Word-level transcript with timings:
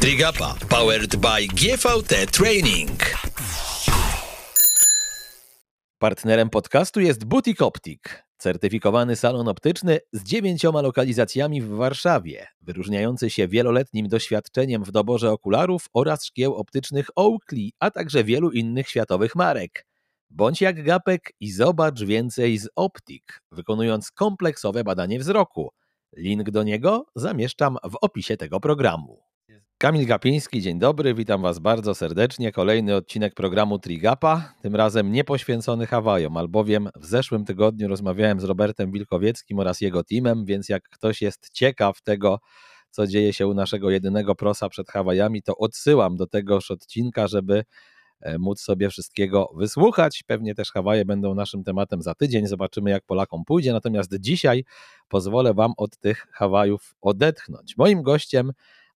Trigapa 0.00 0.54
powered 0.68 1.16
by 1.16 1.46
GVT 1.46 2.26
Training. 2.32 3.00
Partnerem 5.98 6.50
podcastu 6.50 7.00
jest 7.00 7.24
Butik 7.24 7.62
Optik, 7.62 8.24
certyfikowany 8.38 9.16
salon 9.16 9.48
optyczny 9.48 9.98
z 10.12 10.22
dziewięcioma 10.22 10.82
lokalizacjami 10.82 11.62
w 11.62 11.68
Warszawie, 11.68 12.46
wyróżniający 12.60 13.30
się 13.30 13.48
wieloletnim 13.48 14.08
doświadczeniem 14.08 14.84
w 14.84 14.92
doborze 14.92 15.30
okularów 15.30 15.86
oraz 15.92 16.24
szkieł 16.24 16.54
optycznych 16.54 17.06
Oakley, 17.16 17.72
a 17.78 17.90
także 17.90 18.24
wielu 18.24 18.50
innych 18.50 18.88
światowych 18.88 19.36
marek. 19.36 19.86
Bądź 20.30 20.60
jak 20.60 20.84
Gapek 20.84 21.32
i 21.40 21.52
zobacz 21.52 22.02
więcej 22.02 22.58
z 22.58 22.68
Optik, 22.76 23.40
wykonując 23.52 24.10
kompleksowe 24.10 24.84
badanie 24.84 25.18
wzroku. 25.18 25.70
Link 26.16 26.50
do 26.50 26.62
niego 26.62 27.06
zamieszczam 27.16 27.76
w 27.90 27.96
opisie 28.00 28.36
tego 28.36 28.60
programu. 28.60 29.22
Kamil 29.78 30.06
Gapiński, 30.06 30.62
dzień 30.62 30.78
dobry, 30.78 31.14
witam 31.14 31.42
Was 31.42 31.58
bardzo 31.58 31.94
serdecznie. 31.94 32.52
Kolejny 32.52 32.94
odcinek 32.94 33.34
programu 33.34 33.78
Trigapa, 33.78 34.54
tym 34.62 34.76
razem 34.76 35.12
nie 35.12 35.24
poświęcony 35.24 35.86
Hawajom, 35.86 36.36
albowiem 36.36 36.88
w 36.96 37.06
zeszłym 37.06 37.44
tygodniu 37.44 37.88
rozmawiałem 37.88 38.40
z 38.40 38.44
Robertem 38.44 38.92
Wilkowieckim 38.92 39.58
oraz 39.58 39.80
jego 39.80 40.04
teamem, 40.04 40.44
więc 40.44 40.68
jak 40.68 40.82
ktoś 40.82 41.22
jest 41.22 41.50
ciekaw 41.52 42.02
tego, 42.02 42.38
co 42.90 43.06
dzieje 43.06 43.32
się 43.32 43.46
u 43.46 43.54
naszego 43.54 43.90
jedynego 43.90 44.34
prosa 44.34 44.68
przed 44.68 44.90
Hawajami, 44.90 45.42
to 45.42 45.56
odsyłam 45.56 46.16
do 46.16 46.26
tegoż 46.26 46.70
odcinka, 46.70 47.26
żeby 47.28 47.64
móc 48.38 48.60
sobie 48.60 48.90
wszystkiego 48.90 49.50
wysłuchać. 49.56 50.22
Pewnie 50.26 50.54
też 50.54 50.72
Hawaje 50.72 51.04
będą 51.04 51.34
naszym 51.34 51.64
tematem 51.64 52.02
za 52.02 52.14
tydzień, 52.14 52.46
zobaczymy 52.46 52.90
jak 52.90 53.04
Polakom 53.04 53.44
pójdzie, 53.44 53.72
natomiast 53.72 54.14
dzisiaj 54.20 54.64
pozwolę 55.08 55.54
Wam 55.54 55.72
od 55.76 55.98
tych 55.98 56.26
Hawajów 56.32 56.94
odetchnąć. 57.00 57.76
Moim 57.76 58.02
gościem 58.02 58.52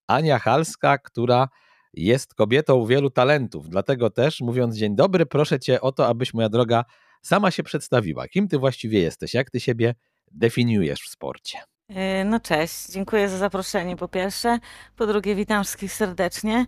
Ania 0.07 0.39
Halska, 0.39 0.99
która 0.99 1.49
jest 1.95 2.35
kobietą 2.35 2.87
wielu 2.87 3.11
talentów. 3.11 3.69
Dlatego 3.69 4.11
też, 4.11 4.41
mówiąc 4.41 4.77
dzień 4.77 4.97
dobry, 4.97 5.27
proszę 5.27 5.61
cię 5.61 5.81
o 5.81 5.93
to, 5.93 6.07
abyś 6.07 6.35
moja 6.35 6.49
droga 6.49 6.85
sama 7.23 7.51
się 7.51 7.63
przedstawiła. 7.63 8.29
Kim 8.29 8.49
ty 8.49 8.59
właściwie 8.59 9.01
jesteś? 9.01 9.35
Jak 9.35 9.51
ty 9.51 9.61
siebie 9.61 9.95
definiujesz 10.33 11.01
w 11.01 11.09
sporcie? 11.09 11.59
E, 11.89 12.25
no 12.25 12.41
cześć, 12.41 12.87
dziękuję 12.89 13.29
za 13.29 13.39
zaproszenie 13.39 13.97
po 13.97 14.09
pierwsze. 14.09 14.59
Po 14.97 15.07
drugie, 15.07 15.35
witam 15.35 15.65
wszystkich 15.65 15.93
serdecznie. 15.93 16.67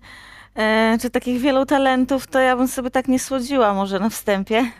E, 0.57 0.99
czy 1.01 1.11
takich 1.11 1.41
wielu 1.41 1.67
talentów 1.67 2.27
to 2.27 2.39
ja 2.39 2.57
bym 2.57 2.69
sobie 2.69 2.91
tak 2.91 3.09
nie 3.09 3.19
słodziła 3.19 3.75
może 3.75 3.99
na 3.99 4.11
wstępie. 4.11 4.63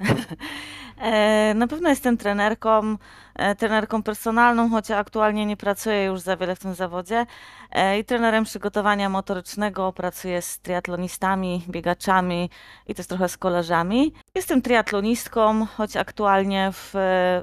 E, 1.01 1.55
na 1.55 1.67
pewno 1.67 1.89
jestem 1.89 2.17
trenerką, 2.17 2.97
e, 3.35 3.55
trenerką 3.55 4.03
personalną, 4.03 4.71
chociaż 4.71 4.99
aktualnie 4.99 5.47
nie 5.47 5.57
pracuję 5.57 6.05
już 6.05 6.21
za 6.21 6.37
wiele 6.37 6.57
w 6.57 6.59
tym 6.59 6.75
zawodzie. 6.75 7.27
E, 7.71 7.99
I 7.99 8.05
trenerem 8.05 8.45
przygotowania 8.45 9.09
motorycznego 9.09 9.93
pracuję 9.93 10.43
z 10.43 10.59
triatlonistami, 10.59 11.65
biegaczami 11.69 12.51
i 12.87 12.95
też 12.95 13.07
trochę 13.07 13.29
z 13.29 13.37
kolarzami. 13.37 14.13
Jestem 14.35 14.63
triatlonistką, 14.63 15.67
choć 15.67 15.97
aktualnie 15.97 16.71
w, 16.73 16.91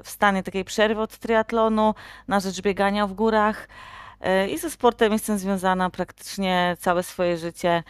w 0.04 0.10
stanie 0.10 0.42
takiej 0.42 0.64
przerwy 0.64 1.00
od 1.00 1.18
triatlonu 1.18 1.94
na 2.28 2.40
rzecz 2.40 2.60
biegania 2.60 3.06
w 3.06 3.12
górach. 3.12 3.68
I 4.48 4.58
ze 4.58 4.70
sportem 4.70 5.12
jestem 5.12 5.38
związana 5.38 5.90
praktycznie 5.90 6.76
całe 6.80 7.02
swoje 7.02 7.36
życie. 7.36 7.82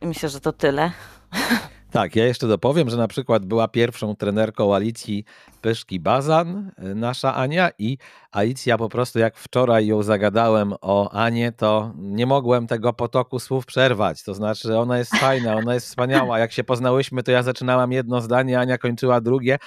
I 0.00 0.06
myślę, 0.06 0.28
że 0.28 0.40
to 0.40 0.52
tyle. 0.52 0.90
Tak, 1.90 2.16
ja 2.16 2.26
jeszcze 2.26 2.48
dopowiem, 2.48 2.90
że 2.90 2.96
na 2.96 3.08
przykład 3.08 3.46
była 3.46 3.68
pierwszą 3.68 4.16
trenerką 4.16 4.74
Alicji 4.74 5.24
Pyszki 5.60 6.00
Bazan, 6.00 6.70
y, 6.82 6.94
nasza 6.94 7.34
Ania 7.34 7.70
i 7.78 7.98
Alicja 8.32 8.78
po 8.78 8.88
prostu 8.88 9.18
jak 9.18 9.36
wczoraj 9.36 9.86
ją 9.86 10.02
zagadałem 10.02 10.74
o 10.80 11.10
Anię, 11.12 11.52
to 11.52 11.92
nie 11.96 12.26
mogłem 12.26 12.66
tego 12.66 12.92
potoku 12.92 13.38
słów 13.38 13.66
przerwać. 13.66 14.22
To 14.22 14.34
znaczy 14.34 14.78
ona 14.78 14.98
jest 14.98 15.14
fajna, 15.14 15.56
ona 15.56 15.74
jest 15.74 15.86
wspaniała. 15.86 16.38
Jak 16.38 16.52
się 16.52 16.64
poznałyśmy, 16.64 17.22
to 17.22 17.30
ja 17.30 17.42
zaczynałam 17.42 17.92
jedno 17.92 18.20
zdanie, 18.20 18.60
Ania 18.60 18.78
kończyła 18.78 19.20
drugie. 19.20 19.58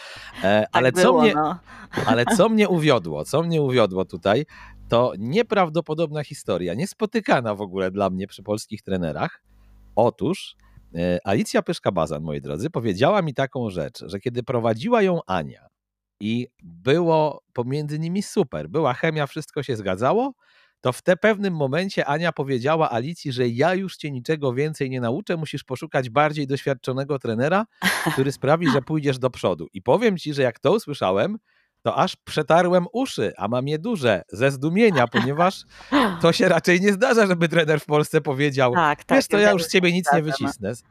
E, 0.44 0.66
ale, 0.72 0.92
tak 0.92 1.04
co 1.04 1.12
było, 1.12 1.22
mnie, 1.22 1.34
no. 1.36 1.60
ale 2.06 2.26
co 2.26 2.50
mnie 2.50 2.70
uwiodło, 2.70 3.26
co 3.26 3.44
mnie 3.44 3.62
uwiodło 3.62 4.06
tutaj, 4.06 4.46
to 4.90 5.14
nieprawdopodobna 5.18 6.24
historia, 6.24 6.74
niespotykana 6.74 7.56
w 7.56 7.62
ogóle 7.62 7.92
dla 7.92 8.10
mnie 8.10 8.28
przy 8.28 8.44
polskich 8.44 8.82
trenerach. 8.82 9.42
Otóż 9.96 10.56
Alicja 11.24 11.62
Pyszka-Bazan, 11.62 12.22
moi 12.22 12.42
drodzy, 12.42 12.70
powiedziała 12.70 13.22
mi 13.22 13.34
taką 13.34 13.70
rzecz, 13.70 14.04
że 14.06 14.20
kiedy 14.20 14.44
prowadziła 14.44 15.02
ją 15.02 15.20
Ania 15.28 15.68
i 16.20 16.48
było 16.64 17.44
pomiędzy 17.54 18.00
nimi 18.00 18.24
super, 18.24 18.70
była 18.70 18.94
chemia, 18.94 19.28
wszystko 19.28 19.64
się 19.64 19.76
zgadzało, 19.76 20.34
to 20.82 20.94
w 20.94 21.02
te 21.02 21.18
pewnym 21.18 21.56
momencie 21.56 22.06
Ania 22.06 22.32
powiedziała 22.32 22.92
Alicji, 22.92 23.32
że 23.32 23.48
ja 23.48 23.74
już 23.74 23.98
cię 23.98 24.12
niczego 24.12 24.54
więcej 24.54 24.90
nie 24.90 25.02
nauczę, 25.02 25.38
musisz 25.38 25.64
poszukać 25.64 26.10
bardziej 26.10 26.48
doświadczonego 26.48 27.20
trenera, 27.20 27.66
który 28.14 28.32
sprawi, 28.32 28.72
że 28.72 28.82
pójdziesz 28.82 29.20
do 29.20 29.30
przodu. 29.30 29.68
I 29.74 29.82
powiem 29.82 30.18
ci, 30.18 30.34
że 30.34 30.42
jak 30.42 30.60
to 30.60 30.74
usłyszałem, 30.74 31.38
to 31.82 31.96
aż 31.96 32.16
przetarłem 32.16 32.86
uszy, 32.94 33.34
a 33.38 33.48
mam 33.48 33.68
je 33.68 33.80
duże, 33.80 34.22
ze 34.30 34.52
zdumienia, 34.52 35.08
ponieważ 35.08 35.64
to 36.22 36.34
się 36.34 36.48
raczej 36.48 36.82
nie 36.82 36.94
zdarza, 36.94 37.28
żeby 37.28 37.50
trener 37.50 37.80
w 37.80 37.86
Polsce 37.86 38.22
powiedział, 38.22 38.74
tak, 38.74 39.04
tak, 39.04 39.18
wiesz, 39.18 39.28
to 39.28 39.38
ja 39.38 39.52
już 39.52 39.64
z 39.64 39.72
ciebie 39.72 39.92
nic 39.92 40.14
nie 40.14 40.22
wycisnę. 40.22 40.76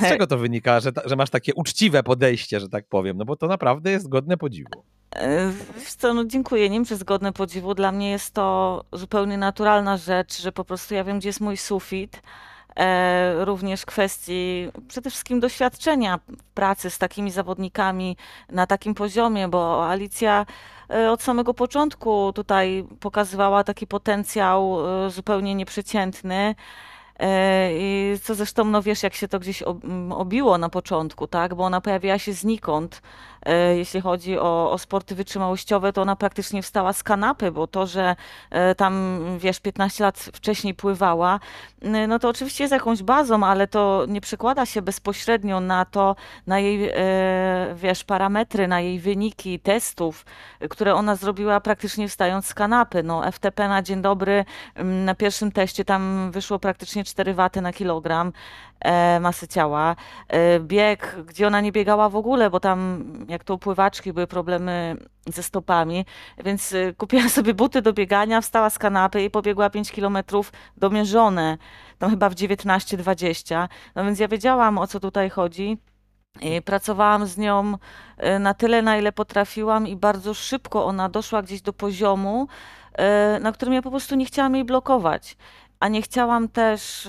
Z 0.00 0.08
czego 0.08 0.26
to 0.26 0.38
wynika, 0.38 0.80
że, 0.80 0.92
że 1.04 1.16
masz 1.16 1.30
takie 1.30 1.54
uczciwe 1.54 2.02
podejście, 2.02 2.60
że 2.60 2.68
tak 2.68 2.88
powiem? 2.88 3.16
No 3.16 3.24
bo 3.24 3.36
to 3.36 3.46
naprawdę 3.46 3.90
jest 3.90 4.08
godne 4.08 4.36
podziwu. 4.36 4.84
E, 5.16 5.52
wiesz 5.78 5.94
co, 5.94 6.14
no 6.14 6.24
dziękuję. 6.24 6.70
Nie 6.70 6.76
wiem, 6.76 6.84
czy 6.84 6.96
zgodne 6.96 7.32
podziwu. 7.32 7.74
Dla 7.74 7.92
mnie 7.92 8.10
jest 8.10 8.34
to 8.34 8.84
zupełnie 8.92 9.38
naturalna 9.38 9.96
rzecz, 9.96 10.42
że 10.42 10.52
po 10.52 10.64
prostu 10.64 10.94
ja 10.94 11.04
wiem, 11.04 11.18
gdzie 11.18 11.28
jest 11.28 11.40
mój 11.40 11.56
sufit 11.56 12.22
również 13.38 13.86
kwestii 13.86 14.68
przede 14.88 15.10
wszystkim 15.10 15.40
doświadczenia 15.40 16.20
pracy 16.54 16.90
z 16.90 16.98
takimi 16.98 17.30
zawodnikami 17.30 18.16
na 18.48 18.66
takim 18.66 18.94
poziomie, 18.94 19.48
bo 19.48 19.88
Alicja 19.88 20.46
e, 20.90 21.10
od 21.10 21.22
samego 21.22 21.54
początku 21.54 22.32
tutaj 22.32 22.84
pokazywała 23.00 23.64
taki 23.64 23.86
potencjał 23.86 24.78
e, 25.06 25.10
zupełnie 25.10 25.54
nieprzeciętny. 25.54 26.54
I 27.70 28.14
co 28.22 28.34
zresztą, 28.34 28.64
no 28.64 28.82
wiesz, 28.82 29.02
jak 29.02 29.14
się 29.14 29.28
to 29.28 29.38
gdzieś 29.38 29.62
obiło 30.10 30.58
na 30.58 30.68
początku, 30.68 31.26
tak? 31.26 31.54
Bo 31.54 31.64
ona 31.64 31.80
pojawiła 31.80 32.18
się 32.18 32.32
znikąd 32.32 33.00
E, 33.00 33.33
jeśli 33.76 34.00
chodzi 34.00 34.38
o, 34.38 34.70
o 34.70 34.78
sporty 34.78 35.14
wytrzymałościowe, 35.14 35.92
to 35.92 36.02
ona 36.02 36.16
praktycznie 36.16 36.62
wstała 36.62 36.92
z 36.92 37.02
kanapy, 37.02 37.52
bo 37.52 37.66
to, 37.66 37.86
że 37.86 38.16
e, 38.50 38.74
tam, 38.74 39.18
wiesz, 39.38 39.60
15 39.60 40.04
lat 40.04 40.18
wcześniej 40.18 40.74
pływała, 40.74 41.40
no 42.08 42.18
to 42.18 42.28
oczywiście 42.28 42.64
jest 42.64 42.72
jakąś 42.72 43.02
bazą, 43.02 43.46
ale 43.46 43.66
to 43.66 44.04
nie 44.08 44.20
przekłada 44.20 44.66
się 44.66 44.82
bezpośrednio 44.82 45.60
na 45.60 45.84
to, 45.84 46.16
na 46.46 46.58
jej, 46.58 46.90
e, 46.94 47.74
wiesz, 47.74 48.04
parametry, 48.04 48.68
na 48.68 48.80
jej 48.80 48.98
wyniki 48.98 49.60
testów, 49.60 50.24
które 50.70 50.94
ona 50.94 51.16
zrobiła 51.16 51.60
praktycznie 51.60 52.08
wstając 52.08 52.46
z 52.46 52.54
kanapy. 52.54 53.02
No, 53.02 53.32
FTP 53.32 53.68
na 53.68 53.82
dzień 53.82 54.02
dobry 54.02 54.44
na 54.84 55.14
pierwszym 55.14 55.52
teście 55.52 55.84
tam 55.84 56.30
wyszło 56.30 56.58
praktycznie 56.58 57.04
4 57.04 57.34
waty 57.34 57.60
na 57.60 57.72
kilogram 57.72 58.32
masy 59.20 59.48
ciała. 59.48 59.96
Bieg, 60.60 61.16
gdzie 61.26 61.46
ona 61.46 61.60
nie 61.60 61.72
biegała 61.72 62.08
w 62.08 62.16
ogóle, 62.16 62.50
bo 62.50 62.60
tam 62.60 63.04
jak 63.28 63.44
to 63.44 63.58
pływaczki 63.58 64.12
były 64.12 64.26
problemy 64.26 64.96
ze 65.26 65.42
stopami, 65.42 66.04
więc 66.44 66.72
y, 66.72 66.94
kupiła 66.98 67.28
sobie 67.28 67.54
buty 67.54 67.82
do 67.82 67.92
biegania, 67.92 68.40
wstała 68.40 68.70
z 68.70 68.78
kanapy 68.78 69.22
i 69.22 69.30
pobiegła 69.30 69.70
5 69.70 69.92
kilometrów 69.92 70.52
domierzone, 70.76 71.58
tam 71.98 72.10
chyba 72.10 72.28
w 72.28 72.34
19-20. 72.34 73.68
No 73.94 74.04
więc 74.04 74.18
ja 74.18 74.28
wiedziałam, 74.28 74.78
o 74.78 74.86
co 74.86 75.00
tutaj 75.00 75.30
chodzi. 75.30 75.78
I 76.40 76.62
pracowałam 76.62 77.26
z 77.26 77.38
nią 77.38 77.78
na 78.40 78.54
tyle, 78.54 78.82
na 78.82 78.96
ile 78.96 79.12
potrafiłam, 79.12 79.86
i 79.86 79.96
bardzo 79.96 80.34
szybko 80.34 80.84
ona 80.84 81.08
doszła 81.08 81.42
gdzieś 81.42 81.62
do 81.62 81.72
poziomu, 81.72 82.48
na 83.40 83.52
którym 83.52 83.74
ja 83.74 83.82
po 83.82 83.90
prostu 83.90 84.14
nie 84.14 84.24
chciałam 84.24 84.54
jej 84.54 84.64
blokować. 84.64 85.36
A 85.80 85.88
nie 85.88 86.02
chciałam 86.02 86.48
też 86.48 87.08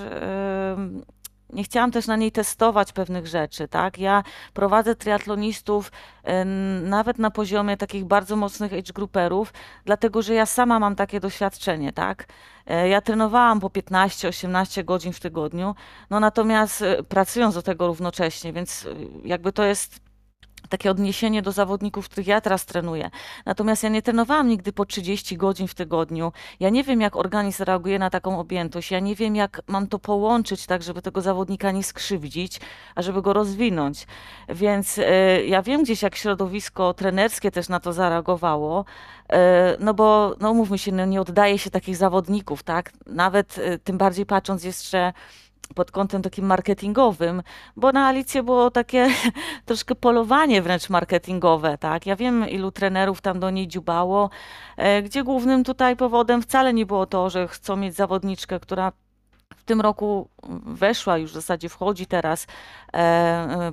nie 1.52 1.64
chciałam 1.64 1.90
też 1.90 2.06
na 2.06 2.16
niej 2.16 2.32
testować 2.32 2.92
pewnych 2.92 3.26
rzeczy, 3.26 3.68
tak? 3.68 3.98
Ja 3.98 4.22
prowadzę 4.54 4.94
triatlonistów 4.94 5.92
nawet 6.82 7.18
na 7.18 7.30
poziomie 7.30 7.76
takich 7.76 8.04
bardzo 8.04 8.36
mocnych 8.36 8.72
age 8.72 8.92
grouperów, 8.94 9.52
dlatego 9.84 10.22
że 10.22 10.34
ja 10.34 10.46
sama 10.46 10.78
mam 10.78 10.96
takie 10.96 11.20
doświadczenie, 11.20 11.92
tak? 11.92 12.26
E, 12.66 12.88
ja 12.88 13.00
trenowałam 13.00 13.60
po 13.60 13.68
15-18 13.68 14.84
godzin 14.84 15.12
w 15.12 15.20
tygodniu, 15.20 15.74
no 16.10 16.20
natomiast 16.20 16.82
e, 16.82 17.02
pracując 17.02 17.54
do 17.54 17.62
tego 17.62 17.86
równocześnie, 17.86 18.52
więc 18.52 18.86
e, 18.86 18.88
jakby 19.24 19.52
to 19.52 19.64
jest 19.64 20.05
takie 20.68 20.90
odniesienie 20.90 21.42
do 21.42 21.52
zawodników, 21.52 22.08
których 22.08 22.26
ja 22.26 22.40
teraz 22.40 22.64
trenuję. 22.64 23.10
Natomiast 23.46 23.82
ja 23.82 23.88
nie 23.88 24.02
trenowałam 24.02 24.48
nigdy 24.48 24.72
po 24.72 24.84
30 24.84 25.36
godzin 25.36 25.68
w 25.68 25.74
tygodniu. 25.74 26.32
Ja 26.60 26.70
nie 26.70 26.84
wiem, 26.84 27.00
jak 27.00 27.16
organizm 27.16 27.62
reaguje 27.64 27.98
na 27.98 28.10
taką 28.10 28.40
objętość. 28.40 28.90
Ja 28.90 29.00
nie 29.00 29.14
wiem, 29.14 29.36
jak 29.36 29.62
mam 29.66 29.86
to 29.86 29.98
połączyć 29.98 30.66
tak, 30.66 30.82
żeby 30.82 31.02
tego 31.02 31.20
zawodnika 31.20 31.70
nie 31.70 31.84
skrzywdzić, 31.84 32.60
a 32.94 33.02
żeby 33.02 33.22
go 33.22 33.32
rozwinąć. 33.32 34.06
Więc 34.48 34.98
y, 34.98 35.04
ja 35.46 35.62
wiem 35.62 35.82
gdzieś, 35.82 36.02
jak 36.02 36.16
środowisko 36.16 36.94
trenerskie 36.94 37.50
też 37.50 37.68
na 37.68 37.80
to 37.80 37.92
zareagowało. 37.92 38.84
Y, 39.32 39.36
no 39.80 39.94
bo, 39.94 40.36
no 40.40 40.54
mówmy 40.54 40.78
się, 40.78 40.92
no 40.92 41.04
nie 41.04 41.20
oddaje 41.20 41.58
się 41.58 41.70
takich 41.70 41.96
zawodników, 41.96 42.62
tak? 42.62 42.92
Nawet 43.06 43.58
y, 43.58 43.78
tym 43.84 43.98
bardziej 43.98 44.26
patrząc 44.26 44.64
jeszcze 44.64 45.12
pod 45.74 45.90
kątem 45.90 46.22
takim 46.22 46.46
marketingowym, 46.46 47.42
bo 47.76 47.92
na 47.92 48.06
Alicję 48.06 48.42
było 48.42 48.70
takie 48.70 49.08
troszkę 49.66 49.94
polowanie 49.94 50.62
wręcz 50.62 50.90
marketingowe, 50.90 51.78
tak? 51.78 52.06
Ja 52.06 52.16
wiem, 52.16 52.48
ilu 52.48 52.70
trenerów 52.70 53.20
tam 53.20 53.40
do 53.40 53.50
niej 53.50 53.68
dziubało, 53.68 54.30
e, 54.76 55.02
gdzie 55.02 55.24
głównym 55.24 55.64
tutaj 55.64 55.96
powodem 55.96 56.42
wcale 56.42 56.74
nie 56.74 56.86
było 56.86 57.06
to, 57.06 57.30
że 57.30 57.48
chcą 57.48 57.76
mieć 57.76 57.94
zawodniczkę, 57.94 58.60
która 58.60 58.92
w 59.56 59.64
tym 59.64 59.80
roku 59.80 60.28
weszła, 60.66 61.18
już 61.18 61.30
w 61.30 61.34
zasadzie 61.34 61.68
wchodzi 61.68 62.06
teraz 62.06 62.46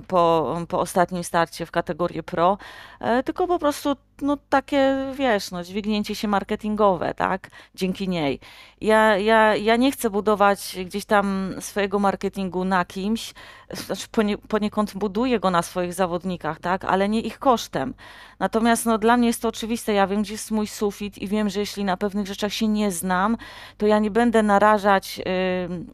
po, 0.08 0.56
po 0.68 0.80
ostatnim 0.80 1.24
starcie 1.24 1.66
w 1.66 1.70
kategorię 1.70 2.22
pro, 2.22 2.58
e, 3.00 3.22
tylko 3.22 3.46
po 3.46 3.58
prostu 3.58 3.96
no, 4.22 4.36
takie, 4.48 4.96
wiesz, 5.14 5.50
no, 5.50 5.64
dźwignięcie 5.64 6.14
się 6.14 6.28
marketingowe, 6.28 7.14
tak, 7.14 7.50
dzięki 7.74 8.08
niej. 8.08 8.40
Ja, 8.80 9.16
ja, 9.16 9.56
ja 9.56 9.76
nie 9.76 9.92
chcę 9.92 10.10
budować 10.10 10.76
gdzieś 10.84 11.04
tam 11.04 11.54
swojego 11.60 11.98
marketingu 11.98 12.64
na 12.64 12.84
kimś, 12.84 13.34
znaczy 13.70 14.08
ponie, 14.10 14.38
poniekąd 14.38 14.94
buduję 14.94 15.40
go 15.40 15.50
na 15.50 15.62
swoich 15.62 15.94
zawodnikach, 15.94 16.60
tak, 16.60 16.84
ale 16.84 17.08
nie 17.08 17.20
ich 17.20 17.38
kosztem. 17.38 17.94
Natomiast 18.38 18.86
no, 18.86 18.98
dla 18.98 19.16
mnie 19.16 19.26
jest 19.26 19.42
to 19.42 19.48
oczywiste, 19.48 19.92
ja 19.92 20.06
wiem, 20.06 20.22
gdzie 20.22 20.32
jest 20.32 20.50
mój 20.50 20.66
sufit 20.66 21.18
i 21.18 21.28
wiem, 21.28 21.48
że 21.48 21.60
jeśli 21.60 21.84
na 21.84 21.96
pewnych 21.96 22.26
rzeczach 22.26 22.52
się 22.52 22.68
nie 22.68 22.90
znam, 22.90 23.36
to 23.78 23.86
ja 23.86 23.98
nie 23.98 24.10
będę 24.10 24.42
narażać 24.42 25.20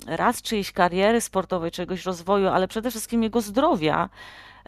raz 0.07 0.43
czyjejś 0.43 0.73
kariery 0.73 1.21
sportowej, 1.21 1.71
czegoś 1.71 2.05
rozwoju, 2.05 2.49
ale 2.49 2.69
przede 2.69 2.91
wszystkim 2.91 3.20
jego 3.23 3.41
zdrowia, 3.41 4.09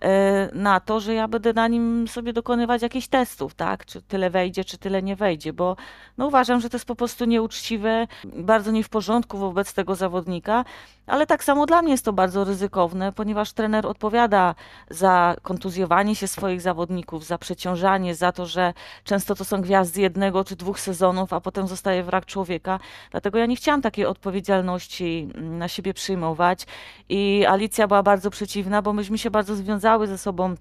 E, 0.03 0.51
na 0.55 0.81
to, 0.81 1.01
że 1.01 1.15
ja 1.15 1.29
będę 1.29 1.53
na 1.53 1.69
nim 1.69 2.09
sobie 2.09 2.33
dokonywać 2.33 2.83
jakichś 2.83 3.07
testów, 3.07 3.55
tak? 3.55 3.87
Czy 3.87 4.03
tyle 4.03 4.31
wejdzie, 4.31 4.65
czy 4.65 4.79
tyle 4.79 5.03
nie 5.03 5.17
wejdzie, 5.17 5.53
bo 5.53 5.77
no 6.19 6.27
uważam, 6.27 6.61
że 6.61 6.71
to 6.71 6.77
jest 6.77 6.87
po 6.87 6.95
prostu 6.95 7.25
nieuczciwe, 7.25 8.07
bardzo 8.25 8.71
nie 8.71 8.85
w 8.85 8.89
porządku 8.89 9.39
wobec 9.39 9.75
tego 9.75 9.95
zawodnika, 9.95 10.65
ale 11.07 11.27
tak 11.27 11.45
samo 11.45 11.67
dla 11.67 11.83
mnie 11.83 11.93
jest 11.93 12.05
to 12.05 12.13
bardzo 12.13 12.45
ryzykowne, 12.45 13.13
ponieważ 13.13 13.53
trener 13.53 13.87
odpowiada 13.87 14.55
za 14.91 15.37
kontuzjowanie 15.43 16.17
się 16.17 16.29
swoich 16.29 16.61
zawodników, 16.61 17.25
za 17.25 17.39
przeciążanie, 17.39 18.15
za 18.15 18.33
to, 18.33 18.47
że 18.47 18.75
często 19.05 19.35
to 19.35 19.45
są 19.45 19.61
gwiazdy 19.61 20.01
jednego 20.01 20.45
czy 20.45 20.57
dwóch 20.57 20.81
sezonów, 20.81 21.33
a 21.33 21.41
potem 21.41 21.69
zostaje 21.69 22.03
wrak 22.03 22.27
człowieka. 22.27 22.81
Dlatego 23.11 23.39
ja 23.39 23.47
nie 23.47 23.57
chciałam 23.57 23.83
takiej 23.83 24.07
odpowiedzialności 24.07 25.29
na 25.35 25.69
siebie 25.69 25.95
przyjmować 25.95 26.67
i 27.09 27.45
Alicja 27.49 27.89
była 27.89 28.03
bardzo 28.03 28.31
przeciwna, 28.31 28.83
bo 28.83 28.93
myśmy 28.93 29.19
się 29.19 29.31
bardzo 29.31 29.57
związały 29.57 30.07
ze 30.07 30.19
sobą 30.19 30.55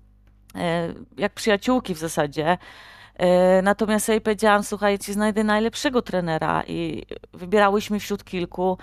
e, 0.56 0.94
jak 1.18 1.34
przyjaciółki 1.34 1.96
w 1.96 1.98
zasadzie. 1.98 2.58
E, 3.16 3.62
natomiast 3.62 4.10
jej 4.10 4.22
powiedziałam, 4.22 4.64
słuchajcie, 4.64 5.14
znajdę 5.14 5.44
najlepszego 5.44 6.02
trenera 6.02 6.64
i 6.68 7.06
wybierałyśmy 7.34 8.00
wśród 8.00 8.24
kilku. 8.24 8.78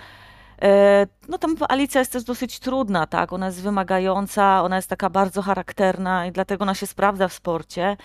E, 0.62 1.06
no 1.28 1.38
tam 1.38 1.56
Alicja 1.68 1.98
jest 1.98 2.12
też 2.12 2.24
dosyć 2.24 2.58
trudna, 2.58 3.06
tak? 3.06 3.32
Ona 3.32 3.46
jest 3.46 3.62
wymagająca, 3.62 4.62
ona 4.62 4.76
jest 4.76 4.88
taka 4.88 5.10
bardzo 5.10 5.42
charakterna 5.42 6.26
i 6.26 6.32
dlatego 6.32 6.62
ona 6.62 6.74
się 6.74 6.86
sprawdza 6.86 7.28
w 7.28 7.32
sporcie. 7.32 7.96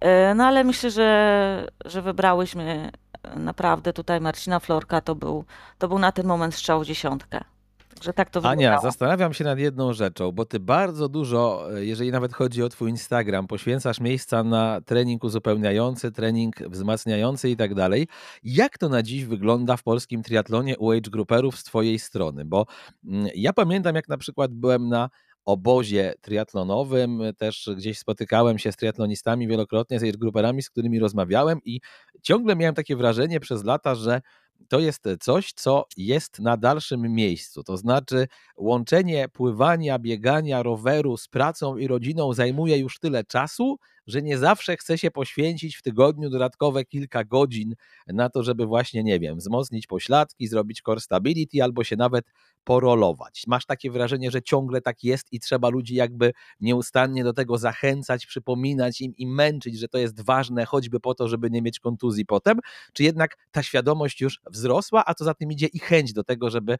E, 0.00 0.34
no 0.34 0.46
ale 0.46 0.64
myślę, 0.64 0.90
że, 0.90 1.66
że 1.84 2.02
wybrałyśmy 2.02 2.90
naprawdę 3.36 3.92
tutaj 3.92 4.20
Marcina 4.20 4.60
Florka, 4.60 5.00
to 5.00 5.14
był, 5.14 5.44
to 5.78 5.88
był 5.88 5.98
na 5.98 6.12
ten 6.12 6.26
moment 6.26 6.54
strzał 6.54 6.84
dziesiątkę 6.84 7.53
że 8.02 8.12
tak 8.12 8.30
to 8.30 8.40
wyglądało. 8.40 8.72
Ania, 8.72 8.80
zastanawiam 8.80 9.34
się 9.34 9.44
nad 9.44 9.58
jedną 9.58 9.92
rzeczą, 9.92 10.32
bo 10.32 10.44
ty 10.44 10.60
bardzo 10.60 11.08
dużo, 11.08 11.66
jeżeli 11.74 12.10
nawet 12.10 12.32
chodzi 12.32 12.62
o 12.62 12.68
twój 12.68 12.90
Instagram, 12.90 13.46
poświęcasz 13.46 14.00
miejsca 14.00 14.44
na 14.44 14.80
trening 14.80 15.24
uzupełniający, 15.24 16.12
trening 16.12 16.56
wzmacniający 16.56 17.50
i 17.50 17.56
tak 17.56 17.74
dalej. 17.74 18.08
Jak 18.44 18.78
to 18.78 18.88
na 18.88 19.02
dziś 19.02 19.24
wygląda 19.24 19.76
w 19.76 19.82
polskim 19.82 20.22
triatlonie 20.22 20.78
u 20.78 20.90
age 20.90 21.10
grouperów 21.10 21.58
z 21.58 21.64
twojej 21.64 21.98
strony? 21.98 22.44
Bo 22.44 22.66
mm, 23.04 23.28
ja 23.34 23.52
pamiętam, 23.52 23.94
jak 23.94 24.08
na 24.08 24.16
przykład 24.16 24.52
byłem 24.52 24.88
na 24.88 25.10
obozie 25.44 26.14
triatlonowym, 26.20 27.22
też 27.36 27.70
gdzieś 27.76 27.98
spotykałem 27.98 28.58
się 28.58 28.72
z 28.72 28.76
triatlonistami 28.76 29.48
wielokrotnie, 29.48 30.00
z 30.00 30.02
age 30.02 30.18
grouperami, 30.18 30.62
z 30.62 30.70
którymi 30.70 30.98
rozmawiałem 30.98 31.58
i 31.64 31.80
ciągle 32.22 32.56
miałem 32.56 32.74
takie 32.74 32.96
wrażenie 32.96 33.40
przez 33.40 33.64
lata, 33.64 33.94
że 33.94 34.20
to 34.68 34.80
jest 34.80 35.04
coś, 35.20 35.52
co 35.52 35.86
jest 35.96 36.38
na 36.38 36.56
dalszym 36.56 37.00
miejscu. 37.00 37.62
To 37.64 37.76
znaczy, 37.76 38.26
łączenie 38.56 39.28
pływania, 39.28 39.98
biegania, 39.98 40.62
roweru 40.62 41.16
z 41.16 41.28
pracą 41.28 41.76
i 41.76 41.86
rodziną 41.86 42.32
zajmuje 42.32 42.78
już 42.78 42.98
tyle 42.98 43.24
czasu, 43.24 43.78
że 44.06 44.22
nie 44.22 44.38
zawsze 44.38 44.76
chce 44.76 44.98
się 44.98 45.10
poświęcić 45.10 45.76
w 45.76 45.82
tygodniu 45.82 46.30
dodatkowe 46.30 46.84
kilka 46.84 47.24
godzin 47.24 47.74
na 48.06 48.30
to, 48.30 48.42
żeby 48.42 48.66
właśnie, 48.66 49.02
nie 49.02 49.20
wiem, 49.20 49.38
wzmocnić 49.38 49.86
pośladki, 49.86 50.48
zrobić 50.48 50.82
core 50.82 51.00
stability 51.00 51.62
albo 51.62 51.84
się 51.84 51.96
nawet 51.96 52.24
porolować. 52.64 53.44
Masz 53.46 53.66
takie 53.66 53.90
wrażenie, 53.90 54.30
że 54.30 54.42
ciągle 54.42 54.80
tak 54.80 55.04
jest 55.04 55.32
i 55.32 55.40
trzeba 55.40 55.68
ludzi 55.68 55.94
jakby 55.94 56.32
nieustannie 56.60 57.24
do 57.24 57.32
tego 57.32 57.58
zachęcać, 57.58 58.26
przypominać 58.26 59.00
im 59.00 59.16
i 59.16 59.26
męczyć, 59.26 59.78
że 59.78 59.88
to 59.88 59.98
jest 59.98 60.24
ważne, 60.24 60.64
choćby 60.64 61.00
po 61.00 61.14
to, 61.14 61.28
żeby 61.28 61.50
nie 61.50 61.62
mieć 61.62 61.80
kontuzji 61.80 62.26
potem? 62.26 62.58
Czy 62.92 63.02
jednak 63.02 63.36
ta 63.50 63.62
świadomość 63.62 64.20
już 64.20 64.40
wzrosła, 64.50 65.02
a 65.06 65.14
co 65.14 65.24
za 65.24 65.34
tym 65.34 65.52
idzie 65.52 65.66
i 65.66 65.78
chęć 65.78 66.12
do 66.12 66.24
tego, 66.24 66.50
żeby 66.50 66.76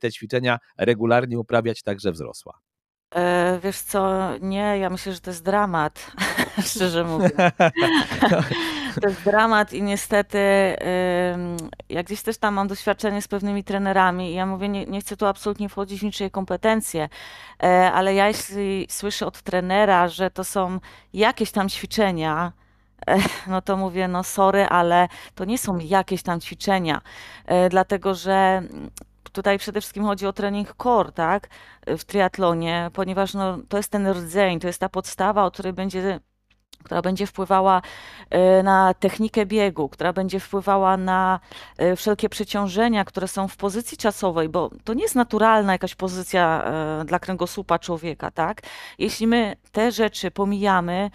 te 0.00 0.12
ćwiczenia 0.12 0.58
regularnie 0.78 1.38
uprawiać 1.38 1.82
także 1.82 2.12
wzrosła? 2.12 2.60
E, 3.14 3.58
wiesz 3.62 3.80
co, 3.80 4.30
nie, 4.40 4.78
ja 4.78 4.90
myślę, 4.90 5.12
że 5.12 5.20
to 5.20 5.30
jest 5.30 5.44
dramat, 5.44 6.12
szczerze 6.70 7.04
mówiąc. 7.04 7.32
To 9.00 9.08
jest 9.08 9.22
dramat 9.22 9.72
i 9.72 9.82
niestety, 9.82 10.38
jak 11.88 12.06
gdzieś 12.06 12.22
też 12.22 12.38
tam 12.38 12.54
mam 12.54 12.68
doświadczenie 12.68 13.22
z 13.22 13.28
pewnymi 13.28 13.64
trenerami 13.64 14.30
i 14.30 14.34
ja 14.34 14.46
mówię, 14.46 14.68
nie, 14.68 14.86
nie 14.86 15.00
chcę 15.00 15.16
tu 15.16 15.26
absolutnie 15.26 15.68
wchodzić 15.68 16.00
w 16.00 16.02
niczyje 16.02 16.30
kompetencje, 16.30 17.08
e, 17.62 17.92
ale 17.92 18.14
ja 18.14 18.28
jeśli 18.28 18.86
słyszę 18.90 19.26
od 19.26 19.42
trenera, 19.42 20.08
że 20.08 20.30
to 20.30 20.44
są 20.44 20.80
jakieś 21.12 21.50
tam 21.50 21.68
ćwiczenia, 21.68 22.52
e, 22.56 22.67
no 23.46 23.62
to 23.62 23.76
mówię, 23.76 24.08
no 24.08 24.24
sorry, 24.24 24.66
ale 24.66 25.08
to 25.34 25.44
nie 25.44 25.58
są 25.58 25.78
jakieś 25.78 26.22
tam 26.22 26.40
ćwiczenia, 26.40 27.00
dlatego 27.70 28.14
że 28.14 28.62
tutaj 29.32 29.58
przede 29.58 29.80
wszystkim 29.80 30.04
chodzi 30.04 30.26
o 30.26 30.32
trening 30.32 30.74
core, 30.82 31.12
tak, 31.12 31.48
w 31.86 32.04
triatlonie, 32.04 32.90
ponieważ 32.92 33.34
no, 33.34 33.58
to 33.68 33.76
jest 33.76 33.90
ten 33.90 34.08
rdzeń, 34.08 34.60
to 34.60 34.66
jest 34.66 34.80
ta 34.80 34.88
podstawa, 34.88 35.44
o 35.44 35.50
której 35.50 35.72
będzie 35.72 36.20
która 36.84 37.02
będzie 37.02 37.26
wpływała 37.26 37.82
e, 38.30 38.62
na 38.62 38.94
technikę 38.94 39.46
biegu, 39.46 39.88
która 39.88 40.12
będzie 40.12 40.40
wpływała 40.40 40.96
na 40.96 41.40
e, 41.78 41.96
wszelkie 41.96 42.28
przeciążenia, 42.28 43.04
które 43.04 43.28
są 43.28 43.48
w 43.48 43.56
pozycji 43.56 43.98
czasowej, 43.98 44.48
bo 44.48 44.70
to 44.84 44.94
nie 44.94 45.02
jest 45.02 45.14
naturalna 45.14 45.72
jakaś 45.72 45.94
pozycja 45.94 46.64
e, 46.64 47.04
dla 47.04 47.18
kręgosłupa 47.18 47.78
człowieka, 47.78 48.30
tak? 48.30 48.62
Jeśli 48.98 49.26
my 49.26 49.56
te 49.72 49.92
rzeczy 49.92 50.30
pomijamy, 50.30 51.10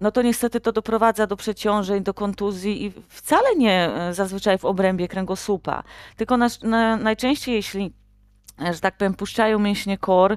no 0.00 0.10
to 0.10 0.22
niestety 0.22 0.60
to 0.60 0.72
doprowadza 0.72 1.26
do 1.26 1.36
przeciążeń, 1.36 2.02
do 2.02 2.14
kontuzji 2.14 2.84
i 2.84 2.92
wcale 3.08 3.56
nie 3.56 3.90
e, 3.94 4.14
zazwyczaj 4.14 4.58
w 4.58 4.64
obrębie 4.64 5.08
kręgosłupa, 5.08 5.82
tylko 6.16 6.36
na, 6.36 6.48
na, 6.62 6.96
najczęściej 6.96 7.54
jeśli 7.54 7.92
e, 8.62 8.74
że 8.74 8.80
tak 8.80 8.96
powiem, 8.96 9.14
puszczają 9.14 9.58
mięśnie 9.58 9.98
kor, 9.98 10.36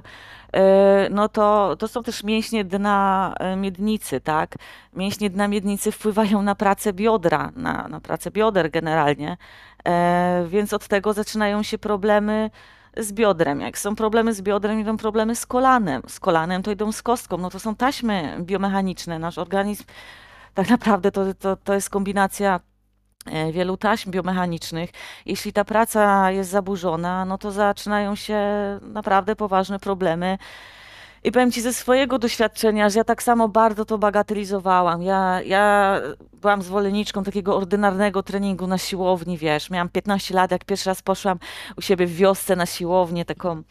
e, 0.52 1.08
no 1.10 1.28
to, 1.28 1.76
to 1.78 1.88
są 1.88 2.02
też 2.02 2.24
mięśnie 2.24 2.64
dna 2.64 3.34
miednicy, 3.56 4.20
tak? 4.20 4.54
Mięśnie 4.92 5.30
dna 5.30 5.48
miednicy 5.48 5.92
wpływają 5.92 6.42
na 6.42 6.54
pracę 6.54 6.92
biodra, 6.92 7.52
na, 7.56 7.88
na 7.88 8.00
pracę 8.00 8.30
bioder 8.30 8.70
generalnie, 8.70 9.36
więc 10.46 10.72
od 10.72 10.88
tego 10.88 11.12
zaczynają 11.12 11.62
się 11.62 11.78
problemy 11.78 12.50
z 13.04 13.12
biodrem. 13.12 13.60
Jak 13.60 13.78
są 13.78 13.96
problemy 13.96 14.34
z 14.34 14.42
biodrem, 14.42 14.80
idą 14.80 14.96
problemy 14.96 15.36
z 15.36 15.46
kolanem. 15.46 16.02
Z 16.08 16.20
kolanem 16.20 16.62
to 16.62 16.70
idą 16.70 16.92
z 16.92 17.02
kostką. 17.02 17.38
No 17.38 17.50
to 17.50 17.60
są 17.60 17.74
taśmy 17.74 18.36
biomechaniczne. 18.40 19.18
Nasz 19.18 19.38
organizm 19.38 19.84
tak 20.54 20.68
naprawdę 20.68 21.12
to, 21.12 21.34
to, 21.34 21.56
to 21.56 21.74
jest 21.74 21.90
kombinacja 21.90 22.60
e, 23.26 23.52
wielu 23.52 23.76
taśm 23.76 24.10
biomechanicznych. 24.10 24.90
Jeśli 25.26 25.52
ta 25.52 25.64
praca 25.64 26.30
jest 26.30 26.50
zaburzona, 26.50 27.24
no 27.24 27.38
to 27.38 27.50
zaczynają 27.50 28.14
się 28.14 28.38
naprawdę 28.82 29.36
poważne 29.36 29.78
problemy 29.78 30.38
I 31.24 31.32
powiem 31.32 31.52
ci 31.52 31.60
ze 31.60 31.72
swojego 31.72 32.18
doświadczenia, 32.18 32.90
że 32.90 32.98
ja 32.98 33.04
tak 33.04 33.22
samo 33.22 33.48
bardzo 33.48 33.84
to 33.84 33.98
bagatelizowałam. 33.98 35.02
Ja, 35.02 35.42
ja 35.42 35.96
byłam 36.32 36.62
zwolenniczką 36.62 37.24
takiego 37.24 37.56
ordynarnego 37.56 38.22
treningu 38.22 38.66
na 38.66 38.78
siłowni, 38.78 39.38
wiesz. 39.38 39.70
Miałam 39.70 39.88
15 39.88 40.34
lat, 40.34 40.50
jak 40.50 40.64
pierwszy 40.64 40.90
raz 40.90 41.02
poszłam 41.02 41.38
u 41.76 41.82
siebie 41.82 42.06
w 42.06 42.16
wiosce 42.16 42.56
na 42.56 42.66
siłownię, 42.66 43.24
taką 43.24 43.62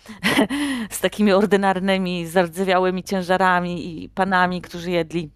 z 0.90 1.00
takimi 1.00 1.32
ordynarnymi, 1.32 2.28
zardzewiałymi 2.28 3.04
ciężarami 3.04 4.04
i 4.04 4.10
panami, 4.10 4.62
którzy 4.62 4.92
jedli 4.92 5.30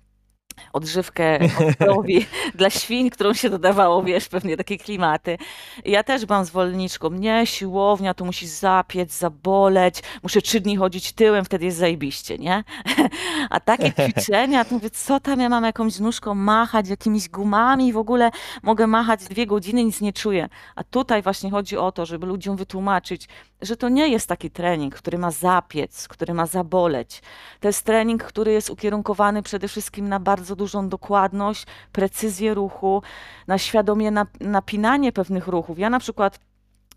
odżywkę 0.73 1.39
ozdrowi 1.67 2.25
dla 2.55 2.69
świń, 2.69 3.09
którą 3.09 3.33
się 3.33 3.49
dodawało, 3.49 4.03
wiesz, 4.03 4.29
pewnie 4.29 4.57
takie 4.57 4.77
klimaty. 4.77 5.37
Ja 5.85 6.03
też 6.03 6.25
byłam 6.25 6.45
zwolenniczką. 6.45 7.09
Nie, 7.09 7.47
siłownia, 7.47 8.13
to 8.13 8.25
musi 8.25 8.47
zapiec, 8.47 9.17
zaboleć, 9.17 10.03
muszę 10.23 10.41
trzy 10.41 10.59
dni 10.59 10.77
chodzić 10.77 11.13
tyłem, 11.13 11.45
wtedy 11.45 11.65
jest 11.65 11.77
zajebiście, 11.77 12.37
nie? 12.37 12.63
A 13.49 13.59
takie 13.59 13.93
ćwiczenia, 14.11 14.65
to 14.65 14.75
mówię, 14.75 14.89
co 14.89 15.19
tam 15.19 15.39
ja 15.39 15.49
mam 15.49 15.63
jakąś 15.63 15.99
nóżką 15.99 16.35
machać, 16.35 16.89
jakimiś 16.89 17.29
gumami, 17.29 17.93
w 17.93 17.97
ogóle 17.97 18.31
mogę 18.63 18.87
machać 18.87 19.23
dwie 19.23 19.45
godziny, 19.47 19.83
nic 19.83 20.01
nie 20.01 20.13
czuję. 20.13 20.49
A 20.75 20.83
tutaj 20.83 21.21
właśnie 21.21 21.51
chodzi 21.51 21.77
o 21.77 21.91
to, 21.91 22.05
żeby 22.05 22.25
ludziom 22.25 22.57
wytłumaczyć, 22.57 23.27
że 23.63 23.77
to 23.77 23.89
nie 23.89 24.07
jest 24.07 24.27
taki 24.27 24.51
trening, 24.51 24.95
który 24.95 25.17
ma 25.17 25.31
zapiec, 25.31 26.07
który 26.07 26.33
ma 26.33 26.45
zaboleć. 26.45 27.21
To 27.59 27.67
jest 27.67 27.85
trening, 27.85 28.23
który 28.23 28.51
jest 28.51 28.69
ukierunkowany 28.69 29.43
przede 29.43 29.67
wszystkim 29.67 30.09
na 30.09 30.19
bardzo 30.19 30.55
dużą 30.55 30.89
dokładność, 30.89 31.65
precyzję 31.91 32.53
ruchu, 32.53 33.03
na 33.47 33.57
świadomie 33.57 34.11
napinanie 34.39 35.11
pewnych 35.11 35.47
ruchów. 35.47 35.79
Ja 35.79 35.89
na 35.89 35.99
przykład 35.99 36.39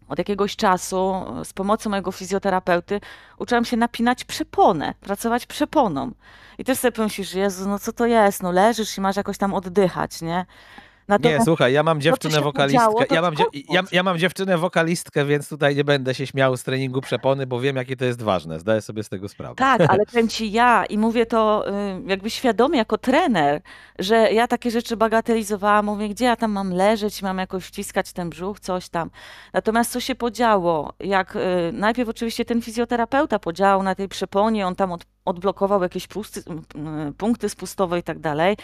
od 0.08 0.18
jakiegoś 0.18 0.56
czasu 0.56 1.14
z 1.44 1.52
pomocą 1.52 1.90
mojego 1.90 2.12
fizjoterapeuty 2.12 3.00
uczyłam 3.38 3.64
się 3.64 3.76
napinać 3.76 4.24
przeponę, 4.24 4.94
pracować 5.00 5.46
przeponą. 5.46 6.12
I 6.58 6.64
też 6.64 6.78
sobie 6.78 6.92
pomyślisz, 6.92 7.34
Jezu, 7.34 7.68
no 7.68 7.78
co 7.78 7.92
to 7.92 8.06
jest? 8.06 8.42
No 8.42 8.52
leżysz 8.52 8.98
i 8.98 9.00
masz 9.00 9.16
jakoś 9.16 9.38
tam 9.38 9.54
oddychać, 9.54 10.22
nie? 10.22 10.46
Natomiast, 11.08 11.38
nie, 11.38 11.44
słuchaj, 11.44 11.72
ja 11.72 11.82
mam 11.82 12.00
dziewczynę 12.00 12.40
wokalistkę. 12.40 12.86
Podziało, 12.86 13.14
ja, 13.14 13.22
mam 13.22 13.34
ja, 13.70 13.82
ja, 13.92 14.02
mam 14.02 14.18
dziewczynę 14.18 14.58
wokalistkę, 14.58 15.24
więc 15.24 15.48
tutaj 15.48 15.76
nie 15.76 15.84
będę 15.84 16.14
się 16.14 16.26
śmiał 16.26 16.56
z 16.56 16.62
treningu 16.62 17.00
przepony, 17.00 17.46
bo 17.46 17.60
wiem, 17.60 17.76
jakie 17.76 17.96
to 17.96 18.04
jest 18.04 18.22
ważne. 18.22 18.60
Zdaję 18.60 18.82
sobie 18.82 19.02
z 19.02 19.08
tego 19.08 19.28
sprawę. 19.28 19.54
Tak, 19.54 19.80
ale 19.88 20.06
powiem 20.12 20.28
ci 20.28 20.52
ja 20.52 20.84
i 20.84 20.98
mówię 20.98 21.26
to 21.26 21.68
y, 21.68 21.72
jakby 22.06 22.30
świadomie 22.30 22.78
jako 22.78 22.98
trener, 22.98 23.62
że 23.98 24.16
ja 24.32 24.48
takie 24.48 24.70
rzeczy 24.70 24.96
bagatelizowałam. 24.96 25.86
Mówię, 25.86 26.08
gdzie 26.08 26.24
ja 26.24 26.36
tam 26.36 26.52
mam 26.52 26.72
leżeć, 26.72 27.22
mam 27.22 27.38
jakoś 27.38 27.64
wciskać 27.64 28.12
ten 28.12 28.30
brzuch, 28.30 28.60
coś 28.60 28.88
tam. 28.88 29.10
Natomiast 29.52 29.92
co 29.92 30.00
się 30.00 30.14
podziało? 30.14 30.92
Jak 31.00 31.36
y, 31.36 31.40
najpierw 31.72 32.08
oczywiście 32.08 32.44
ten 32.44 32.62
fizjoterapeuta 32.62 33.38
podziałał 33.38 33.82
na 33.82 33.94
tej 33.94 34.08
przeponie, 34.08 34.66
on 34.66 34.74
tam 34.74 34.92
od, 34.92 35.06
odblokował 35.26 35.82
jakieś 35.82 36.06
pusty, 36.06 36.42
punkty 37.18 37.48
spustowe 37.48 37.98
i 37.98 38.02
tak 38.02 38.18
dalej. 38.18 38.56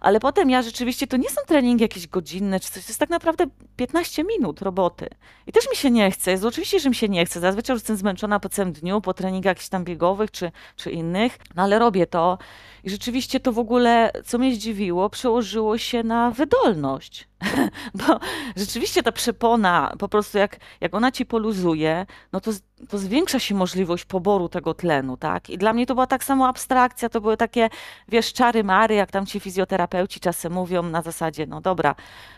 Ale 0.00 0.20
potem 0.20 0.50
ja 0.50 0.62
rzeczywiście, 0.62 1.06
to 1.06 1.16
nie 1.16 1.30
są 1.30 1.40
treningi 1.46 1.82
jakieś 1.82 2.06
godzinne 2.06 2.60
czy 2.60 2.70
coś, 2.70 2.84
to 2.84 2.90
jest 2.90 3.00
tak 3.00 3.10
naprawdę 3.10 3.46
15 3.76 4.24
minut 4.24 4.62
roboty. 4.62 5.08
I 5.46 5.52
też 5.52 5.70
mi 5.70 5.76
się 5.76 5.90
nie 5.90 6.10
chce, 6.10 6.30
jest 6.30 6.44
oczywiście, 6.44 6.80
że 6.80 6.88
mi 6.88 6.94
się 6.94 7.08
nie 7.08 7.26
chce. 7.26 7.40
Zazwyczaj 7.40 7.74
już 7.74 7.80
jestem 7.80 7.96
zmęczona 7.96 8.40
po 8.40 8.48
całym 8.48 8.72
dniu, 8.72 9.00
po 9.00 9.14
treningach 9.14 9.50
jakichś 9.50 9.68
tam 9.68 9.84
biegowych 9.84 10.30
czy, 10.30 10.52
czy 10.76 10.90
innych, 10.90 11.38
no 11.54 11.62
ale 11.62 11.78
robię 11.78 12.06
to. 12.06 12.38
I 12.84 12.90
rzeczywiście 12.90 13.40
to 13.40 13.52
w 13.52 13.58
ogóle, 13.58 14.12
co 14.24 14.38
mnie 14.38 14.54
zdziwiło, 14.54 15.10
przełożyło 15.10 15.78
się 15.78 16.02
na 16.02 16.30
wydolność. 16.30 17.28
Bo 17.94 18.20
rzeczywiście 18.56 19.02
ta 19.02 19.12
przepona, 19.12 19.92
po 19.98 20.08
prostu 20.08 20.38
jak, 20.38 20.56
jak 20.80 20.94
ona 20.94 21.12
ci 21.12 21.26
poluzuje, 21.26 22.06
no 22.32 22.40
to, 22.40 22.50
to 22.88 22.98
zwiększa 22.98 23.38
się 23.38 23.54
możliwość 23.54 24.04
poboru 24.04 24.48
tego 24.48 24.74
tlenu, 24.74 25.16
tak? 25.16 25.50
I 25.50 25.58
dla 25.58 25.72
mnie 25.72 25.86
to 25.86 25.94
była 25.94 26.06
tak 26.06 26.24
samo 26.24 26.48
abstrakcja, 26.48 27.08
to 27.08 27.20
były 27.20 27.36
takie, 27.36 27.68
wiesz, 28.08 28.32
czary 28.32 28.64
mary, 28.64 28.94
jak 28.94 29.10
tam 29.10 29.26
ci 29.26 29.40
fizjoterapeuci 29.40 30.20
czasem 30.20 30.52
mówią 30.52 30.82
na 30.82 31.02
zasadzie, 31.02 31.46
no 31.46 31.60
dobra, 31.60 31.94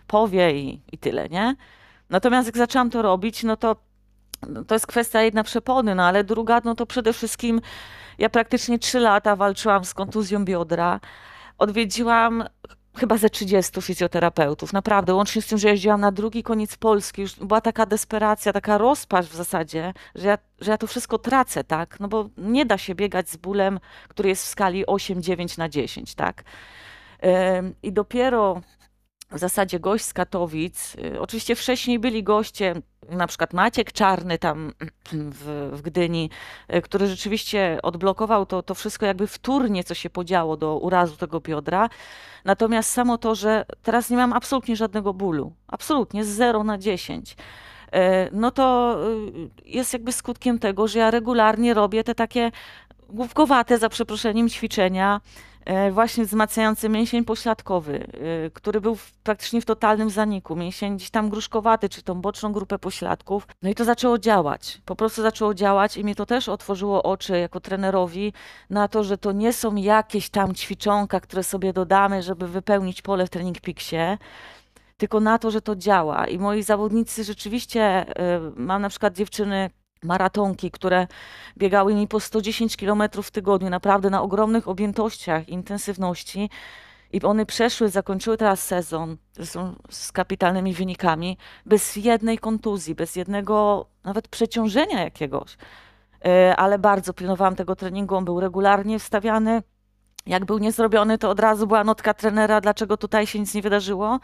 powie 0.07 0.59
i, 0.59 0.81
i 0.93 0.99
tyle, 0.99 1.29
nie? 1.29 1.57
Natomiast 2.11 2.49
jak 2.49 2.57
zaczęłam 2.57 2.91
to 2.91 3.03
robić, 3.03 3.43
no 3.43 3.57
to 3.57 3.77
to 4.67 4.75
jest 4.75 4.87
kwestia 4.87 5.23
jedna 5.23 5.45
przepony, 5.45 5.95
no 5.95 6.03
ale 6.05 6.25
druga, 6.25 6.61
no 6.65 6.75
to 6.75 6.87
przede 6.87 7.13
wszystkim 7.13 7.61
ja 8.19 8.29
praktycznie 8.29 8.79
trzy 8.79 9.01
lata 9.01 9.37
walczyłam 9.37 9.85
z 9.85 9.95
kontuzją 9.95 10.45
biodra. 10.45 11.01
Odwiedziłam 11.59 12.45
chyba 12.97 13.17
ze 13.19 13.31
30 13.31 13.83
fizjoterapeutów, 13.83 14.73
naprawdę, 14.73 15.15
łącznie 15.15 15.43
z 15.43 15.47
tym, 15.47 15.59
że 15.59 15.69
jeździłam 15.69 16.01
na 16.01 16.13
drugi 16.13 16.43
koniec 16.43 16.77
Polski, 16.77 17.23
już 17.23 17.35
była 17.35 17.61
taka 17.61 17.87
desperacja, 17.87 18.53
taka 18.53 18.79
rozpacz 18.79 19.27
w 19.27 19.35
zasadzie, 19.35 19.95
że 20.15 20.29
ja, 20.29 20.39
że 20.61 20.71
ja 20.71 20.79
to 20.79 20.87
wszystko 20.87 21.19
tracę, 21.19 21.65
tak, 21.65 22.01
no 22.01 22.09
bo 22.09 22.29
nie 22.39 22.67
da 22.67 22.79
się 22.79 22.95
biegać 22.95 23.31
z 23.31 23.37
bólem, 23.37 23.81
który 24.09 24.29
jest 24.29 24.45
w 24.45 24.49
skali 24.49 24.87
8, 24.87 25.23
9 25.23 25.57
na 25.57 25.69
10, 25.69 26.15
tak. 26.15 26.45
I 27.83 27.93
dopiero 27.93 28.61
w 29.35 29.39
zasadzie 29.39 29.81
gość 29.81 30.05
z 30.05 30.13
Katowic. 30.13 30.95
Y, 30.95 31.21
oczywiście 31.21 31.55
wcześniej 31.55 31.99
byli 31.99 32.23
goście, 32.23 32.75
na 33.11 33.27
przykład 33.27 33.53
Maciek 33.53 33.93
Czarny 33.93 34.39
tam 34.39 34.73
w, 35.13 35.71
w 35.73 35.83
Gdyni, 35.83 36.31
y, 36.75 36.83
który 36.83 37.07
rzeczywiście 37.07 37.79
odblokował 37.83 38.47
to, 38.47 38.63
to 38.63 38.75
wszystko 38.75 39.07
jakby 39.07 39.27
wtórnie, 39.27 39.85
co 39.85 39.95
się 39.95 40.11
podziało 40.11 40.57
do 40.57 40.79
urazu 40.79 41.17
tego 41.17 41.41
biodra. 41.41 41.89
Natomiast 42.45 42.91
samo 42.91 43.19
to, 43.19 43.35
że 43.35 43.65
teraz 43.83 44.11
nie 44.11 44.17
mam 44.17 44.33
absolutnie 44.33 44.77
żadnego 44.77 45.15
bólu, 45.15 45.53
absolutnie 45.69 46.25
z 46.25 46.29
0 46.29 46.65
na 46.65 46.79
10 46.79 47.33
y, 47.33 47.97
no 48.33 48.51
to 48.51 48.99
jest 49.65 49.93
jakby 49.93 50.13
skutkiem 50.13 50.59
tego, 50.59 50.89
że 50.89 50.99
ja 50.99 51.11
regularnie 51.11 51.75
robię 51.75 52.05
te 52.05 52.15
takie 52.15 52.51
główkowate, 53.09 53.79
za 53.79 53.89
przeproszeniem, 53.89 54.49
ćwiczenia, 54.49 55.21
właśnie 55.93 56.25
wzmacniający 56.25 56.89
mięsień 56.89 57.25
pośladkowy, 57.25 58.07
e, 58.47 58.51
który 58.51 58.81
był 58.81 58.99
praktycznie 59.23 59.61
w 59.61 59.65
totalnym 59.65 60.11
zaniku, 60.11 60.57
mięsień 60.57 60.97
gdzieś 60.97 61.11
tam 61.11 61.29
gruszkowaty, 61.29 61.89
czy 61.89 62.03
tą 62.03 62.21
boczną 62.21 62.53
grupę 62.53 62.79
pośladków. 62.79 63.47
No 63.63 63.71
i 63.71 63.75
to 63.75 63.85
zaczęło 63.85 64.19
działać, 64.19 64.83
po 64.85 64.97
prostu 64.97 65.23
zaczęło 65.23 65.55
działać 65.55 65.97
i 65.97 66.05
mnie 66.05 66.15
to 66.15 66.27
też 66.27 66.49
otworzyło 66.49 67.03
oczy 67.03 67.39
jako 67.39 67.61
trenerowi 67.61 68.33
na 68.71 68.89
to, 68.89 69.05
że 69.05 69.19
to 69.19 69.33
nie 69.33 69.53
są 69.53 69.75
jakieś 69.77 70.31
tam 70.31 70.55
ćwiczonka, 70.55 71.21
które 71.21 71.43
sobie 71.43 71.73
dodamy, 71.73 72.23
żeby 72.23 72.49
wypełnić 72.49 73.03
pole 73.03 73.27
w 73.27 73.31
Training 73.31 73.61
Peaksie, 73.61 74.19
tylko 74.97 75.21
na 75.21 75.39
to, 75.39 75.51
że 75.51 75.61
to 75.61 75.77
działa. 75.77 76.27
I 76.27 76.39
moi 76.39 76.63
zawodnicy 76.63 77.25
rzeczywiście, 77.25 77.83
e, 77.83 78.41
mam 78.57 78.83
na 78.83 78.89
przykład 78.89 79.17
dziewczyny, 79.17 79.71
maratonki, 80.05 80.71
które 80.71 81.07
biegały 81.59 81.95
mi 81.95 82.09
po 82.09 82.21
110 82.21 82.77
km 82.77 83.03
w 83.23 83.31
tygodniu, 83.31 83.71
naprawdę 83.71 84.11
na 84.11 84.23
ogromnych 84.23 84.69
objętościach, 84.69 85.49
intensywności. 85.49 86.51
I 87.13 87.23
one 87.23 87.47
przeszły, 87.47 87.89
zakończyły 87.89 88.37
teraz 88.37 88.63
sezon 88.63 89.17
z 89.91 90.13
kapitalnymi 90.13 90.75
wynikami, 90.75 91.39
bez 91.67 91.97
jednej 91.97 92.39
kontuzji, 92.39 92.95
bez 92.95 93.17
jednego 93.17 93.87
nawet 94.05 94.29
przeciążenia 94.29 95.05
jakiegoś. 95.05 95.57
E, 96.25 96.57
ale 96.57 96.79
bardzo 96.79 97.13
pilnowałam 97.13 97.57
tego 97.57 97.77
treningu, 97.77 98.15
on 98.17 98.25
był 98.25 98.41
regularnie 98.41 98.99
wstawiany. 98.99 99.63
Jak 100.27 100.45
był 100.45 100.59
niezrobiony, 100.59 101.19
to 101.19 101.31
od 101.31 101.41
razu 101.41 101.67
była 101.67 101.85
notka 101.85 102.15
trenera, 102.15 102.61
dlaczego 102.61 102.97
tutaj 102.97 103.27
się 103.27 103.39
nic 103.39 103.55
nie 103.55 103.63
wydarzyło. 103.63 104.21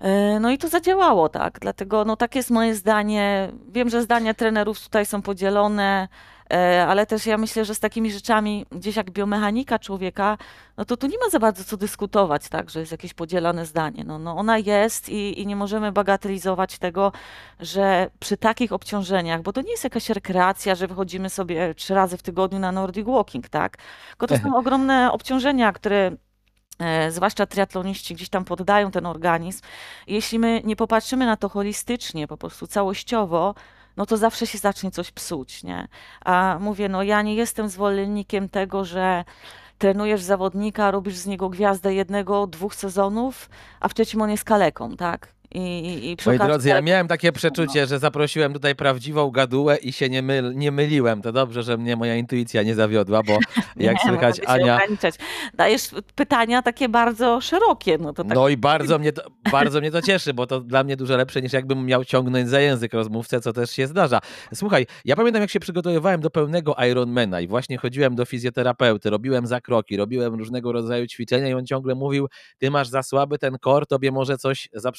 E, 0.00 0.40
no 0.40 0.50
i 0.50 0.58
to 0.58 0.68
zadziałało, 0.68 1.28
tak. 1.28 1.58
Dlatego 1.60 2.04
no, 2.04 2.16
tak 2.16 2.34
jest 2.34 2.50
moje 2.50 2.74
zdanie. 2.74 3.52
Wiem, 3.68 3.88
że 3.88 4.02
zdania 4.02 4.34
trenerów 4.34 4.80
tutaj 4.80 5.06
są 5.06 5.22
podzielone, 5.22 6.08
e, 6.52 6.86
ale 6.88 7.06
też 7.06 7.26
ja 7.26 7.38
myślę, 7.38 7.64
że 7.64 7.74
z 7.74 7.80
takimi 7.80 8.10
rzeczami, 8.10 8.66
gdzieś 8.70 8.96
jak 8.96 9.10
biomechanika 9.10 9.78
człowieka, 9.78 10.38
no 10.76 10.84
to 10.84 10.96
tu 10.96 11.06
nie 11.06 11.18
ma 11.18 11.30
za 11.30 11.38
bardzo 11.38 11.64
co 11.64 11.76
dyskutować, 11.76 12.48
tak, 12.48 12.70
że 12.70 12.80
jest 12.80 12.92
jakieś 12.92 13.14
podzielone 13.14 13.66
zdanie. 13.66 14.04
No, 14.06 14.18
no 14.18 14.36
ona 14.36 14.58
jest 14.58 15.08
i, 15.08 15.40
i 15.40 15.46
nie 15.46 15.56
możemy 15.56 15.92
bagatelizować 15.92 16.78
tego, 16.78 17.12
że 17.60 18.10
przy 18.20 18.36
takich 18.36 18.72
obciążeniach, 18.72 19.42
bo 19.42 19.52
to 19.52 19.60
nie 19.60 19.70
jest 19.70 19.84
jakaś 19.84 20.10
rekreacja, 20.10 20.74
że 20.74 20.86
wychodzimy 20.86 21.30
sobie 21.30 21.74
trzy 21.74 21.94
razy 21.94 22.16
w 22.16 22.22
tygodniu 22.22 22.58
na 22.58 22.72
Nordic 22.72 23.06
Walking, 23.06 23.48
tak, 23.48 23.76
tylko 24.08 24.26
to 24.26 24.38
są 24.38 24.56
ogromne 24.56 25.12
obciążenia, 25.12 25.72
które 25.72 26.16
zwłaszcza 27.10 27.46
triatloniści 27.46 28.14
gdzieś 28.14 28.28
tam 28.28 28.44
poddają 28.44 28.90
ten 28.90 29.06
organizm. 29.06 29.62
Jeśli 30.06 30.38
my 30.38 30.62
nie 30.64 30.76
popatrzymy 30.76 31.26
na 31.26 31.36
to 31.36 31.48
holistycznie, 31.48 32.28
po 32.28 32.36
prostu 32.36 32.66
całościowo, 32.66 33.54
no 33.96 34.06
to 34.06 34.16
zawsze 34.16 34.46
się 34.46 34.58
zacznie 34.58 34.90
coś 34.90 35.10
psuć, 35.10 35.62
nie? 35.64 35.88
A 36.24 36.58
mówię, 36.60 36.88
no 36.88 37.02
ja 37.02 37.22
nie 37.22 37.34
jestem 37.34 37.68
zwolennikiem 37.68 38.48
tego, 38.48 38.84
że 38.84 39.24
trenujesz 39.78 40.22
zawodnika, 40.22 40.90
robisz 40.90 41.16
z 41.16 41.26
niego 41.26 41.48
gwiazdę 41.48 41.94
jednego, 41.94 42.46
dwóch 42.46 42.74
sezonów, 42.74 43.50
a 43.80 43.88
w 43.88 43.94
trzecim 43.94 44.22
on 44.22 44.30
jest 44.30 44.44
kaleką, 44.44 44.96
tak? 44.96 45.35
I, 45.54 45.60
i 46.10 46.16
Moi 46.26 46.38
drodzy, 46.38 46.68
ja 46.68 46.80
miałem 46.80 47.08
takie 47.08 47.32
przeczucie, 47.32 47.86
że 47.86 47.98
zaprosiłem 47.98 48.52
tutaj 48.52 48.74
prawdziwą 48.74 49.30
gadułę 49.30 49.76
i 49.76 49.92
się 49.92 50.08
nie, 50.08 50.22
myl, 50.22 50.52
nie 50.54 50.72
myliłem. 50.72 51.22
To 51.22 51.32
dobrze, 51.32 51.62
że 51.62 51.76
mnie 51.76 51.96
moja 51.96 52.16
intuicja 52.16 52.62
nie 52.62 52.74
zawiodła, 52.74 53.22
bo 53.22 53.38
jak 53.76 54.04
nie, 54.04 54.10
słychać 54.10 54.40
Ania... 54.46 54.80
Dajesz 55.54 55.90
pytania 56.14 56.62
takie 56.62 56.88
bardzo 56.88 57.40
szerokie. 57.40 57.98
No, 57.98 58.12
to 58.12 58.24
tak... 58.24 58.34
no 58.34 58.48
i 58.48 58.56
bardzo 58.56 58.98
mnie, 58.98 59.12
to, 59.12 59.22
bardzo 59.52 59.80
mnie 59.80 59.90
to 59.90 60.02
cieszy, 60.02 60.34
bo 60.34 60.46
to 60.46 60.60
dla 60.60 60.84
mnie 60.84 60.96
dużo 60.96 61.16
lepsze 61.16 61.42
niż 61.42 61.52
jakbym 61.52 61.86
miał 61.86 62.04
ciągnąć 62.04 62.48
za 62.48 62.60
język 62.60 62.94
rozmówcę, 62.94 63.40
co 63.40 63.52
też 63.52 63.70
się 63.70 63.86
zdarza. 63.86 64.20
Słuchaj, 64.54 64.86
ja 65.04 65.16
pamiętam 65.16 65.42
jak 65.42 65.50
się 65.50 65.60
przygotowywałem 65.60 66.20
do 66.20 66.30
pełnego 66.30 66.76
Ironmana 66.90 67.40
i 67.40 67.48
właśnie 67.48 67.78
chodziłem 67.78 68.14
do 68.14 68.24
fizjoterapeuty, 68.24 69.10
robiłem 69.10 69.46
zakroki, 69.46 69.96
robiłem 69.96 70.34
różnego 70.34 70.72
rodzaju 70.72 71.06
ćwiczenia 71.06 71.48
i 71.48 71.54
on 71.54 71.66
ciągle 71.66 71.94
mówił, 71.94 72.28
ty 72.58 72.70
masz 72.70 72.88
za 72.88 73.02
słaby 73.02 73.38
ten 73.38 73.58
kor, 73.58 73.86
tobie 73.86 74.12
może 74.12 74.38
coś 74.38 74.68
za 74.72 74.92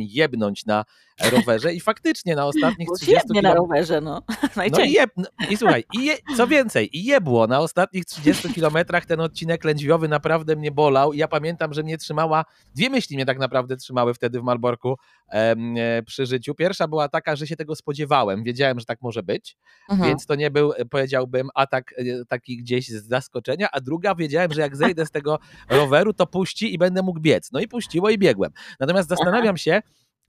jebnąć 0.00 0.66
na 0.66 0.84
rowerze 1.30 1.74
i 1.74 1.80
faktycznie 1.80 2.36
na 2.36 2.46
ostatnich 2.46 2.88
30 2.96 3.20
km... 3.28 3.42
na 3.42 3.54
rowerze, 3.54 4.00
no. 4.00 4.22
No 4.72 4.84
i, 4.84 4.92
jeb... 4.92 5.10
No 5.16 5.24
I 5.50 5.56
słuchaj, 5.56 5.84
i 5.94 6.04
je... 6.04 6.16
co 6.36 6.46
więcej, 6.46 6.98
i 6.98 7.04
jebło, 7.04 7.46
na 7.46 7.60
ostatnich 7.60 8.04
30 8.04 8.48
kilometrach 8.54 9.06
ten 9.06 9.20
odcinek 9.20 9.64
lędźwiowy 9.64 10.08
naprawdę 10.08 10.56
mnie 10.56 10.70
bolał 10.70 11.12
ja 11.12 11.28
pamiętam, 11.28 11.74
że 11.74 11.82
mnie 11.82 11.98
trzymała, 11.98 12.44
dwie 12.74 12.90
myśli 12.90 13.16
mnie 13.16 13.26
tak 13.26 13.38
naprawdę 13.38 13.76
trzymały 13.76 14.14
wtedy 14.14 14.40
w 14.40 14.42
Malborku 14.42 14.96
e, 15.28 16.02
przy 16.02 16.26
życiu. 16.26 16.54
Pierwsza 16.54 16.88
była 16.88 17.08
taka, 17.08 17.36
że 17.36 17.46
się 17.46 17.56
tego 17.56 17.76
spodziewałem, 17.76 18.44
wiedziałem, 18.44 18.80
że 18.80 18.84
tak 18.84 19.02
może 19.02 19.22
być, 19.22 19.56
mhm. 19.90 20.08
więc 20.08 20.26
to 20.26 20.34
nie 20.34 20.50
był, 20.50 20.72
powiedziałbym, 20.90 21.48
atak 21.54 21.94
e, 21.98 22.24
taki 22.24 22.56
gdzieś 22.56 22.88
z 22.88 23.08
zaskoczenia, 23.08 23.68
a 23.72 23.80
druga 23.80 24.14
wiedziałem, 24.14 24.52
że 24.52 24.60
jak 24.60 24.76
zejdę 24.76 25.06
z 25.06 25.10
tego 25.10 25.38
roweru, 25.68 26.12
to 26.12 26.26
puści 26.26 26.74
i 26.74 26.78
będę 26.78 27.02
mógł 27.02 27.20
biec. 27.20 27.52
No 27.52 27.60
i 27.60 27.68
puściło 27.68 28.10
i 28.10 28.18
biegłem. 28.18 28.52
Natomiast 28.80 29.08
zastanawiam 29.08 29.56
się, 29.56 29.71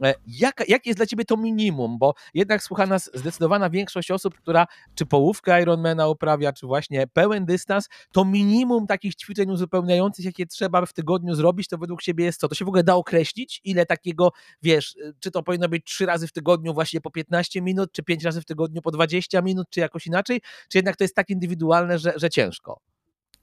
E, 0.04 0.14
jak, 0.28 0.64
jak 0.68 0.86
jest 0.86 1.00
dla 1.00 1.06
ciebie 1.06 1.26
to 1.26 1.38
minimum? 1.38 1.98
Bo 1.98 2.14
jednak 2.34 2.64
słucha 2.64 2.86
nas 2.86 3.12
zdecydowana 3.14 3.70
większość 3.70 4.12
osób, 4.12 4.36
która 4.36 4.68
czy 4.96 5.06
połówkę 5.06 5.62
Ironmana 5.62 6.08
uprawia, 6.08 6.54
czy 6.54 6.68
właśnie 6.68 7.08
pełen 7.08 7.46
dystans, 7.46 7.90
to 8.12 8.26
minimum 8.26 8.88
takich 8.88 9.16
ćwiczeń 9.16 9.52
uzupełniających, 9.52 10.26
jakie 10.26 10.46
trzeba 10.46 10.86
w 10.86 10.94
tygodniu 10.94 11.36
zrobić, 11.36 11.68
to 11.68 11.78
według 11.78 12.02
ciebie 12.02 12.26
jest 12.26 12.40
co? 12.40 12.48
To 12.48 12.56
się 12.56 12.66
w 12.66 12.68
ogóle 12.68 12.84
da 12.84 12.96
określić? 12.96 13.62
Ile 13.64 13.86
takiego, 13.86 14.32
wiesz, 14.62 14.96
y, 14.96 15.14
czy 15.20 15.32
to 15.32 15.44
powinno 15.44 15.70
być 15.70 15.86
trzy 15.86 16.06
razy 16.06 16.28
w 16.28 16.32
tygodniu 16.32 16.74
właśnie 16.74 17.02
po 17.02 17.12
15 17.12 17.62
minut, 17.62 17.92
czy 17.92 18.04
pięć 18.04 18.24
razy 18.24 18.42
w 18.42 18.46
tygodniu 18.46 18.82
po 18.82 18.92
20 18.92 19.42
minut, 19.42 19.68
czy 19.70 19.80
jakoś 19.80 20.08
inaczej? 20.08 20.42
Czy 20.70 20.78
jednak 20.78 20.96
to 20.96 21.04
jest 21.04 21.16
tak 21.16 21.30
indywidualne, 21.30 22.00
że, 22.00 22.14
że 22.16 22.30
ciężko? 22.30 22.93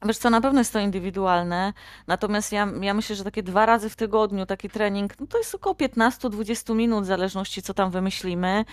Wiesz 0.05 0.17
co, 0.17 0.29
na 0.29 0.41
pewno 0.41 0.59
jest 0.59 0.73
to 0.73 0.79
indywidualne, 0.79 1.73
natomiast 2.07 2.51
ja, 2.51 2.67
ja 2.81 2.93
myślę, 2.93 3.15
że 3.15 3.23
takie 3.23 3.43
dwa 3.43 3.65
razy 3.65 3.89
w 3.89 3.95
tygodniu 3.95 4.45
taki 4.45 4.69
trening, 4.69 5.19
no 5.19 5.27
to 5.27 5.37
jest 5.37 5.55
około 5.55 5.75
15-20 5.75 6.75
minut, 6.75 7.03
w 7.03 7.07
zależności 7.07 7.61
co 7.61 7.73
tam 7.73 7.91
wymyślimy. 7.91 8.65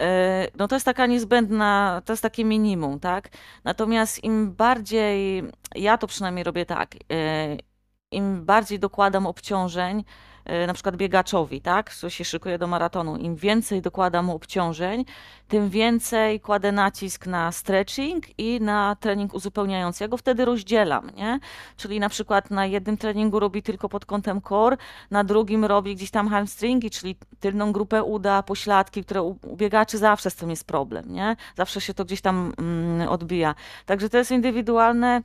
E, 0.00 0.46
no 0.56 0.68
to 0.68 0.76
jest 0.76 0.86
taka 0.86 1.06
niezbędna, 1.06 2.02
to 2.04 2.12
jest 2.12 2.22
takie 2.22 2.44
minimum, 2.44 3.00
tak? 3.00 3.28
Natomiast 3.64 4.24
im 4.24 4.52
bardziej, 4.52 5.44
ja 5.74 5.98
to 5.98 6.06
przynajmniej 6.06 6.44
robię 6.44 6.66
tak, 6.66 6.94
e, 7.12 7.56
im 8.10 8.44
bardziej 8.44 8.78
dokładam 8.78 9.26
obciążeń, 9.26 10.04
na 10.66 10.74
przykład 10.74 10.96
biegaczowi, 10.96 11.60
tak, 11.60 11.90
który 11.90 12.10
się 12.10 12.24
szykuje 12.24 12.58
do 12.58 12.66
maratonu, 12.66 13.16
im 13.16 13.36
więcej 13.36 13.82
dokłada 13.82 14.22
mu 14.22 14.34
obciążeń, 14.34 15.04
tym 15.48 15.70
więcej 15.70 16.40
kładę 16.40 16.72
nacisk 16.72 17.26
na 17.26 17.52
stretching 17.52 18.38
i 18.38 18.60
na 18.60 18.96
trening 19.00 19.34
uzupełniający. 19.34 20.04
Ja 20.04 20.08
go 20.08 20.16
wtedy 20.16 20.44
rozdzielam, 20.44 21.10
nie? 21.16 21.40
Czyli 21.76 22.00
na 22.00 22.08
przykład 22.08 22.50
na 22.50 22.66
jednym 22.66 22.96
treningu 22.96 23.40
robi 23.40 23.62
tylko 23.62 23.88
pod 23.88 24.06
kątem 24.06 24.42
core, 24.42 24.76
na 25.10 25.24
drugim 25.24 25.64
robi 25.64 25.96
gdzieś 25.96 26.10
tam 26.10 26.28
hamstringi, 26.28 26.90
czyli 26.90 27.16
tylną 27.40 27.72
grupę 27.72 28.02
uda, 28.02 28.42
pośladki, 28.42 29.04
które 29.04 29.22
u 29.22 29.56
biegaczy 29.56 29.98
zawsze 29.98 30.30
z 30.30 30.34
tym 30.34 30.50
jest 30.50 30.64
problem, 30.64 31.12
nie? 31.12 31.36
Zawsze 31.56 31.80
się 31.80 31.94
to 31.94 32.04
gdzieś 32.04 32.20
tam 32.20 32.52
mm, 32.58 33.08
odbija. 33.08 33.54
Także 33.86 34.08
to 34.08 34.18
jest 34.18 34.30
indywidualne 34.30 35.22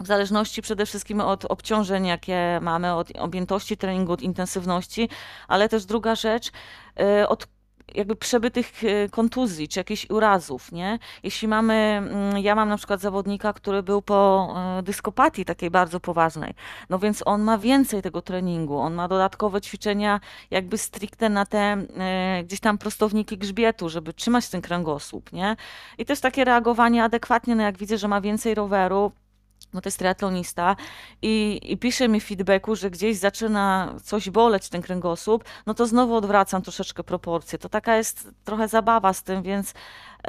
w 0.00 0.06
zależności 0.06 0.62
przede 0.62 0.86
wszystkim 0.86 1.20
od 1.20 1.44
obciążeń, 1.44 2.06
jakie 2.06 2.58
mamy, 2.62 2.94
od 2.94 3.16
objętości 3.18 3.76
treningu, 3.76 4.12
od 4.12 4.22
intensywności, 4.22 5.08
ale 5.48 5.68
też 5.68 5.84
druga 5.84 6.14
rzecz, 6.14 6.48
y, 7.22 7.28
od 7.28 7.46
jakby 7.94 8.16
przebytych 8.16 8.84
y, 8.84 9.08
kontuzji 9.10 9.68
czy 9.68 9.80
jakichś 9.80 10.10
urazów, 10.10 10.72
nie? 10.72 10.98
Jeśli 11.22 11.48
mamy, 11.48 11.74
mm, 11.74 12.38
ja 12.38 12.54
mam 12.54 12.68
na 12.68 12.76
przykład 12.76 13.00
zawodnika, 13.00 13.52
który 13.52 13.82
był 13.82 14.02
po 14.02 14.48
y, 14.78 14.82
dyskopatii 14.82 15.44
takiej 15.44 15.70
bardzo 15.70 16.00
poważnej, 16.00 16.54
no 16.90 16.98
więc 16.98 17.22
on 17.26 17.42
ma 17.42 17.58
więcej 17.58 18.02
tego 18.02 18.22
treningu, 18.22 18.78
on 18.78 18.94
ma 18.94 19.08
dodatkowe 19.08 19.60
ćwiczenia 19.60 20.20
jakby 20.50 20.78
stricte 20.78 21.28
na 21.28 21.46
te 21.46 21.76
gdzieś 22.44 22.60
tam 22.60 22.78
prostowniki 22.78 23.38
grzbietu, 23.38 23.88
żeby 23.88 24.12
trzymać 24.14 24.48
ten 24.48 24.60
kręgosłup, 24.60 25.32
nie? 25.32 25.56
I 25.98 26.04
też 26.04 26.20
takie 26.20 26.44
reagowanie 26.44 27.04
adekwatnie, 27.04 27.56
no 27.56 27.62
jak 27.62 27.78
widzę, 27.78 27.98
że 27.98 28.08
ma 28.08 28.20
więcej 28.20 28.54
roweru, 28.54 29.12
no 29.74 29.80
to 29.80 29.88
jest 29.88 29.98
triatlonista 29.98 30.76
i, 31.22 31.60
i 31.62 31.78
pisze 31.78 32.08
mi 32.08 32.20
feedbacku, 32.20 32.76
że 32.76 32.90
gdzieś 32.90 33.16
zaczyna 33.16 33.94
coś 34.04 34.30
boleć 34.30 34.68
ten 34.68 34.82
kręgosłup, 34.82 35.44
no 35.66 35.74
to 35.74 35.86
znowu 35.86 36.14
odwracam 36.14 36.62
troszeczkę 36.62 37.04
proporcje. 37.04 37.58
To 37.58 37.68
taka 37.68 37.96
jest 37.96 38.28
trochę 38.44 38.68
zabawa 38.68 39.12
z 39.12 39.22
tym, 39.22 39.42
więc 39.42 39.74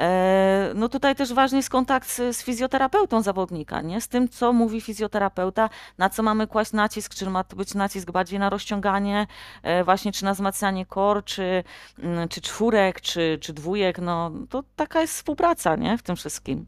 e, 0.00 0.72
no 0.74 0.88
tutaj 0.88 1.16
też 1.16 1.32
ważny 1.32 1.58
jest 1.58 1.70
kontakt 1.70 2.08
z, 2.08 2.36
z, 2.36 2.42
fizjoterapeutą 2.42 3.22
zawodnika, 3.22 3.80
nie? 3.80 4.00
Z 4.00 4.08
tym, 4.08 4.28
co 4.28 4.52
mówi 4.52 4.80
fizjoterapeuta, 4.80 5.70
na 5.98 6.10
co 6.10 6.22
mamy 6.22 6.46
kłaść 6.46 6.72
nacisk, 6.72 7.14
czy 7.14 7.30
ma 7.30 7.44
to 7.44 7.56
być 7.56 7.74
nacisk 7.74 8.10
bardziej 8.10 8.38
na 8.38 8.50
rozciąganie, 8.50 9.26
e, 9.62 9.84
właśnie 9.84 10.12
czy 10.12 10.24
na 10.24 10.34
wzmacnianie 10.34 10.86
kor, 10.86 11.24
czy, 11.24 11.64
mm, 11.98 12.28
czy 12.28 12.40
czwórek, 12.40 13.00
czy, 13.00 13.38
czy 13.40 13.52
dwójek, 13.52 13.98
no 13.98 14.30
to 14.50 14.62
taka 14.76 15.00
jest 15.00 15.14
współpraca, 15.14 15.76
nie? 15.76 15.98
W 15.98 16.02
tym 16.02 16.16
wszystkim. 16.16 16.66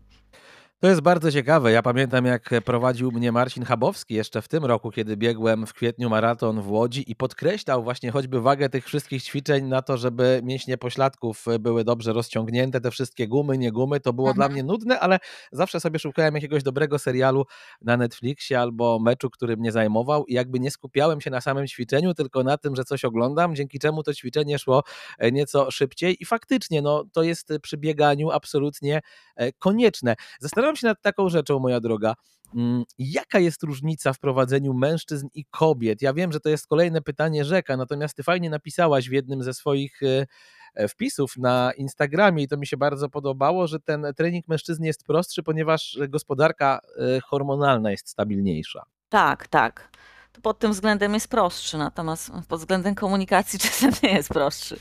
To 0.85 0.89
jest 0.89 1.01
bardzo 1.01 1.33
ciekawe. 1.33 1.73
Ja 1.73 1.83
pamiętam, 1.83 2.25
jak 2.25 2.51
prowadził 2.65 3.13
mnie 3.13 3.33
Marcin 3.33 3.65
Chabowski 3.65 4.15
jeszcze 4.15 4.43
w 4.43 4.49
tym 4.49 4.65
roku, 4.65 4.91
kiedy 4.91 5.17
biegłem 5.17 5.67
w 5.67 5.73
kwietniu 5.73 6.11
maraton 6.11 6.63
w 6.63 6.71
Łodzi 6.71 7.11
i 7.11 7.17
podkreślał 7.17 7.83
właśnie 7.83 8.11
choćby 8.11 8.41
wagę 8.41 8.69
tych 8.69 8.87
wszystkich 8.87 9.23
ćwiczeń 9.23 9.65
na 9.65 9.83
to, 9.83 9.97
żeby 9.97 10.41
mięśnie 10.45 10.79
pośladków 10.79 11.45
były 11.61 11.85
dobrze 11.85 12.13
rozciągnięte, 12.13 12.81
te 12.81 12.91
wszystkie 12.91 13.29
gumy, 13.29 13.59
nie 13.59 13.73
gumy. 13.73 14.01
To 14.01 14.13
było 14.13 14.29
mhm. 14.29 14.37
dla 14.37 14.55
mnie 14.55 14.63
nudne, 14.63 15.01
ale 15.01 15.19
zawsze 15.53 15.81
sobie 15.81 15.99
szukałem 15.99 16.35
jakiegoś 16.35 16.63
dobrego 16.63 16.99
serialu 16.99 17.45
na 17.83 17.97
Netflixie 17.97 18.61
albo 18.61 18.99
meczu, 18.99 19.31
który 19.31 19.57
mnie 19.57 19.73
zajmował 19.73 20.25
i 20.27 20.35
jakby 20.35 20.61
nie 20.61 20.71
skupiałem 20.71 21.21
się 21.21 21.31
na 21.31 21.41
samym 21.41 21.67
ćwiczeniu, 21.67 22.15
tylko 22.15 22.43
na 22.43 22.59
tym, 22.59 22.77
że 22.77 22.85
coś 22.85 23.05
oglądam, 23.05 23.55
dzięki 23.55 23.79
czemu 23.79 24.03
to 24.03 24.15
ćwiczenie 24.15 24.59
szło 24.59 24.83
e, 25.19 25.33
nieco 25.33 25.71
szybciej 25.71 26.17
i 26.21 26.25
faktycznie 26.25 26.83
no, 26.83 27.05
to 27.13 27.23
jest 27.23 27.53
przy 27.63 27.77
bieganiu 27.77 28.31
absolutnie 28.31 29.01
e, 29.37 29.53
konieczne. 29.53 30.15
Zastanawiam 30.41 30.74
Zastanawiam 30.75 30.77
się 30.77 30.87
nad 30.87 31.03
taką 31.03 31.29
rzeczą, 31.29 31.59
moja 31.59 31.81
droga. 31.81 32.15
Mm, 32.55 32.85
jaka 32.99 33.39
jest 33.39 33.63
różnica 33.63 34.13
w 34.13 34.19
prowadzeniu 34.19 34.75
mężczyzn 34.75 35.29
i 35.35 35.45
kobiet? 35.45 36.03
Ja 36.03 36.13
wiem, 36.13 36.33
że 36.33 36.41
to 36.41 36.49
jest 36.49 36.67
kolejne 36.67 37.03
pytanie 37.03 37.45
rzeka, 37.45 37.77
natomiast 37.77 38.17
ty 38.17 38.23
fajnie 38.23 38.51
napisałaś 38.51 39.09
w 39.09 39.13
jednym 39.13 39.43
ze 39.43 39.55
swoich 39.55 40.03
e, 40.03 40.27
e, 40.75 40.89
wpisów 40.89 41.37
na 41.37 41.73
Instagramie 41.77 42.43
i 42.43 42.49
to 42.49 42.57
mi 42.57 42.67
się 42.67 42.77
bardzo 42.77 43.09
podobało, 43.09 43.67
że 43.67 43.81
ten 43.81 44.07
trening 44.17 44.49
mężczyzny 44.49 44.87
jest 44.87 45.05
prostszy, 45.05 45.43
ponieważ 45.43 45.99
gospodarka 46.09 46.81
e, 46.99 47.21
hormonalna 47.21 47.91
jest 47.91 48.09
stabilniejsza. 48.09 48.83
Tak, 49.09 49.49
tak. 49.49 49.91
To 50.35 50.41
pod 50.41 50.59
tym 50.59 50.73
względem 50.73 51.15
jest 51.15 51.29
prostszy, 51.29 51.79
natomiast 51.79 52.31
pod 52.49 52.61
względem 52.61 52.95
komunikacji 52.95 53.59
czasem 53.69 53.93
nie 54.03 54.13
jest 54.13 54.29
prostszy. 54.29 54.77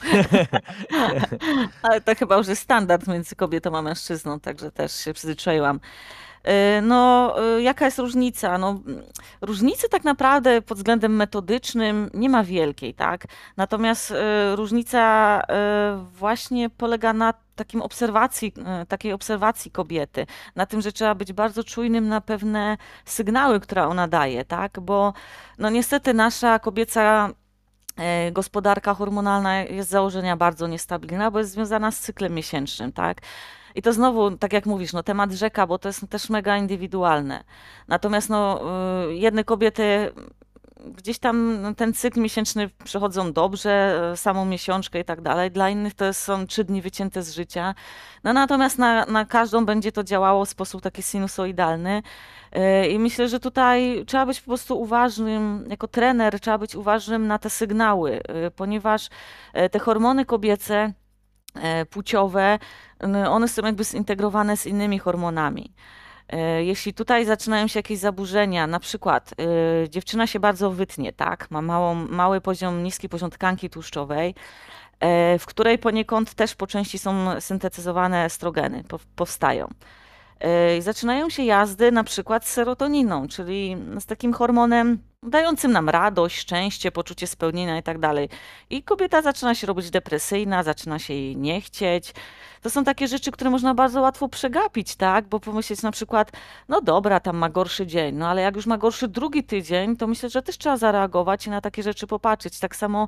Ale 1.84 2.02
to 2.02 2.16
chyba 2.16 2.38
już 2.38 2.48
jest 2.48 2.62
standard 2.62 3.08
między 3.08 3.36
kobietą 3.36 3.78
a 3.78 3.82
mężczyzną, 3.82 4.40
także 4.40 4.72
też 4.72 4.96
się 4.96 5.14
przyzwyczaiłam. 5.14 5.80
Y, 6.48 6.82
no, 6.82 7.36
y, 7.58 7.62
jaka 7.62 7.86
jest 7.86 8.00
różnica? 8.00 8.58
No, 8.58 8.80
różnicy 9.42 9.90
tak 9.90 10.04
naprawdę 10.04 10.62
pod 10.62 10.78
względem 10.78 11.16
metodycznym 11.16 12.10
nie 12.14 12.30
ma 12.30 12.44
wielkiej, 12.44 12.94
tak? 12.94 13.26
Natomiast 13.58 14.12
y, 14.12 14.16
różnica 14.56 15.04
właśnie 16.02 16.70
polega 16.70 17.14
na 17.14 17.34
takim 17.56 17.82
obserwacji, 17.82 18.54
takiej 18.88 19.14
obserwacji 19.14 19.72
kobiety, 19.72 20.26
na 20.56 20.66
tym, 20.66 20.82
że 20.82 20.92
trzeba 20.92 21.16
być 21.16 21.34
bardzo 21.34 21.64
czujnym 21.64 22.08
na 22.08 22.22
pewne 22.22 22.78
sygnały, 23.06 23.60
które 23.60 23.88
ona 23.88 24.08
daje, 24.08 24.46
tak? 24.46 24.80
Bo 24.80 25.14
no 25.58 25.70
niestety 25.70 26.14
nasza 26.14 26.60
kobieca 26.60 27.30
gospodarka 28.32 28.94
hormonalna 28.94 29.62
jest 29.62 29.90
z 29.90 29.92
założenia 29.92 30.38
bardzo 30.38 30.68
niestabilna, 30.68 31.32
bo 31.32 31.40
jest 31.40 31.52
związana 31.52 31.92
z 31.92 32.00
cyklem 32.00 32.34
miesięcznym, 32.34 32.92
tak? 32.92 33.22
I 33.76 33.82
to 33.82 33.94
znowu, 33.94 34.38
tak 34.38 34.54
jak 34.54 34.66
mówisz, 34.66 34.94
no 34.94 35.04
temat 35.04 35.32
rzeka, 35.32 35.68
bo 35.68 35.78
to 35.78 35.90
jest 35.90 36.10
też 36.10 36.30
mega 36.30 36.58
indywidualne. 36.58 37.44
Natomiast 37.88 38.30
no, 38.30 38.62
y, 39.10 39.16
jedne 39.16 39.44
kobiety 39.44 40.12
gdzieś 40.86 41.20
tam 41.20 41.60
ten 41.78 41.94
cykl 41.94 42.20
miesięczny 42.20 42.70
przechodzą 42.84 43.34
dobrze, 43.34 44.02
e, 44.12 44.18
samą 44.18 44.46
miesiączkę 44.46 45.00
i 45.00 45.06
tak 45.06 45.22
dalej. 45.22 45.52
Dla 45.52 45.70
innych 45.70 45.94
to 45.94 46.14
są 46.14 46.48
trzy 46.48 46.64
dni 46.64 46.82
wycięte 46.82 47.24
z 47.24 47.34
życia. 47.34 47.76
No 48.24 48.34
natomiast 48.34 48.78
na, 48.78 49.06
na 49.06 49.26
każdą 49.26 49.66
będzie 49.66 49.92
to 49.92 50.04
działało 50.04 50.46
w 50.46 50.50
sposób 50.50 50.82
taki 50.82 51.04
sinusoidalny. 51.04 52.04
E, 52.52 52.88
I 52.88 53.00
myślę, 53.00 53.28
że 53.28 53.40
tutaj 53.40 54.04
trzeba 54.08 54.26
być 54.26 54.42
po 54.42 54.48
prostu 54.48 54.82
uważnym, 54.82 55.66
jako 55.70 55.88
trener, 55.88 56.40
trzeba 56.40 56.58
być 56.58 56.76
uważnym 56.76 57.28
na 57.28 57.40
te 57.40 57.50
sygnały, 57.50 58.22
ponieważ 58.56 59.10
te 59.72 59.80
hormony 59.80 60.26
kobiece, 60.26 60.94
płciowe, 61.90 62.60
one 63.30 63.48
są 63.48 63.66
jakby 63.66 63.84
zintegrowane 63.84 64.58
z 64.58 64.66
innymi 64.66 65.00
hormonami. 65.00 65.74
E, 66.30 66.64
jeśli 66.64 66.94
tutaj 66.94 67.26
zaczynają 67.26 67.68
się 67.68 67.80
jakieś 67.80 68.00
zaburzenia, 68.00 68.68
na 68.68 68.80
przykład 68.80 69.34
yy, 69.82 69.90
dziewczyna 69.90 70.28
się 70.28 70.40
bardzo 70.40 70.72
wytnie, 70.72 71.14
tak, 71.14 71.52
ma 71.52 71.62
małą, 71.62 71.96
mały 71.96 72.42
poziom, 72.42 72.84
niski 72.84 73.10
poziom 73.10 73.30
tkanki 73.30 73.70
tłuszczowej, 73.70 74.28
yy, 74.28 75.40
w 75.40 75.46
której 75.46 75.78
poniekąd 75.78 76.34
też 76.34 76.56
po 76.56 76.68
części 76.68 77.00
są 77.00 77.42
syntetyzowane 77.42 78.26
estrogeny, 78.26 78.84
po, 78.84 79.00
powstają. 79.16 79.68
Yy, 80.76 80.82
zaczynają 80.82 81.30
się 81.30 81.44
jazdy 81.44 81.92
na 81.92 82.04
przykład 82.04 82.48
z 82.48 82.52
serotoniną, 82.52 83.28
czyli 83.28 83.78
z 84.00 84.06
takim 84.06 84.34
hormonem 84.34 85.00
dającym 85.30 85.72
nam 85.72 85.90
radość, 85.90 86.38
szczęście, 86.38 86.92
poczucie 86.92 87.28
spełnienia 87.28 87.78
i 87.78 87.84
tak 87.84 88.00
dalej. 88.00 88.30
I 88.70 88.84
kobieta 88.84 89.22
zaczyna 89.22 89.56
się 89.56 89.68
robić 89.68 89.90
depresyjna, 89.90 90.64
zaczyna 90.64 91.00
się 91.00 91.14
jej 91.14 91.38
nie 91.38 91.62
chcieć, 91.62 92.14
to 92.62 92.70
są 92.70 92.84
takie 92.84 93.08
rzeczy, 93.08 93.32
które 93.32 93.50
można 93.50 93.74
bardzo 93.74 94.02
łatwo 94.02 94.30
przegapić, 94.30 94.96
tak? 94.96 95.28
Bo 95.28 95.40
pomyśleć 95.40 95.82
na 95.82 95.92
przykład, 95.92 96.32
no 96.70 96.82
dobra, 96.82 97.20
tam 97.20 97.38
ma 97.38 97.50
gorszy 97.50 97.88
dzień, 97.88 98.16
no 98.16 98.28
ale 98.28 98.42
jak 98.42 98.56
już 98.56 98.66
ma 98.66 98.78
gorszy 98.78 99.08
drugi 99.08 99.44
tydzień, 99.44 99.98
to 99.98 100.08
myślę, 100.08 100.30
że 100.30 100.42
też 100.42 100.58
trzeba 100.58 100.78
zareagować 100.78 101.48
i 101.48 101.50
na 101.50 101.62
takie 101.62 101.84
rzeczy 101.84 102.08
popatrzeć. 102.08 102.60
Tak 102.60 102.76
samo 102.76 103.08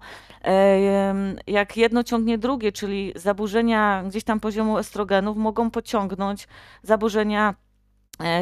jak 1.48 1.78
jedno 1.78 2.04
ciągnie 2.04 2.38
drugie, 2.38 2.72
czyli 2.72 3.14
zaburzenia 3.16 4.04
gdzieś 4.08 4.24
tam 4.24 4.40
poziomu 4.40 4.78
estrogenów 4.78 5.38
mogą 5.38 5.72
pociągnąć 5.72 6.48
zaburzenia 6.84 7.56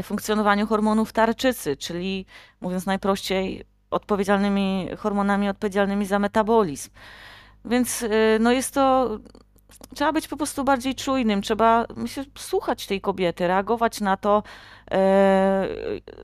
funkcjonowaniu 0.03 0.67
hormonów 0.67 1.13
tarczycy, 1.13 1.77
czyli 1.77 2.25
mówiąc 2.61 2.85
najprościej, 2.85 3.63
odpowiedzialnymi 3.91 4.89
hormonami 4.97 5.49
odpowiedzialnymi 5.49 6.05
za 6.05 6.19
metabolizm. 6.19 6.89
Więc 7.65 8.03
e, 8.03 8.07
no 8.39 8.51
jest 8.51 8.73
to 8.73 9.09
trzeba 9.95 10.13
być 10.13 10.27
po 10.27 10.37
prostu 10.37 10.63
bardziej 10.63 10.95
czujnym, 10.95 11.41
trzeba 11.41 11.85
myślę, 11.95 12.23
słuchać 12.37 12.87
tej 12.87 13.01
kobiety, 13.01 13.47
reagować 13.47 14.01
na 14.01 14.17
to 14.17 14.43
e, 14.91 15.67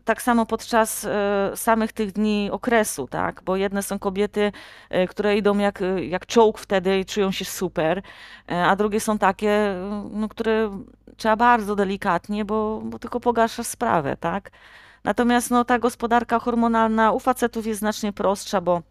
tak 0.06 0.22
samo 0.22 0.46
podczas 0.46 1.06
e, 1.06 1.52
samych 1.56 1.94
tych 1.94 2.12
dni 2.12 2.50
okresu, 2.52 3.08
tak? 3.08 3.42
Bo 3.46 3.56
jedne 3.56 3.84
są 3.84 4.00
kobiety, 4.00 4.52
e, 4.90 5.08
które 5.08 5.38
idą 5.38 5.58
jak, 5.58 5.84
jak 6.10 6.26
czołg 6.26 6.60
wtedy 6.60 7.00
i 7.00 7.06
czują 7.06 7.32
się 7.32 7.46
super, 7.46 8.02
e, 8.52 8.66
a 8.66 8.76
drugie 8.76 9.00
są 9.00 9.18
takie, 9.18 9.76
no, 10.12 10.30
które 10.30 10.84
trzeba 11.18 11.36
bardzo 11.36 11.76
delikatnie, 11.76 12.46
bo, 12.46 12.82
bo 12.84 13.00
tylko 13.00 13.20
pogarsza 13.20 13.64
sprawę, 13.64 14.18
tak? 14.18 14.52
Natomiast 15.04 15.52
no, 15.52 15.66
ta 15.66 15.80
gospodarka 15.80 16.40
hormonalna 16.40 17.12
u 17.12 17.20
facetów 17.20 17.66
jest 17.66 17.80
znacznie 17.80 18.14
prostsza, 18.14 18.62
bo 18.62 18.82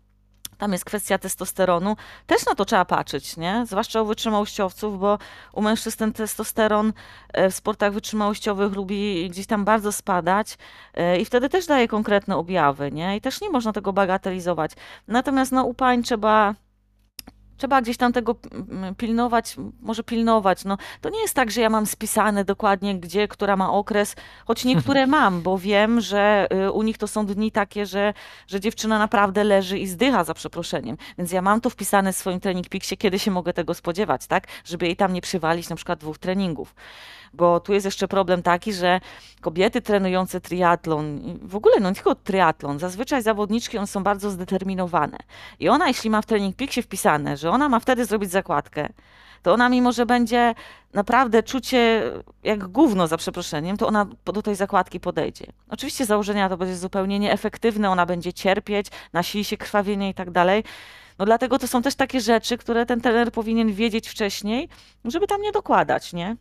tam 0.58 0.72
jest 0.72 0.84
kwestia 0.84 1.18
testosteronu. 1.18 1.96
Też 2.26 2.46
na 2.46 2.54
to 2.54 2.64
trzeba 2.64 2.84
patrzeć, 2.84 3.36
nie? 3.36 3.64
Zwłaszcza 3.66 4.02
u 4.02 4.06
wytrzymałościowców, 4.06 5.00
bo 5.00 5.18
u 5.52 5.62
mężczyzn 5.62 5.98
ten 5.98 6.12
testosteron 6.12 6.92
e, 7.32 7.50
w 7.50 7.54
sportach 7.54 7.92
wytrzymałościowych 7.92 8.72
lubi 8.72 9.30
gdzieś 9.30 9.46
tam 9.46 9.64
bardzo 9.64 9.92
spadać 9.92 10.58
e, 10.94 11.18
i 11.20 11.24
wtedy 11.24 11.48
też 11.48 11.66
daje 11.66 11.88
konkretne 11.88 12.36
objawy, 12.36 12.92
nie? 12.92 13.16
I 13.16 13.20
też 13.20 13.40
nie 13.40 13.50
można 13.50 13.72
tego 13.72 13.92
bagatelizować. 13.92 14.72
Natomiast 15.08 15.52
no, 15.52 15.64
u 15.64 15.74
pań 15.74 16.02
trzeba 16.02 16.54
trzeba 17.58 17.82
gdzieś 17.82 17.96
tam 17.96 18.12
tego 18.12 18.36
mm, 18.52 18.94
pilnować, 18.94 19.56
może 19.80 20.02
pilnować. 20.02 20.64
No, 20.64 20.76
to 21.00 21.10
nie 21.10 21.20
jest 21.20 21.34
tak, 21.34 21.50
że 21.50 21.60
ja 21.60 21.70
mam 21.70 21.86
spisane 21.86 22.44
dokładnie, 22.44 23.00
gdzie, 23.00 23.28
która 23.28 23.56
ma 23.56 23.72
okres, 23.72 24.16
choć 24.46 24.64
niektóre 24.64 25.06
mam, 25.16 25.42
bo 25.42 25.58
wiem, 25.58 26.00
że 26.00 26.48
y, 26.66 26.72
u 26.72 26.82
nich 26.82 26.98
to 26.98 27.08
są 27.08 27.26
dni 27.26 27.52
takie, 27.52 27.86
że, 27.86 28.14
że 28.46 28.60
dziewczyna 28.60 28.98
naprawdę 28.98 29.44
leży 29.44 29.78
i 29.78 29.86
zdycha 29.86 30.24
za 30.24 30.34
przeproszeniem. 30.34 30.96
Więc 31.18 31.32
ja 31.32 31.42
mam 31.42 31.60
to 31.60 31.70
wpisane 31.70 32.12
w 32.12 32.16
swoim 32.16 32.40
trening 32.40 32.68
piksie, 32.68 32.96
kiedy 32.96 33.18
się 33.18 33.30
mogę 33.30 33.52
tego 33.52 33.74
spodziewać, 33.74 34.26
tak? 34.26 34.46
Żeby 34.64 34.86
jej 34.86 34.96
tam 34.96 35.12
nie 35.12 35.20
przywalić 35.20 35.68
na 35.68 35.76
przykład 35.76 35.98
dwóch 35.98 36.18
treningów 36.18 36.74
bo 37.32 37.60
tu 37.60 37.72
jest 37.72 37.84
jeszcze 37.84 38.08
problem 38.08 38.42
taki, 38.42 38.72
że 38.72 39.00
kobiety 39.40 39.82
trenujące 39.82 40.40
triatlon, 40.40 41.20
w 41.42 41.56
ogóle 41.56 41.80
no 41.80 41.88
nie 41.88 41.94
tylko 41.94 42.14
triatlon, 42.14 42.78
zazwyczaj 42.78 43.22
zawodniczki 43.22 43.78
one 43.78 43.86
są 43.86 44.02
bardzo 44.02 44.30
zdeterminowane. 44.30 45.18
I 45.60 45.68
ona, 45.68 45.88
jeśli 45.88 46.10
ma 46.10 46.22
w 46.22 46.26
Training 46.26 46.56
Peaksie 46.56 46.82
wpisane, 46.82 47.36
że 47.36 47.50
ona 47.50 47.68
ma 47.68 47.80
wtedy 47.80 48.04
zrobić 48.04 48.30
zakładkę, 48.30 48.88
to 49.42 49.52
ona 49.52 49.68
mimo, 49.68 49.92
że 49.92 50.06
będzie 50.06 50.54
naprawdę 50.94 51.42
czucie 51.42 52.02
jak 52.42 52.68
gówno 52.68 53.06
za 53.06 53.16
przeproszeniem, 53.16 53.76
to 53.76 53.86
ona 53.86 54.06
do 54.24 54.42
tej 54.42 54.54
zakładki 54.54 55.00
podejdzie. 55.00 55.46
Oczywiście 55.68 56.06
założenia 56.06 56.48
to 56.48 56.56
będzie 56.56 56.76
zupełnie 56.76 57.18
nieefektywne, 57.18 57.90
ona 57.90 58.06
będzie 58.06 58.32
cierpieć, 58.32 58.86
nasili 59.12 59.44
się 59.44 59.56
krwawienie 59.56 60.10
i 60.10 60.14
tak 60.14 60.30
dalej. 60.30 60.64
No 61.18 61.24
dlatego 61.24 61.58
to 61.58 61.66
są 61.68 61.82
też 61.82 61.94
takie 61.94 62.20
rzeczy, 62.20 62.58
które 62.58 62.86
ten 62.86 63.00
trener 63.00 63.32
powinien 63.32 63.72
wiedzieć 63.72 64.08
wcześniej, 64.08 64.68
żeby 65.04 65.26
tam 65.26 65.42
nie 65.42 65.52
dokładać, 65.52 66.12
nie? 66.12 66.36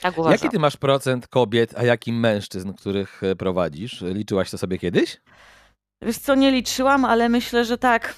Tak 0.00 0.18
uważam. 0.18 0.32
Jaki 0.32 0.48
ty 0.48 0.58
masz 0.58 0.76
procent 0.76 1.28
kobiet, 1.28 1.74
a 1.78 1.84
jaki 1.84 2.12
mężczyzn, 2.12 2.72
których 2.72 3.22
e, 3.22 3.36
prowadzisz? 3.36 4.00
Liczyłaś 4.00 4.50
to 4.50 4.58
sobie 4.58 4.78
kiedyś? 4.78 5.20
Wiesz 6.02 6.18
co, 6.18 6.34
nie 6.34 6.50
liczyłam, 6.50 7.04
ale 7.04 7.28
myślę, 7.28 7.64
że 7.64 7.78
tak 7.78 8.14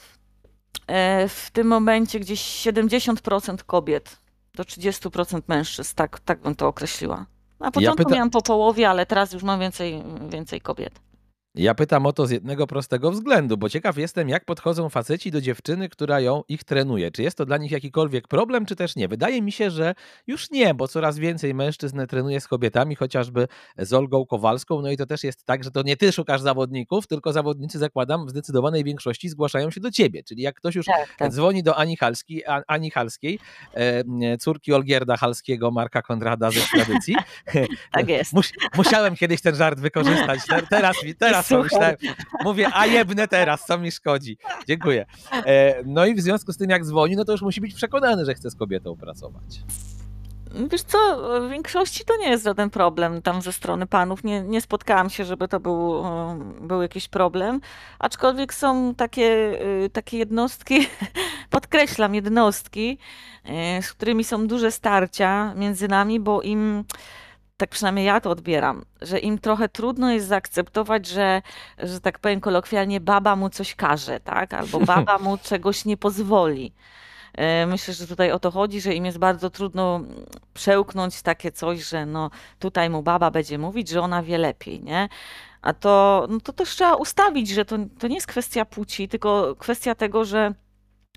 e, 0.87 1.29
w 1.29 1.51
tym 1.51 1.67
momencie 1.67 2.21
gdzieś 2.21 2.41
70% 2.41 3.57
kobiet 3.67 4.21
do 4.55 4.63
30% 4.63 5.43
mężczyzn, 5.49 5.95
tak, 5.97 6.21
tak 6.21 6.41
bym 6.41 6.55
to 6.55 6.69
określiła. 6.69 7.27
Na 7.61 7.71
początku 7.71 8.03
ja 8.03 8.05
pyta... 8.05 8.17
miałam 8.17 8.31
po 8.31 8.43
połowie, 8.43 8.91
ale 8.91 9.07
teraz 9.07 9.33
już 9.33 9.43
mam 9.43 9.61
więcej, 9.61 10.03
więcej 10.29 10.61
kobiet. 10.61 11.01
Ja 11.57 11.75
pytam 11.75 12.07
o 12.07 12.13
to 12.13 12.27
z 12.27 12.31
jednego 12.31 12.67
prostego 12.67 13.11
względu, 13.11 13.57
bo 13.57 13.69
ciekaw 13.69 13.97
jestem, 13.97 14.29
jak 14.29 14.45
podchodzą 14.45 14.89
faceci 14.89 15.31
do 15.31 15.41
dziewczyny, 15.41 15.89
która 15.89 16.21
ją 16.21 16.43
ich 16.49 16.65
trenuje. 16.65 17.11
Czy 17.11 17.23
jest 17.23 17.39
to 17.39 17.47
dla 17.47 17.57
nich 17.57 17.71
jakikolwiek 17.71 18.29
problem, 18.29 18.67
czy 18.67 18.77
też 18.77 18.97
nie? 18.97 19.09
Wydaje 19.09 19.43
mi 19.43 19.53
się, 19.53 19.71
że 19.71 19.95
już 20.27 20.51
nie, 20.51 20.75
bo 20.75 20.89
coraz 20.89 21.19
więcej 21.19 21.55
mężczyzn 21.55 22.07
trenuje 22.07 22.41
z 22.41 22.49
kobietami, 22.49 22.95
chociażby 22.95 23.49
z 23.79 23.93
Olgą 23.93 24.27
Kowalską. 24.27 24.83
No 24.83 24.91
i 24.91 24.97
to 24.97 25.07
też 25.07 25.25
jest 25.25 25.45
tak, 25.45 25.65
że 25.65 25.71
to 25.71 25.83
nie 25.83 25.97
ty 25.97 26.13
szukasz 26.13 26.41
zawodników, 26.41 27.07
tylko 27.07 27.33
zawodnicy, 27.33 27.79
zakładam, 27.79 28.27
w 28.27 28.31
zdecydowanej 28.31 28.85
większości 28.85 29.29
zgłaszają 29.29 29.71
się 29.71 29.81
do 29.81 29.91
ciebie. 29.91 30.23
Czyli 30.23 30.43
jak 30.43 30.55
ktoś 30.57 30.75
już 30.75 30.87
tak, 30.87 31.17
tak. 31.19 31.33
dzwoni 31.33 31.63
do 31.63 31.77
Ani, 31.77 31.97
Halski, 31.97 32.43
Ani 32.67 32.91
Halskiej, 32.91 33.39
córki 34.41 34.73
Olgierda 34.73 35.17
Halskiego, 35.17 35.71
Marka 35.71 36.03
Konrada 36.03 36.51
ze 36.51 36.61
tradycji. 36.61 37.17
tak 37.93 38.09
jest. 38.09 38.33
musiałem 38.77 39.17
kiedyś 39.17 39.41
ten 39.41 39.55
żart 39.55 39.81
wykorzystać. 39.81 40.41
Teraz, 40.71 40.97
teraz 41.19 41.44
myślałem, 41.51 41.97
mówię, 42.45 42.69
a 42.73 42.87
jebnę 42.87 43.29
teraz, 43.29 43.67
co 43.67 43.79
mi 43.79 43.93
szkodzi. 43.93 44.39
Dziękuję. 44.69 45.07
E, 45.33 45.75
no 45.87 46.07
i 46.07 46.15
w 46.15 46.21
związku 46.21 46.53
z 46.53 46.57
tym, 46.57 46.71
jak 46.71 46.85
dzwoni, 46.85 47.17
no 47.17 47.25
to 47.25 47.33
już 47.33 47.43
musi 47.43 47.61
być 47.61 47.75
przekonany, 47.75 48.25
że 48.25 48.35
chce 48.35 48.51
z 48.51 48.57
kobietą 48.57 48.97
pracować. 48.97 49.63
Wiesz 50.71 50.83
co, 50.83 50.99
w 51.41 51.51
większości 51.51 52.05
to 52.05 52.17
nie 52.17 52.31
jest 52.31 52.45
żaden 52.45 52.71
problem 52.71 53.23
tam 53.23 53.43
ze 53.43 53.53
strony 53.53 53.87
panów. 53.87 54.25
Nie, 54.25 54.41
nie 54.41 54.61
spotkałam 54.61 55.11
się, 55.11 55.25
żeby 55.25 55.49
to 55.49 55.61
był, 55.61 56.05
był 56.61 56.83
jakiś 56.83 57.09
problem. 57.09 57.61
Aczkolwiek 57.99 58.55
są 58.55 58.95
takie, 58.95 59.59
y, 59.85 59.91
takie 59.91 60.19
jednostki, 60.19 60.87
podkreślam 61.51 62.15
jednostki, 62.15 62.99
z 63.81 63.93
którymi 63.93 64.25
są 64.25 64.47
duże 64.47 64.71
starcia 64.71 65.55
między 65.55 65.89
nami, 65.89 66.21
bo 66.21 66.43
im 66.43 66.85
tak 67.65 67.71
przynajmniej 67.71 68.07
ja 68.07 68.21
to 68.21 68.31
odbieram, 68.31 68.85
że 69.03 69.19
im 69.19 69.39
trochę 69.39 69.69
trudno 69.69 70.13
jest 70.13 70.27
zaakceptować, 70.27 71.07
że, 71.07 71.43
że 71.79 72.01
tak 72.01 72.19
powiem 72.19 72.41
kolokwialnie, 72.41 73.01
baba 73.01 73.37
mu 73.37 73.51
coś 73.51 73.75
każe, 73.75 74.21
tak? 74.21 74.55
Albo 74.55 74.81
baba 74.95 75.19
mu 75.19 75.39
czegoś 75.39 75.85
nie 75.85 75.97
pozwoli. 75.97 76.73
E, 77.35 77.67
myślę, 77.67 77.95
że 77.95 78.07
tutaj 78.07 78.33
o 78.33 78.39
to 78.39 78.51
chodzi, 78.51 78.81
że 78.81 78.95
im 78.95 79.05
jest 79.05 79.19
bardzo 79.19 79.51
trudno 79.51 80.01
przełknąć 80.55 81.23
takie 81.23 81.53
coś, 81.53 81.89
że 81.89 82.07
no 82.07 82.31
tutaj 82.59 82.91
mu 82.91 83.03
baba 83.03 83.31
będzie 83.31 83.59
mówić, 83.59 83.89
że 83.89 84.01
ona 84.01 84.23
wie 84.23 84.39
lepiej, 84.39 84.83
nie? 84.83 85.09
A 85.63 85.73
to, 85.73 86.27
no 86.31 86.41
to 86.41 86.53
też 86.53 86.69
trzeba 86.69 86.95
ustawić, 86.95 87.49
że 87.49 87.65
to, 87.65 87.77
to 87.99 88.09
nie 88.09 88.15
jest 88.15 88.27
kwestia 88.27 88.65
płci, 88.65 89.09
tylko 89.09 89.57
kwestia 89.59 89.95
tego, 89.95 90.25
że 90.25 90.55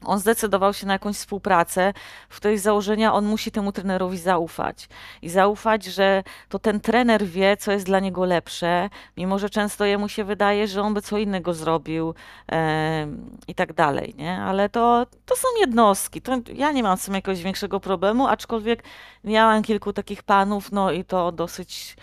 on 0.05 0.19
zdecydował 0.19 0.73
się 0.73 0.88
na 0.88 0.93
jakąś 0.93 1.15
współpracę, 1.15 1.93
w 2.29 2.36
której 2.36 2.57
z 2.57 2.62
założenia 2.62 3.13
on 3.13 3.25
musi 3.25 3.51
temu 3.51 3.71
trenerowi 3.71 4.17
zaufać. 4.17 4.89
I 5.21 5.29
zaufać, 5.29 5.86
że 5.86 6.23
to 6.49 6.60
ten 6.60 6.79
trener 6.79 7.25
wie, 7.25 7.57
co 7.57 7.71
jest 7.71 7.86
dla 7.86 7.99
niego 7.99 8.25
lepsze, 8.25 8.89
mimo 9.17 9.39
że 9.39 9.49
często 9.49 9.86
jemu 9.86 10.10
się 10.10 10.23
wydaje, 10.23 10.67
że 10.67 10.81
on 10.81 10.93
by 10.93 11.01
co 11.01 11.17
innego 11.17 11.53
zrobił 11.53 12.13
e, 12.51 13.07
i 13.47 13.55
tak 13.55 13.73
dalej. 13.73 14.15
Nie? 14.17 14.41
Ale 14.41 14.69
to, 14.69 15.07
to 15.25 15.36
są 15.36 15.47
jednostki. 15.60 16.21
To 16.21 16.38
ja 16.53 16.71
nie 16.71 16.83
mam 16.83 16.97
z 16.97 17.05
tym 17.05 17.13
jakiegoś 17.13 17.43
większego 17.43 17.79
problemu, 17.79 18.27
aczkolwiek 18.27 18.83
miałam 19.23 19.63
kilku 19.63 19.93
takich 19.93 20.23
panów, 20.23 20.71
no 20.71 20.91
i 20.91 21.03
to 21.03 21.31
dosyć 21.31 21.95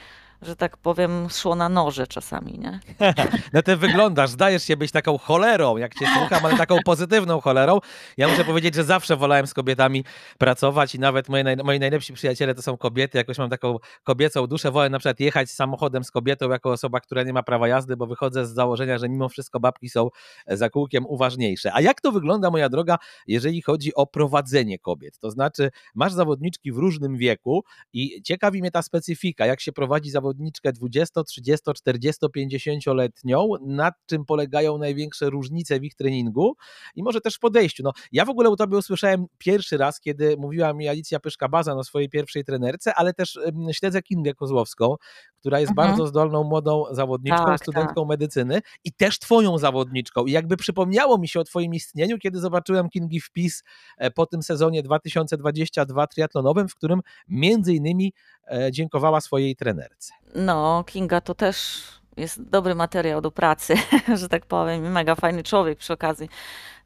że 0.44 0.57
tak 0.57 0.76
powiem, 0.76 1.28
szło 1.30 1.54
na 1.54 1.68
noże 1.68 2.07
czasami, 2.07 2.59
nie? 2.59 2.80
No 3.52 3.62
ty 3.62 3.76
wyglądasz, 3.76 4.30
zdajesz 4.30 4.64
się 4.64 4.76
być 4.76 4.92
taką 4.92 5.18
cholerą, 5.18 5.76
jak 5.76 5.94
cię 5.94 6.07
słucham, 6.18 6.46
ale 6.46 6.57
taką 6.57 6.76
pozytywną 6.85 7.40
cholerą. 7.40 7.78
Ja 8.16 8.28
muszę 8.28 8.44
powiedzieć, 8.44 8.74
że 8.74 8.85
zawsze 8.85 9.16
wolałem 9.16 9.46
z 9.46 9.54
kobietami 9.54 10.04
pracować 10.38 10.94
i 10.94 10.98
nawet 10.98 11.28
moje, 11.28 11.44
naj, 11.44 11.57
moi 11.57 11.80
najlepsi 11.80 12.12
przyjaciele 12.12 12.54
to 12.54 12.62
są 12.62 12.76
kobiety, 12.76 13.18
jakoś 13.18 13.38
mam 13.38 13.50
taką 13.50 13.78
kobiecą 14.04 14.46
duszę, 14.46 14.70
wolę 14.70 14.90
na 14.90 14.98
przykład 14.98 15.20
jechać 15.20 15.50
samochodem 15.50 16.04
z 16.04 16.11
kobietą 16.11 16.50
jako 16.50 16.70
osoba, 16.72 17.00
która 17.00 17.22
nie 17.22 17.33
ma 17.33 17.42
prawa 17.42 17.68
jazdy, 17.68 17.96
bo 17.96 18.07
wychodzę 18.07 18.46
z 18.46 18.50
założenia, 18.50 18.98
że 18.98 19.09
mimo 19.09 19.28
wszystko 19.28 19.61
babki 19.61 19.88
są 19.88 20.09
za 20.46 20.70
kółkiem 20.70 21.07
uważniejsze. 21.07 21.72
A 21.72 21.80
jak 21.80 22.00
to 22.00 22.12
wygląda, 22.12 22.50
moja 22.50 22.68
droga, 22.68 22.98
jeżeli 23.26 23.62
chodzi 23.62 23.94
o 23.94 24.07
prowadzenie 24.07 24.78
kobiet? 24.78 25.18
To 25.18 25.30
znaczy, 25.30 25.70
masz 25.94 26.12
zawodniczki 26.12 26.72
w 26.72 26.76
różnym 26.76 27.16
wieku 27.16 27.64
i 27.92 28.22
ciekawi 28.22 28.61
mnie 28.61 28.70
ta 28.70 28.83
specyfika, 28.83 29.46
jak 29.46 29.61
się 29.61 29.72
prowadzi 29.72 30.11
zawodniczkę 30.35 30.73
20, 30.73 31.25
30, 31.25 31.73
40, 31.75 32.27
50-letnią, 32.37 33.49
nad 33.66 33.94
czym 34.07 34.25
polegają 34.25 34.79
największe 34.79 35.31
różnice 35.31 35.81
w 35.81 35.85
ich 35.85 35.94
treningu 35.94 36.57
i 36.94 37.03
może 37.03 37.20
też 37.20 37.35
w 37.35 37.38
podejściu. 37.38 37.83
No, 37.83 37.92
ja 38.12 38.25
w 38.25 38.31
ogóle 38.31 38.51
u 38.51 38.57
tobie 38.57 38.79
usłyszałem 38.79 39.27
pierwszy 39.38 39.77
raz, 39.77 40.01
kiedy 40.01 40.37
mówiła 40.37 40.73
mi 40.73 40.88
Alicja 40.88 41.18
Pyszka-Baza 41.18 41.77
na 41.77 41.85
swojej 41.85 42.09
pierwszej 42.09 42.44
trenerce, 42.44 42.94
ale 42.94 43.14
też 43.14 43.38
śledzę 43.73 44.03
Kingę 44.03 44.35
Kozłowską, 44.35 44.97
która 45.44 45.61
jest 45.61 45.70
mhm. 45.70 45.88
bardzo 45.88 46.07
zdolną 46.07 46.44
młodą 46.44 46.85
zawodniczką, 46.90 47.44
tak, 47.44 47.61
studentką 47.61 48.01
tak. 48.03 48.09
medycyny 48.09 48.61
i 48.85 48.92
też 48.92 49.18
twoją 49.18 49.59
zawodniczką. 49.59 50.27
I 50.27 50.33
jakby 50.33 50.57
przypomniało 50.57 51.18
mi 51.18 51.29
się 51.29 51.40
o 51.40 51.44
twoim 51.44 51.75
istnieniu, 51.75 52.18
kiedy 52.18 52.38
zobaczyłem 52.38 52.88
Kingi 52.88 53.20
wpis 53.20 53.64
e, 53.99 54.11
po 54.11 54.27
tym 54.27 54.42
sezonie 54.42 54.83
2022 54.83 56.07
triatlonowym, 56.07 56.68
w 56.68 56.75
którym 56.75 57.01
między 57.29 57.75
innymi 57.75 58.12
e, 58.51 58.73
dziękowała 58.73 59.20
swojej 59.20 59.57
trenerce. 59.57 60.12
No, 60.35 60.85
Kinga 60.87 61.20
to 61.20 61.35
też 61.35 61.85
jest 62.16 62.42
dobry 62.42 62.75
materiał 62.75 63.20
do 63.20 63.31
pracy, 63.31 63.75
że 64.20 64.29
tak 64.29 64.47
powiem. 64.47 64.92
Mega 64.92 65.14
fajny 65.14 65.42
człowiek 65.42 65.79
przy 65.79 65.92
okazji. 65.92 66.29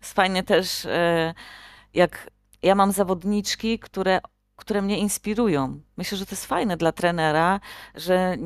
Jest 0.00 0.14
fajnie 0.14 0.42
też, 0.42 0.86
e, 0.86 1.34
jak 1.94 2.30
ja 2.62 2.74
mam 2.74 2.92
zawodniczki, 2.92 3.78
które 3.78 4.20
które 4.58 4.82
mnie 4.82 4.98
inspirują. 4.98 5.80
Myślę, 5.98 6.18
że 6.18 6.26
to 6.26 6.32
jest 6.32 6.46
fajne 6.46 6.76
dla 6.76 6.92
trenera, 6.92 7.60
że 7.94 8.36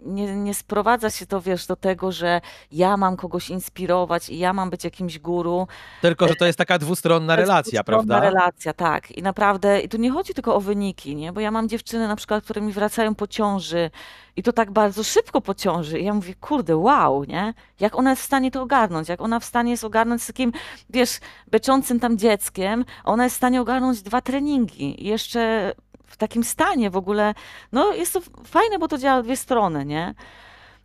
nie, 0.00 0.36
nie 0.36 0.54
sprowadza 0.54 1.10
się 1.10 1.26
to, 1.26 1.40
wiesz, 1.40 1.66
do 1.66 1.76
tego, 1.76 2.12
że 2.12 2.40
ja 2.72 2.96
mam 2.96 3.16
kogoś 3.16 3.50
inspirować 3.50 4.30
i 4.30 4.38
ja 4.38 4.52
mam 4.52 4.70
być 4.70 4.84
jakimś 4.84 5.18
guru. 5.18 5.66
Tylko, 6.02 6.28
że 6.28 6.34
to 6.34 6.46
jest 6.46 6.58
taka 6.58 6.78
dwustronna 6.78 7.36
relacja, 7.36 7.82
dwustronna 7.82 8.14
prawda? 8.14 8.30
relacja, 8.30 8.72
tak. 8.72 9.10
I 9.10 9.22
naprawdę, 9.22 9.80
i 9.80 9.88
tu 9.88 9.96
nie 9.96 10.10
chodzi 10.10 10.34
tylko 10.34 10.54
o 10.54 10.60
wyniki, 10.60 11.16
nie? 11.16 11.32
Bo 11.32 11.40
ja 11.40 11.50
mam 11.50 11.68
dziewczyny 11.68 12.08
na 12.08 12.16
przykład, 12.16 12.44
które 12.44 12.60
mi 12.60 12.72
wracają 12.72 13.14
po 13.14 13.26
ciąży 13.26 13.90
i 14.36 14.42
to 14.42 14.52
tak 14.52 14.70
bardzo 14.70 15.04
szybko 15.04 15.40
po 15.40 15.54
ciąży. 15.54 16.00
I 16.00 16.04
ja 16.04 16.14
mówię, 16.14 16.34
kurde, 16.34 16.76
wow, 16.76 17.24
nie? 17.24 17.54
Jak 17.80 17.98
ona 17.98 18.10
jest 18.10 18.22
w 18.22 18.26
stanie 18.26 18.50
to 18.50 18.62
ogarnąć? 18.62 19.08
Jak 19.08 19.20
ona 19.20 19.40
w 19.40 19.44
stanie 19.44 19.70
jest 19.70 19.84
ogarnąć 19.84 20.22
z 20.22 20.26
takim, 20.26 20.52
wiesz, 20.90 21.20
beczącym 21.50 22.00
tam 22.00 22.18
dzieckiem, 22.18 22.84
ona 23.04 23.24
jest 23.24 23.34
w 23.34 23.36
stanie 23.36 23.60
ogarnąć 23.60 24.02
dwa 24.02 24.20
treningi. 24.20 25.04
I 25.04 25.08
jeszcze 25.08 25.72
w 26.14 26.16
takim 26.16 26.44
stanie 26.44 26.90
w 26.90 26.96
ogóle, 26.96 27.34
no 27.72 27.92
jest 27.92 28.12
to 28.12 28.20
fajne, 28.44 28.78
bo 28.78 28.88
to 28.88 28.98
działa 28.98 29.22
dwie 29.22 29.36
strony, 29.36 29.84
nie? 29.84 30.14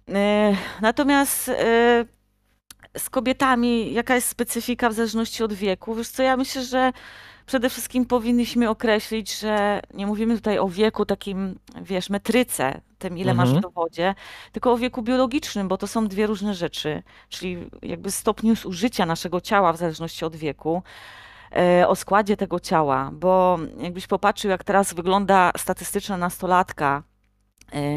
E, 0.10 0.56
natomiast 0.82 1.50
e, 1.50 2.06
z 2.98 3.10
kobietami, 3.10 3.94
jaka 3.94 4.16
jest 4.16 4.28
specyfika 4.30 4.90
w 4.90 4.94
zależności 4.94 5.44
od 5.44 5.54
wieku? 5.54 5.96
Wiesz 5.96 6.10
co, 6.10 6.24
ja 6.24 6.38
myślę, 6.38 6.64
że 6.64 6.92
przede 7.46 7.70
wszystkim 7.70 8.06
powinniśmy 8.06 8.70
określić, 8.70 9.40
że 9.40 9.82
nie 9.94 10.08
mówimy 10.08 10.36
tutaj 10.36 10.60
o 10.60 10.68
wieku 10.68 11.06
takim, 11.06 11.60
wiesz, 11.82 12.10
metryce, 12.10 12.82
tym 13.00 13.18
ile 13.18 13.32
mhm. 13.32 13.50
masz 13.50 13.58
w 13.58 13.62
dowodzie, 13.62 14.16
tylko 14.52 14.72
o 14.72 14.78
wieku 14.78 15.02
biologicznym, 15.02 15.68
bo 15.68 15.78
to 15.78 15.88
są 15.88 16.08
dwie 16.08 16.28
różne 16.28 16.54
rzeczy, 16.54 17.04
czyli 17.30 17.58
jakby 17.82 18.12
stopniu 18.12 18.56
zużycia 18.56 19.06
naszego 19.06 19.42
ciała 19.42 19.74
w 19.74 19.78
zależności 19.78 20.26
od 20.26 20.36
wieku. 20.36 20.84
E, 21.56 21.88
o 21.88 21.96
składzie 21.96 22.38
tego 22.38 22.60
ciała, 22.60 23.10
bo 23.14 23.60
jakbyś 23.78 24.08
popatrzył, 24.08 24.52
jak 24.52 24.64
teraz 24.64 24.94
wygląda 24.94 25.52
statystyczna 25.58 26.18
nastolatka, 26.18 27.04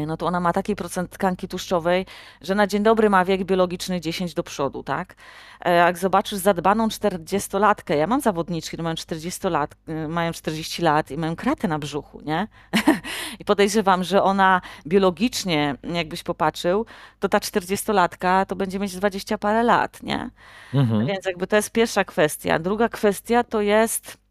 no 0.07 0.17
to 0.17 0.25
ona 0.25 0.39
ma 0.39 0.53
taki 0.53 0.75
procent 0.75 1.11
tkanki 1.11 1.47
tłuszczowej, 1.47 2.05
że 2.41 2.55
na 2.55 2.67
dzień 2.67 2.83
dobry 2.83 3.09
ma 3.09 3.25
wiek 3.25 3.43
biologiczny 3.43 4.01
10 4.01 4.33
do 4.33 4.43
przodu, 4.43 4.83
tak? 4.83 5.15
E, 5.61 5.75
jak 5.75 5.97
zobaczysz 5.97 6.39
zadbaną 6.39 6.87
40-latkę, 6.87 7.95
ja 7.95 8.07
mam 8.07 8.21
zawodniczki, 8.21 8.67
które 8.67 8.83
mają 8.83 8.95
40 8.95 9.47
lat, 9.47 9.75
mają 10.09 10.31
40 10.31 10.81
lat 10.81 11.11
i 11.11 11.17
mają 11.17 11.35
kratę 11.35 11.67
na 11.67 11.79
brzuchu, 11.79 12.21
nie? 12.21 12.47
I 13.39 13.45
podejrzewam, 13.45 14.03
że 14.03 14.23
ona 14.23 14.61
biologicznie, 14.87 15.75
jakbyś 15.93 16.23
popatrzył, 16.23 16.85
to 17.19 17.29
ta 17.29 17.37
40-latka 17.37 18.45
to 18.45 18.55
będzie 18.55 18.79
mieć 18.79 18.95
20 18.95 19.37
parę 19.37 19.63
lat, 19.63 20.03
nie? 20.03 20.29
Mhm. 20.73 21.05
Więc 21.05 21.25
jakby 21.25 21.47
to 21.47 21.55
jest 21.55 21.71
pierwsza 21.71 22.03
kwestia. 22.03 22.59
Druga 22.59 22.89
kwestia 22.89 23.43
to 23.43 23.61
jest 23.61 24.17
e, 24.17 24.22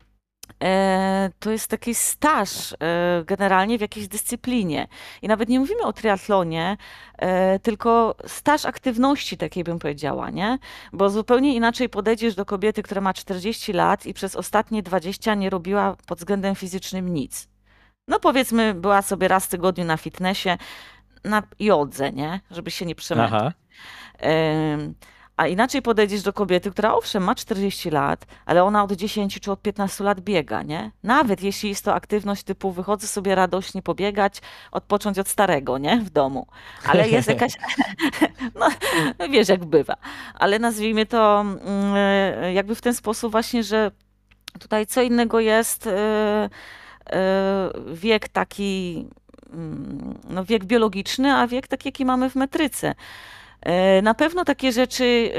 to 1.39 1.51
jest 1.51 1.69
taki 1.69 1.95
staż 1.95 2.73
e, 2.73 2.77
generalnie 3.27 3.79
w 3.79 3.81
jakiejś 3.81 4.09
dyscyplinie. 4.09 4.89
I 5.23 5.29
nawet 5.29 5.49
nie 5.49 5.61
mówimy 5.61 5.83
o 5.83 5.93
triatlonie, 5.93 6.77
e, 7.19 7.59
tylko 7.59 8.15
staż 8.27 8.65
aktywności 8.65 9.37
takiej 9.37 9.65
bym 9.65 9.79
powiedziała, 9.79 10.31
nie? 10.31 10.59
Bo 10.93 11.11
zupełnie 11.11 11.55
inaczej 11.55 11.89
podejdziesz 11.89 12.35
do 12.35 12.45
kobiety, 12.45 12.83
która 12.83 13.01
ma 13.01 13.15
40 13.15 13.73
lat 13.73 14.07
i 14.07 14.15
przez 14.15 14.37
ostatnie 14.37 14.83
20 14.83 15.35
nie 15.35 15.51
robiła 15.51 15.97
pod 16.07 16.19
względem 16.19 16.55
fizycznym 16.55 17.15
nic 17.15 17.53
no 18.09 18.21
powiedzmy, 18.21 18.75
była 18.75 19.03
sobie 19.03 19.29
raz 19.29 19.47
w 19.47 19.49
tygodniu 19.49 19.85
na 19.85 19.97
fitnessie, 19.97 20.49
na 21.25 21.43
jodze, 21.61 22.13
nie? 22.13 22.41
Żeby 22.51 22.71
się 22.71 22.87
nie 22.87 22.95
przemęczyć. 22.95 23.39
A 25.43 25.47
inaczej 25.47 25.83
podejdziesz 25.83 26.23
do 26.23 26.33
kobiety, 26.33 26.71
która 26.71 26.95
owszem 26.95 27.23
ma 27.23 27.35
40 27.35 27.91
lat, 27.91 28.27
ale 28.47 28.65
ona 28.65 28.85
od 28.85 28.93
10 28.93 29.41
czy 29.41 29.53
od 29.53 29.63
15 29.63 30.05
lat 30.05 30.21
biega, 30.21 30.63
nie? 30.63 30.91
Nawet 31.03 31.43
jeśli 31.43 31.69
jest 31.69 31.85
to 31.85 31.95
aktywność 31.95 32.43
typu 32.43 32.73
wychodzę 32.73 33.07
sobie 33.07 33.35
radośnie 33.35 33.83
pobiegać, 33.83 34.41
odpocząć 34.73 35.19
od 35.19 35.29
starego, 35.29 35.79
nie? 35.79 35.97
W 35.97 36.11
domu. 36.11 36.47
Ale 36.87 37.09
jest 37.09 37.29
jakaś, 37.29 37.53
no 39.19 39.29
wiesz 39.31 39.49
jak 39.49 39.65
bywa. 39.65 39.97
Ale 40.35 40.59
nazwijmy 40.59 41.07
to 41.07 41.41
mm, 41.41 42.55
jakby 42.55 42.75
w 42.75 42.81
ten 42.81 42.95
sposób 42.95 43.33
właśnie, 43.33 43.63
że 43.63 43.91
tutaj 44.61 44.87
co 44.87 45.03
innego 45.03 45.41
jest... 45.41 45.87
Yy, 45.87 45.93
E, 47.11 47.71
wiek 47.95 48.29
taki, 48.29 49.07
mm, 49.53 50.19
no 50.31 50.45
wiek 50.45 50.65
biologiczny, 50.65 51.35
a 51.35 51.47
wiek 51.47 51.69
taki, 51.69 51.89
jaki 51.89 52.05
mamy 52.05 52.31
w 52.31 52.35
metryce. 52.35 52.95
E, 53.63 54.03
na 54.03 54.15
pewno 54.15 54.45
takie 54.45 54.73
rzeczy, 54.73 55.33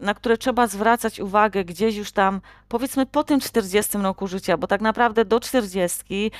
e, 0.00 0.04
na 0.04 0.14
które 0.14 0.38
trzeba 0.38 0.66
zwracać 0.66 1.20
uwagę 1.20 1.64
gdzieś 1.64 1.96
już 1.96 2.12
tam, 2.12 2.40
powiedzmy 2.68 3.06
po 3.06 3.24
tym 3.24 3.40
40 3.40 3.98
roku 3.98 4.26
życia, 4.26 4.56
bo 4.56 4.66
tak 4.66 4.80
naprawdę 4.80 5.24
do 5.24 5.40
40 5.40 6.30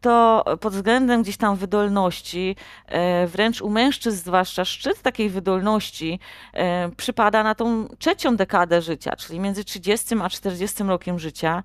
to 0.00 0.44
pod 0.60 0.72
względem 0.72 1.22
gdzieś 1.22 1.36
tam 1.36 1.56
wydolności, 1.56 2.56
wręcz 3.26 3.62
u 3.62 3.70
mężczyzn 3.70 4.16
zwłaszcza 4.16 4.64
szczyt 4.64 5.02
takiej 5.02 5.30
wydolności 5.30 6.20
przypada 6.96 7.42
na 7.42 7.54
tą 7.54 7.88
trzecią 7.98 8.36
dekadę 8.36 8.82
życia, 8.82 9.16
czyli 9.16 9.40
między 9.40 9.64
30 9.64 10.14
a 10.22 10.28
40 10.28 10.82
rokiem 10.82 11.18
życia. 11.18 11.62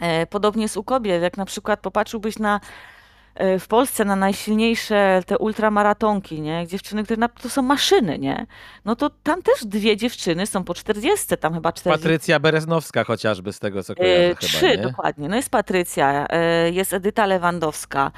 E, 0.00 0.26
podobnie 0.26 0.62
jest 0.62 0.76
u 0.76 0.84
kobiet, 0.84 1.22
jak 1.22 1.36
na 1.36 1.44
przykład 1.44 1.80
popatrzyłbyś 1.80 2.38
na 2.38 2.56
e, 2.56 2.60
w 3.60 3.66
Polsce 3.68 4.04
na 4.04 4.16
najsilniejsze 4.16 5.22
te 5.26 5.38
ultramaratonki, 5.38 6.40
nie? 6.40 6.66
Dziewczyny, 6.66 7.04
które 7.04 7.16
na, 7.16 7.28
to 7.28 7.50
są 7.50 7.62
maszyny, 7.62 8.18
nie? 8.18 8.46
No 8.84 8.96
to 8.96 9.10
tam 9.22 9.42
też 9.42 9.64
dwie 9.64 9.96
dziewczyny 9.96 10.46
są 10.46 10.64
po 10.64 10.74
40, 10.74 11.26
tam 11.40 11.54
chyba 11.54 11.72
40. 11.72 12.02
Patrycja 12.02 12.40
Bereznowska 12.40 13.04
chociażby 13.04 13.52
z 13.52 13.58
tego 13.58 13.82
co 13.82 13.94
kojarzę 13.94 14.30
e, 14.30 14.34
Trzy, 14.34 14.68
chyba, 14.68 14.82
dokładnie. 14.82 15.28
No 15.28 15.36
jest 15.36 15.50
Patrycja, 15.50 16.26
e, 16.30 16.70
jest 16.70 16.92
Edyta 16.92 17.26
Lewandowska. 17.26 18.12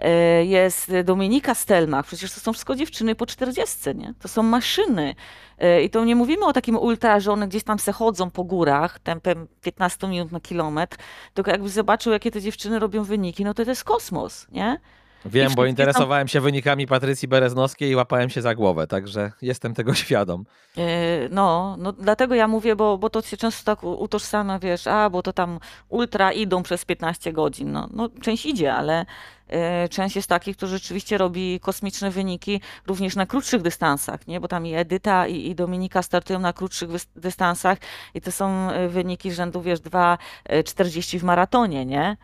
E, 0.00 0.44
jest 0.44 0.92
Dominika 1.04 1.54
Stelmach, 1.54 2.06
przecież 2.06 2.32
to 2.32 2.40
są 2.40 2.52
wszystko 2.52 2.76
dziewczyny 2.76 3.14
po 3.14 3.26
40, 3.26 3.78
nie? 3.94 4.14
To 4.18 4.28
są 4.28 4.42
maszyny. 4.42 5.14
E, 5.58 5.82
I 5.82 5.90
to 5.90 6.04
nie 6.04 6.16
mówimy 6.16 6.44
o 6.46 6.52
takim 6.52 6.76
ultra, 6.76 7.20
że 7.20 7.32
one 7.32 7.48
gdzieś 7.48 7.64
tam 7.64 7.78
se 7.78 7.92
chodzą 7.92 8.30
po 8.30 8.44
górach 8.44 8.98
tempem 8.98 9.48
15 9.60 10.08
minut 10.08 10.32
na 10.32 10.40
kilometr, 10.40 10.96
tylko 11.34 11.50
jakby 11.50 11.68
zobaczył, 11.68 12.12
jakie 12.12 12.30
te 12.30 12.40
dziewczyny 12.40 12.78
robią 12.78 13.04
wyniki, 13.04 13.44
no 13.44 13.54
to 13.54 13.64
to 13.64 13.70
jest 13.70 13.84
kosmos, 13.84 14.46
nie? 14.52 14.80
Wiem, 15.24 15.54
bo 15.56 15.66
interesowałem 15.66 16.28
się 16.28 16.40
wynikami 16.40 16.86
Patrycji 16.86 17.28
Bereznowskiej 17.28 17.90
i 17.90 17.96
łapałem 17.96 18.30
się 18.30 18.42
za 18.42 18.54
głowę, 18.54 18.86
także 18.86 19.32
jestem 19.42 19.74
tego 19.74 19.94
świadom. 20.04 20.44
E, 20.78 20.82
no, 21.30 21.76
no 21.78 21.92
dlatego 21.92 22.34
ja 22.34 22.48
mówię, 22.48 22.76
bo, 22.76 22.98
bo 22.98 23.10
to 23.10 23.22
się 23.22 23.36
często 23.36 23.76
tak 23.76 23.84
utożsamia, 23.84 24.58
wiesz, 24.58 24.86
a 24.86 25.10
bo 25.10 25.22
to 25.22 25.32
tam 25.32 25.60
ultra 25.88 26.32
idą 26.32 26.62
przez 26.62 26.84
15 26.84 27.32
godzin. 27.32 27.72
No, 27.72 27.88
no 27.92 28.08
część 28.22 28.46
idzie, 28.46 28.74
ale 28.74 29.06
e, 29.48 29.88
część 29.88 30.16
jest 30.16 30.28
takich, 30.28 30.56
którzy 30.56 30.78
rzeczywiście 30.78 31.18
robi 31.18 31.60
kosmiczne 31.60 32.10
wyniki 32.10 32.60
również 32.86 33.16
na 33.16 33.26
krótszych 33.26 33.62
dystansach, 33.62 34.26
nie? 34.26 34.40
Bo 34.40 34.48
tam 34.48 34.66
i 34.66 34.74
Edyta 34.74 35.26
i, 35.26 35.46
i 35.46 35.54
Dominika 35.54 36.02
startują 36.02 36.38
na 36.38 36.52
krótszych 36.52 36.90
dystansach 37.16 37.78
i 38.14 38.20
to 38.20 38.32
są 38.32 38.70
e, 38.70 38.88
wyniki 38.88 39.32
rzędu, 39.32 39.62
wiesz, 39.62 39.80
2,40 39.80 41.18
w 41.18 41.22
maratonie, 41.22 41.86
nie? 41.86 42.16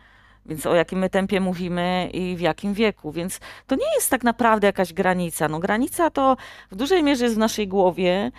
Więc 0.47 0.65
o 0.65 0.75
jakim 0.75 0.99
my 0.99 1.09
tempie 1.09 1.41
mówimy 1.41 2.09
i 2.13 2.35
w 2.35 2.39
jakim 2.39 2.73
wieku. 2.73 3.11
Więc 3.11 3.39
to 3.67 3.75
nie 3.75 3.95
jest 3.95 4.09
tak 4.09 4.23
naprawdę 4.23 4.67
jakaś 4.67 4.93
granica. 4.93 5.47
No, 5.47 5.59
granica 5.59 6.09
to 6.09 6.37
w 6.71 6.75
dużej 6.75 7.03
mierze 7.03 7.23
jest 7.23 7.35
w 7.35 7.39
naszej 7.39 7.67
głowie, 7.67 8.31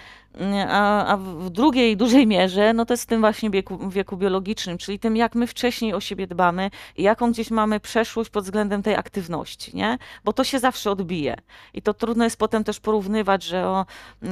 a, 0.68 1.06
a 1.06 1.16
w 1.16 1.50
drugiej 1.50 1.96
dużej 1.96 2.26
mierze, 2.26 2.72
no 2.72 2.86
to 2.86 2.92
jest 2.92 3.02
w 3.02 3.06
tym 3.06 3.20
właśnie 3.20 3.50
wieku, 3.50 3.90
wieku 3.90 4.16
biologicznym, 4.16 4.78
czyli 4.78 4.98
tym, 4.98 5.16
jak 5.16 5.34
my 5.34 5.46
wcześniej 5.46 5.94
o 5.94 6.00
siebie 6.00 6.26
dbamy 6.26 6.70
i 6.96 7.02
jaką 7.02 7.32
gdzieś 7.32 7.50
mamy 7.50 7.80
przeszłość 7.80 8.30
pod 8.30 8.44
względem 8.44 8.82
tej 8.82 8.96
aktywności, 8.96 9.76
nie? 9.76 9.98
Bo 10.24 10.32
to 10.32 10.44
się 10.44 10.58
zawsze 10.58 10.90
odbije. 10.90 11.36
I 11.74 11.82
to 11.82 11.94
trudno 11.94 12.24
jest 12.24 12.36
potem 12.38 12.64
też 12.64 12.80
porównywać, 12.80 13.42
że 13.42 13.66
o, 13.66 13.86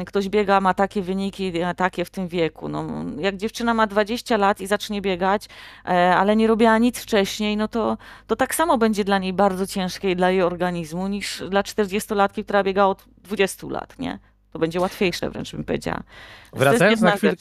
ktoś 0.07 0.29
biega, 0.29 0.61
ma 0.61 0.75
takie 0.75 1.03
wyniki, 1.03 1.53
takie 1.77 2.05
w 2.05 2.11
tym 2.11 2.29
wieku. 2.29 2.69
No, 2.69 2.87
jak 3.19 3.37
dziewczyna 3.37 3.75
ma 3.75 3.87
20 3.87 4.37
lat 4.37 4.61
i 4.61 4.67
zacznie 4.67 5.03
biegać, 5.03 5.49
e, 5.85 6.17
ale 6.17 6.37
nie 6.37 6.47
robiła 6.47 6.79
nic 6.79 6.99
wcześniej, 6.99 7.57
no 7.57 7.69
to, 7.69 7.99
to 8.27 8.37
tak 8.37 8.55
samo 8.55 8.79
będzie 8.79 9.05
dla 9.05 9.19
niej 9.19 9.33
bardzo 9.33 9.67
ciężkie 9.67 10.11
i 10.11 10.17
dla 10.17 10.31
jej 10.31 10.43
organizmu 10.43 11.09
niż 11.09 11.43
dla 11.49 11.63
40-latki, 11.63 12.45
która 12.45 12.63
biega 12.63 12.85
od 12.85 13.05
20 13.19 13.67
lat, 13.67 13.99
nie? 13.99 14.19
To 14.57 14.61
będzie 14.61 14.81
łatwiejsze, 14.81 15.31
wręcz 15.31 15.53
bym 15.53 15.65
powiedziała. 15.65 16.03
Wracając 16.53 17.01
na, 17.01 17.17
chwil... 17.17 17.37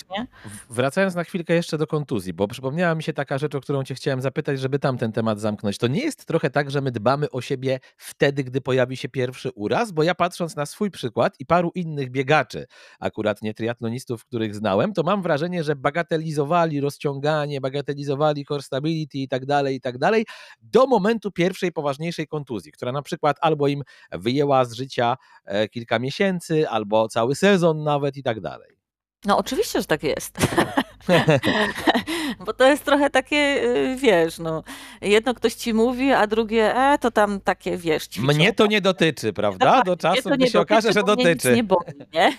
Wracając 0.69 1.15
na 1.15 1.23
chwilkę 1.23 1.54
jeszcze 1.54 1.78
do 1.78 1.88
kontuzji, 1.88 2.34
bo 2.34 2.47
przypomniała 2.47 2.95
mi 2.95 3.04
się 3.04 3.13
taka 3.13 3.38
rzecz, 3.38 3.56
o 3.56 3.62
którą 3.62 3.84
cię 3.84 3.95
chciałem 3.95 4.21
zapytać, 4.21 4.60
żeby 4.60 4.80
tam 4.80 4.97
ten 4.97 5.12
temat 5.12 5.39
zamknąć. 5.39 5.78
To 5.78 5.88
nie 5.88 6.01
jest 6.01 6.25
trochę 6.25 6.49
tak, 6.49 6.71
że 6.71 6.82
my 6.82 6.91
dbamy 6.91 7.32
o 7.32 7.41
siebie 7.41 7.80
wtedy, 7.97 8.43
gdy 8.43 8.62
pojawi 8.62 8.97
się 8.97 9.10
pierwszy 9.10 9.49
uraz? 9.51 9.91
Bo 9.91 10.04
ja 10.04 10.15
patrząc 10.15 10.56
na 10.56 10.65
swój 10.65 10.91
przykład 10.91 11.36
i 11.39 11.45
paru 11.45 11.71
innych 11.75 12.12
biegaczy, 12.12 12.65
akurat 12.99 13.41
nie 13.41 13.54
triatlonistów, 13.54 14.25
których 14.25 14.56
znałem, 14.56 14.93
to 14.93 15.04
mam 15.04 15.21
wrażenie, 15.21 15.63
że 15.63 15.75
bagatelizowali 15.75 16.82
rozciąganie, 16.82 17.62
bagatelizowali 17.62 18.45
core 18.45 18.62
stability 18.62 19.17
i 19.17 19.28
tak 19.28 19.45
dalej, 19.45 19.75
i 19.75 19.82
tak 19.82 19.97
dalej, 19.97 20.25
do 20.62 20.88
momentu 20.88 21.32
pierwszej 21.32 21.71
poważniejszej 21.71 22.28
kontuzji, 22.28 22.71
która 22.71 22.91
na 22.91 23.01
przykład 23.01 23.38
albo 23.41 23.67
im 23.67 23.84
wyjęła 24.12 24.65
z 24.65 24.73
życia 24.73 25.17
e, 25.45 25.67
kilka 25.67 25.99
miesięcy, 25.99 26.69
albo 26.69 27.05
cały 27.08 27.36
sezon 27.36 27.84
nawet 27.84 28.18
i 28.18 28.24
tak 28.24 28.41
dalej. 28.41 28.78
No 29.26 29.38
oczywiście, 29.38 29.80
że 29.80 29.86
tak 29.86 30.04
jest. 30.04 30.38
Bo 32.46 32.54
to 32.54 32.68
jest 32.68 32.86
trochę 32.86 33.10
takie, 33.10 33.38
y, 33.38 33.96
wiesz, 33.96 34.39
no, 34.39 34.63
jedno 35.02 35.34
ktoś 35.34 35.54
ci 35.54 35.74
mówi, 35.74 36.12
a 36.12 36.28
drugie, 36.28 36.76
e, 36.76 36.98
to 36.98 37.12
tam 37.12 37.41
takie, 37.41 37.78
wiesz, 37.78 38.08
ćwiczą. 38.08 38.34
Mnie 38.34 38.54
to 38.54 38.68
nie 38.68 38.82
dotyczy, 38.82 39.34
prawda? 39.34 39.82
Do 39.82 39.98
czasu, 39.98 40.30
gdy 40.30 40.48
się 40.48 40.60
okaże, 40.60 40.94
że 40.94 41.04
dotyczy. 41.04 41.56
nie 41.56 41.63
boli, 41.63 41.94
nie? 42.13 42.34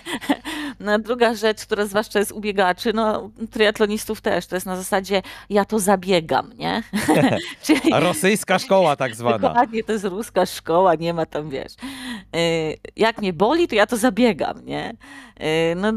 No, 0.79 0.99
druga 0.99 1.35
rzecz, 1.35 1.65
która 1.65 1.85
zwłaszcza 1.85 2.19
jest 2.19 2.31
u 2.31 2.39
biegaczy, 2.39 2.93
no, 2.93 3.29
triatlonistów 3.51 4.21
też, 4.21 4.47
to 4.47 4.55
jest 4.55 4.65
na 4.65 4.75
zasadzie, 4.75 5.21
ja 5.49 5.65
to 5.65 5.79
zabiegam, 5.79 6.51
nie? 6.57 6.83
Czyli, 7.65 7.91
Rosyjska 7.93 8.59
szkoła 8.59 8.95
tak 8.95 9.15
zwana. 9.15 9.39
Dokładnie, 9.39 9.83
to 9.83 9.91
jest 9.91 10.05
ruska 10.05 10.45
szkoła, 10.45 10.95
nie 10.95 11.13
ma 11.13 11.25
tam, 11.25 11.49
wiesz. 11.49 11.73
Y, 11.73 12.77
jak 12.95 13.17
mnie 13.17 13.33
boli, 13.33 13.67
to 13.67 13.75
ja 13.75 13.85
to 13.85 13.97
zabiegam, 13.97 14.65
nie? 14.65 14.93
Y, 15.41 15.75
no, 15.75 15.91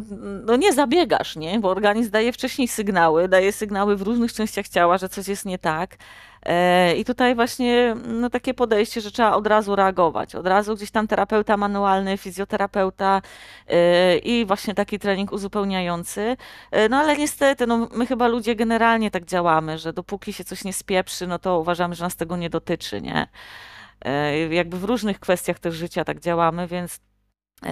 no 0.45 0.57
nie 0.57 0.73
zabiegasz, 0.73 1.37
nie? 1.37 1.61
Bo 1.61 1.71
organizm 1.71 2.11
daje 2.11 2.33
wcześniej 2.33 2.60
sygnały, 2.69 3.29
daje 3.29 3.53
sygnały 3.53 3.97
w 3.97 4.03
różnych 4.03 4.33
częściach 4.33 4.69
ciała, 4.69 4.99
że 4.99 5.09
coś 5.09 5.29
jest 5.29 5.47
nie 5.47 5.59
tak. 5.59 5.97
E, 6.43 6.97
I 6.97 7.05
tutaj 7.05 7.35
właśnie 7.35 7.97
no, 8.07 8.31
takie 8.31 8.55
podejście, 8.55 9.01
że 9.01 9.11
trzeba 9.11 9.33
od 9.33 9.47
razu 9.47 9.77
reagować. 9.77 10.35
Od 10.35 10.47
razu 10.47 10.77
gdzieś 10.77 10.91
tam 10.91 11.09
terapeuta 11.09 11.57
manualny, 11.57 12.17
fizjoterapeuta 12.17 13.23
e, 13.69 14.19
i 14.19 14.47
właśnie 14.47 14.75
taki 14.75 14.99
trening 14.99 15.33
uzupełniający. 15.33 16.37
E, 16.71 16.89
no 16.89 16.97
ale 16.97 17.17
niestety, 17.17 17.67
no, 17.67 17.89
my 17.93 18.07
chyba 18.07 18.29
ludzie 18.29 18.55
generalnie 18.55 19.11
tak 19.11 19.25
działamy, 19.25 19.79
że 19.79 19.93
dopóki 19.93 20.33
się 20.33 20.45
coś 20.45 20.65
nie 20.65 20.73
spieprzy, 20.73 21.27
no 21.27 21.39
to 21.39 21.61
uważamy, 21.61 21.95
że 21.95 22.05
nas 22.05 22.17
tego 22.17 22.37
nie 22.37 22.51
dotyczy, 22.51 23.01
nie? 23.03 23.29
Jakby 24.51 24.79
w 24.79 24.85
różnych 24.85 25.21
kwestiach 25.21 25.59
też 25.59 25.75
życia 25.75 26.05
tak 26.05 26.21
działamy, 26.21 26.67
więc 26.67 27.01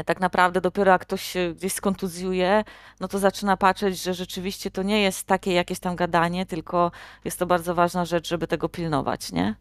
tak 0.06 0.20
naprawdę 0.20 0.60
dopiero 0.60 0.92
jak 0.92 1.00
ktoś 1.00 1.22
się 1.22 1.54
gdzieś 1.56 1.72
skontuzjuje, 1.72 2.64
no 3.00 3.08
to 3.08 3.18
zaczyna 3.18 3.56
patrzeć, 3.56 4.02
że 4.02 4.14
rzeczywiście 4.14 4.70
to 4.70 4.82
nie 4.82 5.02
jest 5.02 5.26
takie 5.26 5.52
jakieś 5.52 5.78
tam 5.78 5.96
gadanie, 5.96 6.46
tylko 6.46 6.90
jest 7.24 7.38
to 7.38 7.46
bardzo 7.46 7.74
ważna 7.74 8.04
rzecz, 8.04 8.28
żeby 8.28 8.46
tego 8.46 8.68
pilnować, 8.68 9.32
nie? 9.32 9.54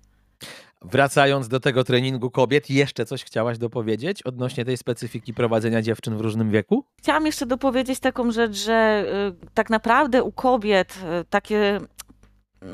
Wracając 0.82 1.48
do 1.48 1.60
tego 1.60 1.84
treningu 1.84 2.32
kobiet, 2.32 2.70
jeszcze 2.70 3.06
coś 3.06 3.24
chciałaś 3.24 3.58
dopowiedzieć 3.58 4.24
odnośnie 4.24 4.66
tej 4.66 4.78
specyfiki 4.78 5.34
prowadzenia 5.34 5.82
dziewczyn 5.82 6.18
w 6.18 6.22
różnym 6.22 6.52
wieku? 6.52 6.84
Chciałam 6.98 7.26
jeszcze 7.26 7.46
dopowiedzieć 7.46 8.00
taką 8.00 8.32
rzecz, 8.32 8.56
że 8.56 9.06
y, 9.46 9.50
tak 9.54 9.70
naprawdę 9.70 10.24
u 10.24 10.32
kobiet 10.32 11.00
y, 11.22 11.26
takie 11.30 11.80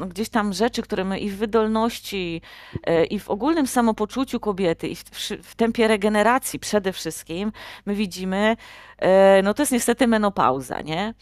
gdzieś 0.08 0.30
tam 0.30 0.54
rzeczy, 0.54 0.82
które 0.82 1.06
my 1.06 1.20
i 1.20 1.30
w 1.30 1.38
wydolności, 1.38 2.42
e, 2.84 3.06
i 3.06 3.20
w 3.20 3.30
ogólnym 3.30 3.68
samopoczuciu 3.68 4.40
kobiety, 4.40 4.88
i 4.88 4.96
w, 4.96 5.02
w 5.44 5.56
tempie 5.56 5.88
regeneracji 5.88 6.60
przede 6.60 6.94
wszystkim, 6.94 7.52
my 7.86 7.96
widzimy, 7.96 8.58
e, 8.98 9.42
no 9.44 9.54
to 9.54 9.62
jest 9.62 9.72
niestety 9.72 10.08
menopauza, 10.08 10.82
nie? 10.82 11.14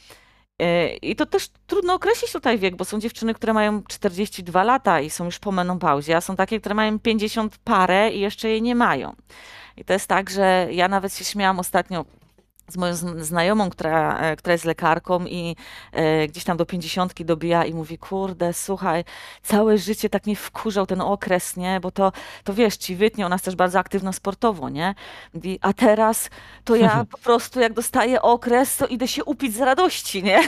E, 0.62 0.95
I 0.95 1.15
to 1.15 1.25
też 1.25 1.49
trudno 1.67 1.93
określić 1.93 2.31
tutaj 2.31 2.57
wiek, 2.60 2.75
bo 2.75 2.86
są 2.86 2.99
dziewczyny, 2.99 3.34
które 3.34 3.53
mają 3.53 3.84
42 3.84 4.63
lata 4.63 5.01
i 5.01 5.10
są 5.10 5.25
już 5.25 5.39
po 5.39 5.51
menopauzie, 5.51 6.17
a 6.17 6.21
są 6.21 6.36
takie, 6.36 6.60
które 6.60 6.75
mają 6.75 6.99
50 6.99 7.57
parę 7.57 8.12
i 8.12 8.19
jeszcze 8.19 8.49
jej 8.49 8.62
nie 8.62 8.75
mają. 8.75 9.15
I 9.77 9.86
to 9.86 9.93
jest 9.93 10.07
tak, 10.07 10.29
że 10.29 10.67
ja 10.71 10.88
nawet 10.88 11.15
się 11.15 11.25
śmiałam 11.25 11.60
ostatnio 11.60 12.05
z 12.71 12.77
moją 12.77 12.95
znajomą, 13.17 13.69
która, 13.69 14.19
e, 14.19 14.36
która 14.36 14.53
jest 14.53 14.65
lekarką 14.65 15.25
i 15.25 15.55
e, 15.91 16.27
gdzieś 16.27 16.43
tam 16.43 16.57
do 16.57 16.65
pięćdziesiątki 16.65 17.25
dobija 17.25 17.65
i 17.65 17.73
mówi, 17.73 17.97
kurde, 17.97 18.53
słuchaj, 18.53 19.03
całe 19.43 19.77
życie 19.77 20.10
tak 20.10 20.25
mnie 20.25 20.36
wkurzał 20.36 20.86
ten 20.86 21.01
okres, 21.01 21.57
nie, 21.57 21.79
bo 21.79 21.91
to, 21.91 22.12
to 22.43 22.53
wiesz, 22.53 22.77
ci 22.77 22.95
wytnie, 22.95 23.25
ona 23.25 23.36
jest 23.36 23.45
też 23.45 23.55
bardzo 23.55 23.79
aktywna 23.79 24.13
sportowo, 24.13 24.69
nie, 24.69 24.95
a 25.62 25.73
teraz 25.73 26.29
to 26.63 26.75
ja 26.75 27.05
po 27.12 27.17
prostu 27.17 27.60
jak 27.60 27.73
dostaję 27.73 28.21
okres, 28.21 28.77
to 28.77 28.88
idę 28.88 29.07
się 29.07 29.23
upić 29.23 29.55
z 29.55 29.60
radości, 29.60 30.23
nie, 30.23 30.39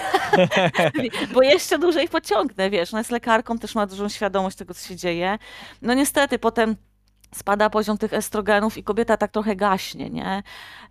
bo 1.33 1.41
jeszcze 1.41 1.79
dłużej 1.79 2.09
pociągnę, 2.09 2.69
wiesz, 2.69 2.93
ona 2.93 2.99
jest 2.99 3.11
lekarką, 3.11 3.59
też 3.59 3.75
ma 3.75 3.85
dużą 3.87 4.09
świadomość 4.09 4.57
tego, 4.57 4.73
co 4.73 4.87
się 4.87 4.95
dzieje, 4.95 5.37
no 5.81 5.93
niestety 5.93 6.39
potem 6.39 6.75
spada 7.33 7.69
poziom 7.69 7.97
tych 7.97 8.13
estrogenów 8.13 8.77
i 8.77 8.83
kobieta 8.83 9.17
tak 9.17 9.31
trochę 9.31 9.55
gaśnie, 9.55 10.09
nie? 10.09 10.43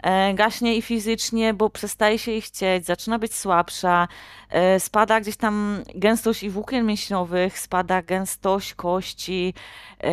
E, 0.03 0.35
gaśnie 0.35 0.77
i 0.77 0.83
fizycznie, 0.83 1.55
bo 1.55 1.71
przestaje 1.71 2.19
się 2.19 2.31
jej 2.31 2.43
chcieć, 2.43 2.87
zaczyna 2.87 3.19
być 3.19 3.35
słabsza, 3.35 4.09
e, 4.49 4.81
spada 4.81 5.21
gdzieś 5.21 5.37
tam 5.37 5.83
gęstość 5.95 6.43
i 6.43 6.51
włókien 6.51 6.87
mięśniowych, 6.87 7.59
spada 7.59 8.03
gęstość 8.03 8.75
kości, 8.75 9.55
e, 10.05 10.13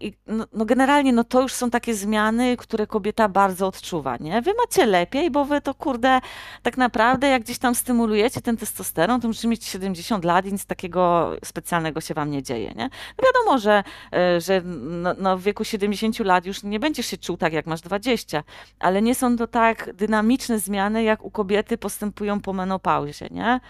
i 0.00 0.12
no, 0.26 0.46
no, 0.52 0.64
generalnie 0.64 1.12
no 1.12 1.24
to 1.24 1.42
już 1.42 1.52
są 1.52 1.70
takie 1.70 1.94
zmiany, 1.94 2.56
które 2.56 2.86
kobieta 2.86 3.28
bardzo 3.28 3.66
odczuwa, 3.66 4.16
nie? 4.16 4.42
Wy 4.42 4.52
macie 4.54 4.86
lepiej, 4.86 5.30
bo 5.30 5.44
wy 5.44 5.60
to 5.60 5.74
kurde, 5.74 6.20
tak 6.62 6.76
naprawdę 6.76 7.28
jak 7.28 7.42
gdzieś 7.42 7.58
tam 7.58 7.74
stymulujecie 7.74 8.40
ten 8.40 8.56
testosteron, 8.56 9.20
to 9.20 9.28
musicie 9.28 9.48
mieć 9.48 9.64
70 9.64 10.24
lat 10.24 10.46
i 10.46 10.52
nic 10.52 10.66
takiego 10.66 11.32
specjalnego 11.44 12.00
się 12.00 12.14
wam 12.14 12.30
nie 12.30 12.42
dzieje, 12.42 12.72
nie? 12.76 12.90
No 13.18 13.24
wiadomo, 13.26 13.58
że, 13.58 13.84
e, 14.12 14.40
że 14.40 14.62
no, 14.64 15.14
no 15.18 15.38
w 15.38 15.42
wieku 15.42 15.64
70 15.64 16.18
lat 16.18 16.46
już 16.46 16.62
nie 16.62 16.80
będziesz 16.80 17.06
się 17.06 17.18
czuł 17.18 17.36
tak, 17.36 17.52
jak 17.52 17.66
masz 17.66 17.80
20, 17.80 18.42
ale 18.78 19.02
nie 19.02 19.14
są 19.14 19.36
to 19.36 19.46
tak 19.46 19.92
dynamiczne 19.94 20.58
zmiany, 20.58 21.02
jak 21.02 21.24
u 21.24 21.30
kobiety 21.30 21.78
postępują 21.78 22.40
po 22.40 22.52
menopauzie, 22.52 23.28
nie? 23.30 23.60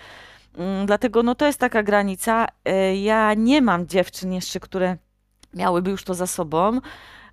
Mm, 0.57 0.87
dlatego 0.87 1.23
no 1.23 1.35
to 1.35 1.47
jest 1.47 1.59
taka 1.59 1.83
granica. 1.83 2.47
E, 2.65 2.97
ja 2.97 3.35
nie 3.35 3.62
mam 3.62 3.87
dziewczyn 3.87 4.33
jeszcze, 4.33 4.61
które 4.61 4.97
miałyby 5.57 5.90
już 5.90 6.05
to 6.05 6.14
za 6.14 6.27
sobą. 6.27 6.81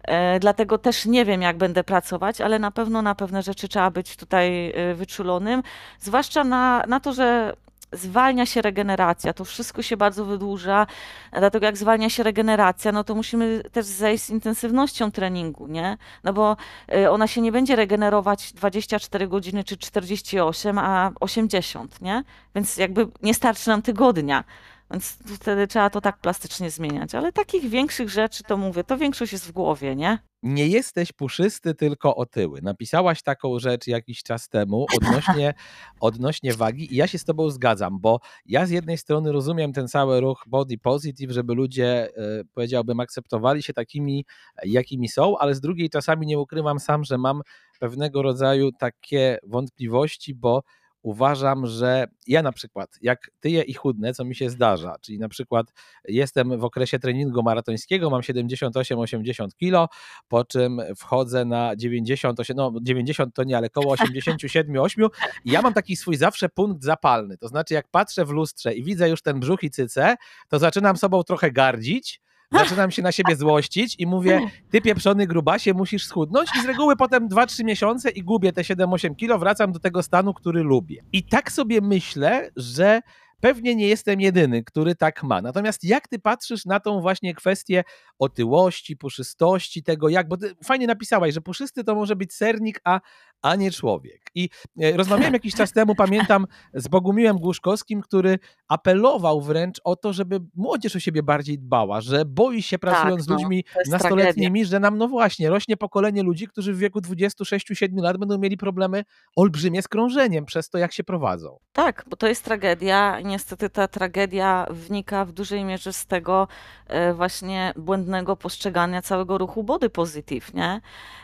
E, 0.03 0.39
dlatego 0.39 0.77
też 0.77 1.05
nie 1.05 1.25
wiem, 1.25 1.41
jak 1.41 1.57
będę 1.57 1.83
pracować, 1.83 2.41
ale 2.41 2.59
na 2.59 2.71
pewno 2.71 3.01
na 3.01 3.15
pewne 3.15 3.43
rzeczy 3.43 3.67
trzeba 3.67 3.91
być 3.91 4.15
tutaj 4.15 4.71
e, 4.75 4.93
wyczulonym. 4.95 5.63
Zwłaszcza 5.99 6.43
na, 6.43 6.83
na 6.88 6.99
to, 6.99 7.13
że 7.13 7.53
zwalnia 7.93 8.45
się 8.45 8.62
regeneracja, 8.62 9.33
to 9.33 9.45
wszystko 9.45 9.81
się 9.81 9.97
bardzo 9.97 10.25
wydłuża, 10.25 10.88
dlatego 11.31 11.65
jak 11.65 11.77
zwalnia 11.77 12.09
się 12.09 12.23
regeneracja, 12.23 12.91
no 12.91 13.03
to 13.03 13.15
musimy 13.15 13.63
też 13.71 13.86
zejść 13.86 14.23
z 14.23 14.29
intensywnością 14.29 15.12
treningu, 15.12 15.67
nie? 15.67 15.97
No 16.23 16.33
bo 16.33 16.57
e, 16.93 17.12
ona 17.12 17.27
się 17.27 17.41
nie 17.41 17.51
będzie 17.51 17.75
regenerować 17.75 18.53
24 18.53 19.27
godziny 19.27 19.63
czy 19.63 19.77
48, 19.77 20.77
a 20.77 21.12
80, 21.19 22.01
nie? 22.01 22.23
Więc 22.55 22.77
jakby 22.77 23.07
nie 23.21 23.33
starczy 23.33 23.69
nam 23.69 23.81
tygodnia. 23.81 24.43
Więc 24.91 25.17
wtedy 25.39 25.67
trzeba 25.67 25.89
to 25.89 26.02
tak 26.02 26.17
plastycznie 26.17 26.69
zmieniać. 26.69 27.15
Ale 27.15 27.32
takich 27.32 27.69
większych 27.69 28.10
rzeczy, 28.10 28.43
to 28.43 28.58
mówię, 28.58 28.84
to 28.84 28.98
większość 28.98 29.32
jest 29.32 29.48
w 29.48 29.52
głowie, 29.52 29.96
nie? 29.96 30.19
Nie 30.43 30.67
jesteś 30.67 31.12
puszysty, 31.12 31.76
tylko 31.76 32.15
otyły. 32.15 32.62
Napisałaś 32.62 33.22
taką 33.22 33.60
rzecz 33.60 33.88
jakiś 33.88 34.24
czas 34.24 34.50
temu 34.50 34.86
odnośnie, 34.98 35.54
odnośnie 36.00 36.54
wagi 36.54 36.93
i 36.93 36.96
ja 36.96 37.08
się 37.08 37.17
z 37.17 37.26
tobą 37.26 37.50
zgadzam, 37.50 38.00
bo 38.00 38.19
ja 38.46 38.65
z 38.65 38.69
jednej 38.69 38.98
strony 38.98 39.32
rozumiem 39.32 39.74
ten 39.74 39.88
cały 39.88 40.22
ruch 40.22 40.43
body 40.48 40.78
positive, 40.78 41.32
żeby 41.32 41.54
ludzie, 41.54 42.10
e, 42.17 42.43
powiedziałbym, 42.54 43.00
akceptowali 43.00 43.63
się 43.63 43.74
takimi, 43.74 44.26
jakimi 44.63 45.10
są, 45.10 45.38
ale 45.38 45.56
z 45.56 45.62
drugiej 45.62 45.89
czasami 45.89 46.28
nie 46.28 46.39
ukrywam 46.39 46.80
sam, 46.80 47.04
że 47.04 47.17
mam 47.17 47.41
pewnego 47.80 48.22
rodzaju 48.22 48.72
takie 48.72 49.38
wątpliwości, 49.43 50.36
bo 50.36 50.63
uważam, 51.03 51.67
że 51.67 52.07
ja 52.27 52.41
na 52.41 52.51
przykład, 52.51 52.97
jak 53.01 53.31
tyję 53.39 53.61
i 53.61 53.73
chudnę, 53.73 54.13
co 54.13 54.25
mi 54.25 54.35
się 54.35 54.49
zdarza, 54.49 54.95
czyli 55.01 55.19
na 55.19 55.29
przykład 55.29 55.73
jestem 56.07 56.59
w 56.59 56.63
okresie 56.63 56.99
treningu 56.99 57.43
maratońskiego, 57.43 58.09
mam 58.09 58.21
78-80 58.21 59.47
kilo, 59.55 59.89
po 60.27 60.45
czym 60.45 60.81
wchodzę 60.97 61.45
na 61.45 61.75
98, 61.75 62.57
no 62.57 62.73
90 62.81 63.35
to 63.35 63.43
nie, 63.43 63.57
ale 63.57 63.69
koło 63.69 63.95
87-8 63.95 65.09
i 65.45 65.51
ja 65.51 65.61
mam 65.61 65.73
taki 65.73 65.95
swój 65.95 66.15
zawsze 66.15 66.49
punkt 66.49 66.83
zapalny, 66.83 67.37
to 67.37 67.47
znaczy 67.47 67.73
jak 67.73 67.87
patrzę 67.87 68.25
w 68.25 68.29
lustrze 68.29 68.73
i 68.73 68.83
widzę 68.83 69.09
już 69.09 69.21
ten 69.21 69.39
brzuch 69.39 69.63
i 69.63 69.69
cycę, 69.69 70.15
to 70.49 70.59
zaczynam 70.59 70.97
sobą 70.97 71.23
trochę 71.23 71.51
gardzić, 71.51 72.21
zaczynam 72.53 72.91
się 72.91 73.01
na 73.01 73.11
siebie 73.11 73.35
złościć 73.35 73.95
i 73.99 74.07
mówię, 74.07 74.41
ty 74.71 74.81
pieprzony 74.81 75.27
grubasie, 75.27 75.73
musisz 75.73 76.05
schudnąć 76.05 76.49
i 76.57 76.61
z 76.61 76.65
reguły 76.65 76.95
potem 76.95 77.29
2-3 77.29 77.63
miesiące 77.63 78.09
i 78.09 78.23
gubię 78.23 78.53
te 78.53 78.61
7-8 78.61 79.15
kilo, 79.15 79.39
wracam 79.39 79.71
do 79.71 79.79
tego 79.79 80.03
stanu, 80.03 80.33
który 80.33 80.63
lubię. 80.63 81.03
I 81.13 81.23
tak 81.23 81.51
sobie 81.51 81.81
myślę, 81.81 82.49
że 82.55 83.01
pewnie 83.43 83.75
nie 83.75 83.87
jestem 83.87 84.21
jedyny, 84.21 84.63
który 84.63 84.95
tak 84.95 85.23
ma. 85.23 85.41
Natomiast 85.41 85.83
jak 85.83 86.07
ty 86.07 86.19
patrzysz 86.19 86.65
na 86.65 86.79
tą 86.79 87.01
właśnie 87.01 87.35
kwestię 87.35 87.83
otyłości, 88.19 88.97
puszystości, 88.97 89.83
tego 89.83 90.09
jak, 90.09 90.27
bo 90.27 90.37
ty 90.37 90.55
fajnie 90.63 90.87
napisałaś, 90.87 91.33
że 91.33 91.41
puszysty 91.41 91.83
to 91.83 91.95
może 91.95 92.15
być 92.15 92.33
sernik, 92.33 92.81
a, 92.83 92.99
a 93.43 93.56
nie 93.56 93.71
człowiek. 93.71 94.21
I 94.36 94.49
e, 94.82 94.97
rozmawiałem 94.97 95.34
jakiś 95.34 95.56
czas 95.56 95.71
temu, 95.71 95.96
pamiętam, 95.96 96.48
z 96.73 96.87
Bogumiłem 96.87 97.37
Głuszkowskim, 97.37 98.02
który 98.02 98.39
apelował 98.67 99.41
wręcz 99.41 99.81
o 99.83 99.96
to, 99.96 100.13
żeby 100.13 100.39
młodzież 100.56 100.96
o 100.96 101.00
siebie 101.00 101.23
bardziej 101.23 101.60
dbała, 101.60 102.02
że 102.02 102.25
boi 102.25 102.62
się 102.62 102.79
pracując 102.79 103.15
Tak, 103.15 103.23
z 103.23 103.27
no, 103.27 103.35
ludźmi 103.35 103.65
jest 103.77 103.91
nastoletnimi, 103.91 104.65
że 104.65 104.79
nam, 104.79 104.98
no 104.98 105.08
właśnie, 105.08 105.50
rośnie 105.50 105.77
pokolenie 105.77 106.23
ludzi, 106.23 106.48
którzy 106.48 106.73
w 106.73 106.77
wieku 106.77 107.00
26-7 107.00 108.02
lat 108.02 108.17
będą 108.17 108.37
mieli 108.37 108.58
problemy 108.58 109.04
olbrzymie 109.35 109.81
z 109.81 109.87
krążeniem 109.87 110.46
przez 110.46 110.69
to, 110.69 110.77
jak 110.77 110.94
się 110.94 111.04
prowadzą. 111.04 111.58
Tak, 111.73 112.06
bo 112.08 112.15
to 112.15 112.27
jest 112.27 112.44
tragedia. 112.44 113.19
i 113.19 113.25
Niestety 113.25 113.69
ta 113.69 113.87
tragedia 113.87 114.67
wynika 114.69 115.25
w 115.25 115.31
dużej 115.31 115.63
mierze 115.65 115.94
z 115.94 116.06
tego 116.06 116.48
e, 116.87 117.13
właśnie 117.13 117.73
błędnego 117.77 118.35
postrzegania 118.35 119.02
całego 119.02 119.37
ruchu 119.37 119.63
body 119.63 119.89
positive, 119.89 120.54
nie? 120.54 120.81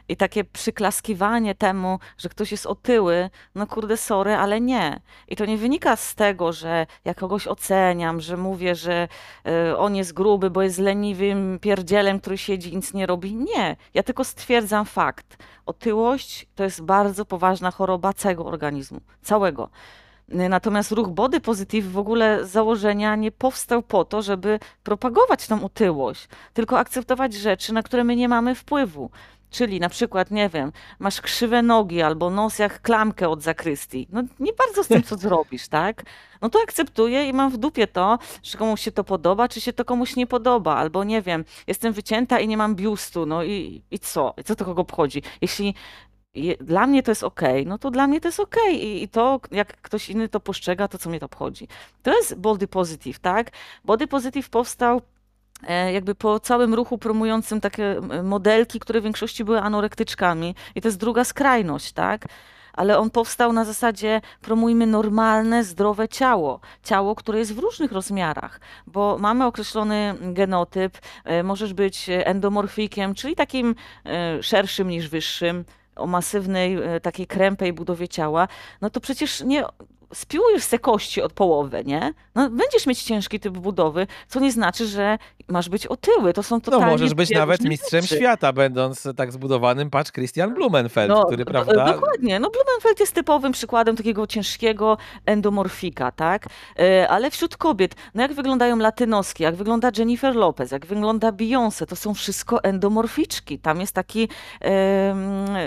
I 0.07 0.17
takie 0.17 0.43
przyklaskiwanie 0.43 1.55
temu, 1.55 1.99
że 2.17 2.29
ktoś 2.29 2.51
jest 2.51 2.65
otyły, 2.65 3.29
no 3.55 3.67
kurde, 3.67 3.97
sorry, 3.97 4.35
ale 4.35 4.61
nie. 4.61 4.99
I 5.27 5.35
to 5.35 5.45
nie 5.45 5.57
wynika 5.57 5.95
z 5.95 6.15
tego, 6.15 6.53
że 6.53 6.87
ja 7.05 7.13
kogoś 7.13 7.47
oceniam, 7.47 8.21
że 8.21 8.37
mówię, 8.37 8.75
że 8.75 9.07
e, 9.45 9.77
on 9.77 9.95
jest 9.95 10.13
gruby, 10.13 10.49
bo 10.49 10.61
jest 10.61 10.79
leniwym 10.79 11.59
pierdzielem, 11.61 12.19
który 12.19 12.37
siedzi 12.37 12.73
i 12.73 12.75
nic 12.75 12.93
nie 12.93 13.05
robi. 13.05 13.35
Nie, 13.35 13.75
ja 13.93 14.03
tylko 14.03 14.23
stwierdzam 14.23 14.85
fakt. 14.85 15.37
Otyłość 15.65 16.47
to 16.55 16.63
jest 16.63 16.81
bardzo 16.81 17.25
poważna 17.25 17.71
choroba 17.71 18.13
całego 18.13 18.45
organizmu, 18.45 19.01
całego. 19.21 19.69
Natomiast 20.31 20.91
ruch 20.91 21.07
body 21.09 21.41
positive 21.41 21.91
w 21.91 21.97
ogóle 21.97 22.45
z 22.45 22.49
założenia 22.49 23.15
nie 23.15 23.31
powstał 23.31 23.83
po 23.83 24.05
to, 24.05 24.21
żeby 24.21 24.59
propagować 24.83 25.47
tą 25.47 25.63
otyłość, 25.63 26.27
tylko 26.53 26.79
akceptować 26.79 27.33
rzeczy, 27.33 27.73
na 27.73 27.83
które 27.83 28.03
my 28.03 28.15
nie 28.15 28.29
mamy 28.29 28.55
wpływu. 28.55 29.09
Czyli 29.49 29.79
na 29.79 29.89
przykład, 29.89 30.31
nie 30.31 30.49
wiem, 30.49 30.71
masz 30.99 31.21
krzywe 31.21 31.61
nogi 31.61 32.01
albo 32.01 32.29
nos 32.29 32.59
jak 32.59 32.81
klamkę 32.81 33.29
od 33.29 33.41
zakrystii. 33.41 34.07
No 34.11 34.23
nie 34.39 34.53
bardzo 34.53 34.83
z 34.83 34.87
tym, 34.87 35.03
co 35.03 35.17
zrobisz, 35.17 35.67
tak? 35.79 36.03
No 36.41 36.49
to 36.49 36.59
akceptuję 36.63 37.25
i 37.29 37.33
mam 37.33 37.51
w 37.51 37.57
dupie 37.57 37.87
to, 37.87 38.19
że 38.43 38.57
komuś 38.57 38.81
się 38.81 38.91
to 38.91 39.03
podoba, 39.03 39.47
czy 39.47 39.61
się 39.61 39.73
to 39.73 39.85
komuś 39.85 40.15
nie 40.15 40.27
podoba. 40.27 40.75
Albo 40.75 41.03
nie 41.03 41.21
wiem, 41.21 41.45
jestem 41.67 41.93
wycięta 41.93 42.39
i 42.39 42.47
nie 42.47 42.57
mam 42.57 42.75
biustu, 42.75 43.25
no 43.25 43.43
i, 43.43 43.81
i 43.91 43.99
co? 43.99 44.33
I 44.37 44.43
co 44.43 44.55
to 44.55 44.65
kogo 44.65 44.81
obchodzi? 44.81 45.21
Jeśli 45.41 45.75
je, 46.33 46.57
dla 46.57 46.87
mnie 46.87 47.03
to 47.03 47.11
jest 47.11 47.23
ok, 47.23 47.41
no 47.65 47.77
to 47.77 47.91
dla 47.91 48.07
mnie 48.07 48.21
to 48.21 48.27
jest 48.27 48.39
ok. 48.39 48.55
I, 48.71 49.03
I 49.03 49.09
to, 49.09 49.39
jak 49.51 49.81
ktoś 49.81 50.09
inny 50.09 50.29
to 50.29 50.39
postrzega, 50.39 50.87
to 50.87 50.97
co 50.97 51.09
mnie 51.09 51.19
to 51.19 51.25
obchodzi. 51.25 51.67
To 52.03 52.17
jest 52.17 52.35
body 52.35 52.67
positive, 52.67 53.19
tak? 53.19 53.51
Body 53.85 54.07
positive 54.07 54.49
powstał 54.49 55.01
jakby 55.93 56.15
po 56.15 56.39
całym 56.39 56.73
ruchu 56.73 56.97
promującym 56.97 57.61
takie 57.61 57.97
e, 57.97 58.23
modelki, 58.23 58.79
które 58.79 59.01
w 59.01 59.03
większości 59.03 59.43
były 59.43 59.61
anorektyczkami. 59.61 60.55
I 60.75 60.81
to 60.81 60.87
jest 60.87 60.99
druga 60.99 61.23
skrajność, 61.23 61.91
tak? 61.91 62.25
Ale 62.73 62.97
on 62.97 63.09
powstał 63.09 63.53
na 63.53 63.65
zasadzie 63.65 64.21
promujmy 64.41 64.87
normalne, 64.87 65.63
zdrowe 65.63 66.07
ciało. 66.07 66.59
Ciało, 66.83 67.15
które 67.15 67.39
jest 67.39 67.55
w 67.55 67.59
różnych 67.59 67.91
rozmiarach, 67.91 68.59
bo 68.87 69.17
mamy 69.19 69.45
określony 69.45 70.15
genotyp, 70.21 70.97
e, 71.25 71.43
możesz 71.43 71.73
być 71.73 72.05
endomorfikiem, 72.09 73.15
czyli 73.15 73.35
takim 73.35 73.75
e, 74.05 74.43
szerszym 74.43 74.87
niż 74.87 75.09
wyższym, 75.09 75.65
o 75.95 76.07
masywnej, 76.07 76.75
e, 76.75 76.99
takiej 76.99 77.27
krępej 77.27 77.73
budowie 77.73 78.07
ciała, 78.07 78.47
no 78.81 78.89
to 78.89 78.99
przecież 78.99 79.41
nie 79.41 79.63
spiłujesz 80.13 80.63
se 80.63 80.79
kości 80.79 81.21
od 81.21 81.33
połowy, 81.33 81.83
nie? 81.85 82.13
No, 82.35 82.49
będziesz 82.49 82.87
mieć 82.87 83.03
ciężki 83.03 83.39
typ 83.39 83.57
budowy, 83.57 84.07
co 84.27 84.39
nie 84.39 84.51
znaczy, 84.51 84.87
że 84.87 85.17
masz 85.49 85.69
być 85.69 85.87
otyły. 85.87 86.33
To 86.33 86.43
są 86.43 86.55
No 86.55 86.61
totalnie 86.61 86.85
możesz 86.85 87.13
być 87.13 87.29
nawet 87.29 87.61
mistrzem 87.61 88.01
rzeczy. 88.01 88.15
świata, 88.17 88.53
będąc 88.53 89.07
tak 89.17 89.31
zbudowanym, 89.31 89.89
patrz 89.89 90.11
Christian 90.11 90.53
Blumenfeld, 90.53 91.09
No, 91.09 91.25
który, 91.25 91.45
do- 91.45 91.51
prawda, 91.51 91.93
Dokładnie. 91.93 92.39
No 92.39 92.49
Blumenfeld 92.49 92.99
jest 92.99 93.15
typowym 93.15 93.51
przykładem 93.51 93.95
takiego 93.95 94.27
ciężkiego 94.27 94.97
endomorfika, 95.25 96.11
tak? 96.11 96.45
E, 96.79 97.09
Ale 97.09 97.31
wśród 97.31 97.57
kobiet, 97.57 97.95
no 98.15 98.21
jak 98.21 98.33
wyglądają 98.33 98.77
latynoski, 98.77 99.43
jak 99.43 99.55
wygląda 99.55 99.89
Jennifer 99.97 100.35
Lopez, 100.35 100.71
jak 100.71 100.85
wygląda 100.85 101.31
Beyoncé, 101.31 101.85
to 101.85 101.95
są 101.95 102.13
wszystko 102.13 102.63
endomorficzki. 102.63 103.59
Tam 103.59 103.79
jest 103.81 103.95
taki 103.95 104.29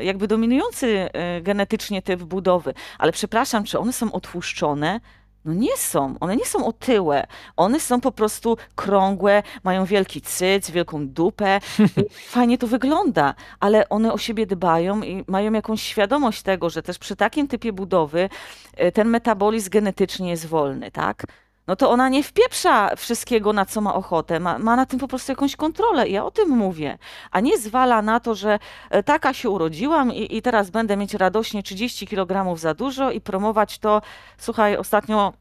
jakby 0.03 0.29
dominujący 0.29 1.09
e, 1.13 1.41
genetycznie 1.41 2.03
typ 2.03 2.23
budowy. 2.23 2.75
Ale 2.99 3.13
przepraszam, 3.13 3.65
czy 3.65 3.79
one 3.79 3.93
są 3.93 4.13
otłuszczone? 4.13 5.01
No 5.45 5.55
nie 5.55 5.77
są, 5.77 6.15
one 6.21 6.37
nie 6.37 6.45
są 6.45 6.67
otyłe, 6.67 7.27
one 7.57 7.81
są 7.81 8.01
po 8.01 8.13
prostu 8.13 8.57
krągłe, 8.75 9.43
mają 9.65 9.85
wielki 9.85 10.21
cyc, 10.21 10.71
wielką 10.71 11.09
dupę, 11.09 11.61
i 11.97 12.29
fajnie 12.29 12.59
to 12.59 12.67
wygląda, 12.67 13.35
ale 13.61 13.89
one 13.89 14.13
o 14.13 14.19
siebie 14.19 14.47
dbają 14.47 15.03
i 15.03 15.25
mają 15.27 15.53
jakąś 15.53 15.83
świadomość 15.83 16.43
tego, 16.43 16.71
że 16.71 16.83
też 16.83 16.99
przy 16.99 17.17
takim 17.17 17.49
typie 17.49 17.73
budowy 17.73 18.29
e, 18.77 18.93
ten 18.93 19.09
metabolizm 19.09 19.71
genetycznie 19.71 20.31
jest 20.31 20.47
wolny, 20.47 20.91
tak? 20.91 21.27
No 21.73 21.77
to 21.77 21.91
ona 21.91 22.09
nie 22.09 22.23
wpieprza 22.23 22.97
wszystkiego, 22.97 23.53
na 23.53 23.67
co 23.67 23.81
ma 23.81 23.95
ochotę, 23.95 24.41
ma, 24.41 24.59
ma 24.59 24.77
na 24.77 24.87
tym 24.87 24.99
po 24.99 25.09
prostu 25.09 25.33
jakąś 25.33 25.57
kontrolę 25.57 26.09
ja 26.09 26.25
o 26.25 26.31
tym 26.31 26.49
mówię, 26.49 26.99
a 27.31 27.41
nie 27.41 27.59
zwala 27.59 28.03
na 28.03 28.21
to, 28.21 28.35
że 28.35 28.59
e, 28.91 29.03
taka 29.03 29.35
się 29.35 29.51
urodziłam 29.51 30.13
i, 30.13 30.37
i 30.37 30.43
teraz 30.43 30.71
będę 30.71 30.97
mieć 30.97 31.15
radośnie 31.15 31.63
30 31.63 32.07
kg 32.07 32.57
za 32.57 32.75
dużo 32.75 33.11
i 33.11 33.21
promować 33.21 33.79
to. 33.79 34.03
Słuchaj, 34.39 34.77
ostatnio 34.77 35.33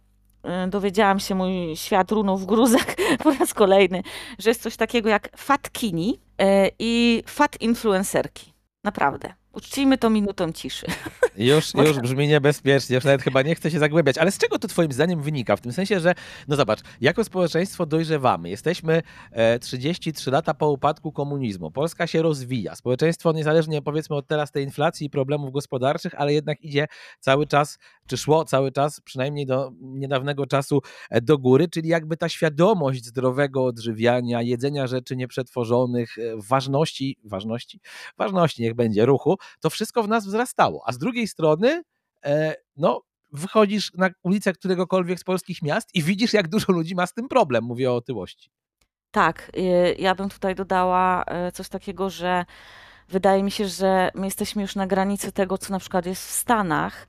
y, 0.65 0.69
dowiedziałam 0.69 1.19
się, 1.19 1.36
mój 1.36 1.75
świat 1.75 2.11
runął 2.11 2.38
w 2.38 2.45
gruzach 2.45 2.95
po 3.23 3.32
raz 3.32 3.53
kolejny, 3.53 4.03
że 4.39 4.49
jest 4.49 4.61
coś 4.61 4.75
takiego 4.77 5.09
jak 5.09 5.29
fatkini 5.38 6.19
e, 6.38 6.69
i 6.79 7.23
fat 7.27 7.61
influencerki. 7.61 8.53
Naprawdę. 8.84 9.34
Uczcijmy 9.53 9.97
to 9.97 10.09
minutą 10.09 10.51
ciszy. 10.51 10.86
Już, 11.38 11.73
już 11.73 11.99
brzmi 11.99 12.27
niebezpiecznie, 12.27 12.95
już 12.95 13.05
nawet 13.05 13.21
chyba 13.21 13.41
nie 13.41 13.55
chcę 13.55 13.71
się 13.71 13.79
zagłębiać. 13.79 14.17
Ale 14.17 14.32
z 14.32 14.38
czego 14.38 14.59
to 14.59 14.67
twoim 14.67 14.91
zdaniem 14.91 15.21
wynika? 15.21 15.55
W 15.55 15.61
tym 15.61 15.71
sensie, 15.71 15.99
że, 15.99 16.13
no 16.47 16.55
zobacz, 16.55 16.79
jako 17.01 17.23
społeczeństwo 17.23 17.86
dojrzewamy. 17.86 18.49
Jesteśmy 18.49 19.01
e, 19.32 19.59
33 19.59 20.32
lata 20.32 20.53
po 20.53 20.69
upadku 20.69 21.11
komunizmu. 21.11 21.71
Polska 21.71 22.07
się 22.07 22.21
rozwija. 22.21 22.75
Społeczeństwo 22.75 23.32
niezależnie 23.32 23.82
powiedzmy 23.82 24.15
od 24.15 24.27
teraz 24.27 24.51
tej 24.51 24.63
inflacji 24.63 25.07
i 25.07 25.09
problemów 25.09 25.51
gospodarczych, 25.51 26.15
ale 26.17 26.34
jednak 26.34 26.61
idzie 26.61 26.88
cały 27.19 27.47
czas, 27.47 27.77
czy 28.07 28.17
szło 28.17 28.45
cały 28.45 28.71
czas, 28.71 29.01
przynajmniej 29.01 29.45
do 29.45 29.71
niedawnego 29.82 30.45
czasu, 30.45 30.82
e, 31.09 31.21
do 31.21 31.38
góry, 31.38 31.67
czyli 31.67 31.89
jakby 31.89 32.17
ta 32.17 32.29
świadomość 32.29 33.05
zdrowego 33.05 33.65
odżywiania, 33.65 34.41
jedzenia 34.41 34.88
rzeczy 34.88 35.15
nieprzetworzonych, 35.15 36.17
e, 36.17 36.21
ważności, 36.47 37.17
ważności, 37.23 37.79
ważności 38.17 38.61
niech 38.61 38.73
będzie, 38.73 39.05
ruchu, 39.05 39.38
to 39.59 39.69
wszystko 39.69 40.03
w 40.03 40.07
nas 40.07 40.25
wzrastało. 40.25 40.84
A 40.86 40.91
z 40.91 40.97
drugiej 40.97 41.20
strony, 41.28 41.82
e, 42.26 42.55
no, 42.78 43.01
wychodzisz 43.32 43.91
na 43.93 44.09
ulicę 44.24 44.53
któregokolwiek 44.53 45.19
z 45.19 45.24
polskich 45.24 45.61
miast 45.61 45.95
i 45.95 46.03
widzisz, 46.03 46.34
jak 46.34 46.47
dużo 46.47 46.72
ludzi 46.72 46.95
ma 46.95 47.07
z 47.07 47.13
tym 47.13 47.28
problem. 47.28 47.63
Mówię 47.63 47.91
o 47.91 47.95
otyłości. 47.95 48.49
Tak, 49.11 49.51
y, 49.57 49.95
ja 49.99 50.15
bym 50.15 50.30
tutaj 50.30 50.55
dodała 50.55 51.24
y, 51.47 51.51
coś 51.51 51.69
takiego, 51.69 52.09
że 52.09 52.45
wydaje 53.09 53.43
mi 53.43 53.51
się, 53.51 53.67
że 53.67 54.11
my 54.15 54.28
jesteśmy 54.28 54.61
już 54.61 54.76
na 54.76 54.88
granicy 54.88 55.32
tego, 55.32 55.57
co 55.57 55.74
na 55.74 55.80
przykład 55.80 56.05
jest 56.05 56.28
w 56.28 56.32
Stanach, 56.32 57.07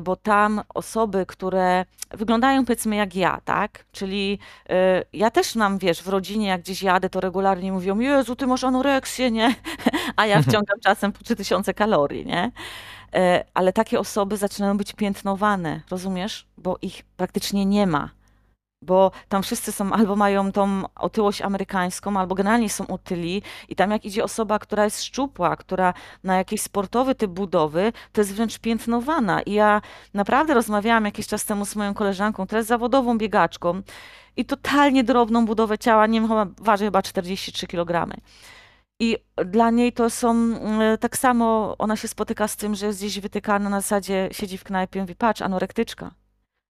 bo 0.00 0.16
tam 0.16 0.60
osoby, 0.74 1.26
które 1.26 1.84
wyglądają 2.10 2.64
powiedzmy 2.64 2.96
jak 2.96 3.16
ja, 3.16 3.40
tak? 3.44 3.84
Czyli 3.92 4.38
y, 4.70 4.74
ja 5.12 5.30
też 5.30 5.54
mam, 5.56 5.78
wiesz, 5.78 6.02
w 6.02 6.08
rodzinie, 6.08 6.46
jak 6.46 6.60
gdzieś 6.60 6.82
jadę, 6.82 7.10
to 7.10 7.20
regularnie 7.20 7.72
mówią, 7.72 7.98
Jezu, 7.98 8.36
ty 8.36 8.46
masz 8.46 8.64
anoreksję, 8.64 9.30
nie? 9.30 9.54
A 10.16 10.26
ja 10.26 10.42
wciągam 10.42 10.80
czasem 10.80 11.12
po 11.12 11.24
3000 11.24 11.74
kalorii, 11.74 12.26
nie? 12.26 12.52
Y, 13.14 13.44
Ale 13.54 13.72
takie 13.72 14.00
osoby 14.00 14.36
zaczynają 14.36 14.76
być 14.76 14.92
piętnowane, 14.92 15.80
rozumiesz? 15.90 16.46
Bo 16.58 16.78
ich 16.82 17.02
praktycznie 17.16 17.66
nie 17.66 17.86
ma. 17.86 18.10
Bo 18.82 19.10
tam 19.28 19.42
wszyscy 19.42 19.72
są 19.72 19.92
albo 19.92 20.16
mają 20.16 20.52
tą 20.52 20.82
otyłość 20.94 21.42
amerykańską, 21.42 22.16
albo 22.16 22.34
generalnie 22.34 22.70
są 22.70 22.86
otyli 22.86 23.42
i 23.68 23.76
tam 23.76 23.90
jak 23.90 24.04
idzie 24.04 24.24
osoba, 24.24 24.58
która 24.58 24.84
jest 24.84 25.02
szczupła, 25.04 25.56
która 25.56 25.94
na 26.24 26.36
jakiś 26.36 26.62
sportowy 26.62 27.14
typ 27.14 27.30
budowy, 27.30 27.92
to 28.12 28.20
jest 28.20 28.34
wręcz 28.34 28.58
piętnowana. 28.58 29.42
I 29.42 29.52
ja 29.52 29.80
naprawdę 30.14 30.54
rozmawiałam 30.54 31.04
jakiś 31.04 31.26
czas 31.26 31.44
temu 31.44 31.64
z 31.64 31.76
moją 31.76 31.94
koleżanką, 31.94 32.46
która 32.46 32.58
jest 32.58 32.68
zawodową 32.68 33.18
biegaczką 33.18 33.82
i 34.36 34.44
totalnie 34.44 35.04
drobną 35.04 35.46
budowę 35.46 35.78
ciała, 35.78 36.06
nie 36.06 36.20
wiem, 36.20 36.54
waży 36.60 36.84
chyba 36.84 37.02
43 37.02 37.66
kg. 37.66 38.16
I 39.00 39.16
dla 39.46 39.70
niej 39.70 39.92
to 39.92 40.10
są, 40.10 40.30
mm, 40.30 40.98
tak 40.98 41.16
samo 41.16 41.76
ona 41.78 41.96
się 41.96 42.08
spotyka 42.08 42.48
z 42.48 42.56
tym, 42.56 42.74
że 42.74 42.86
jest 42.86 42.98
gdzieś 42.98 43.20
wytykana 43.20 43.70
na 43.70 43.80
zasadzie, 43.80 44.28
siedzi 44.32 44.58
w 44.58 44.64
knajpie 44.64 44.98
i 44.98 45.02
mówi, 45.02 45.14
patrz, 45.14 45.42
anorektyczka. 45.42 46.19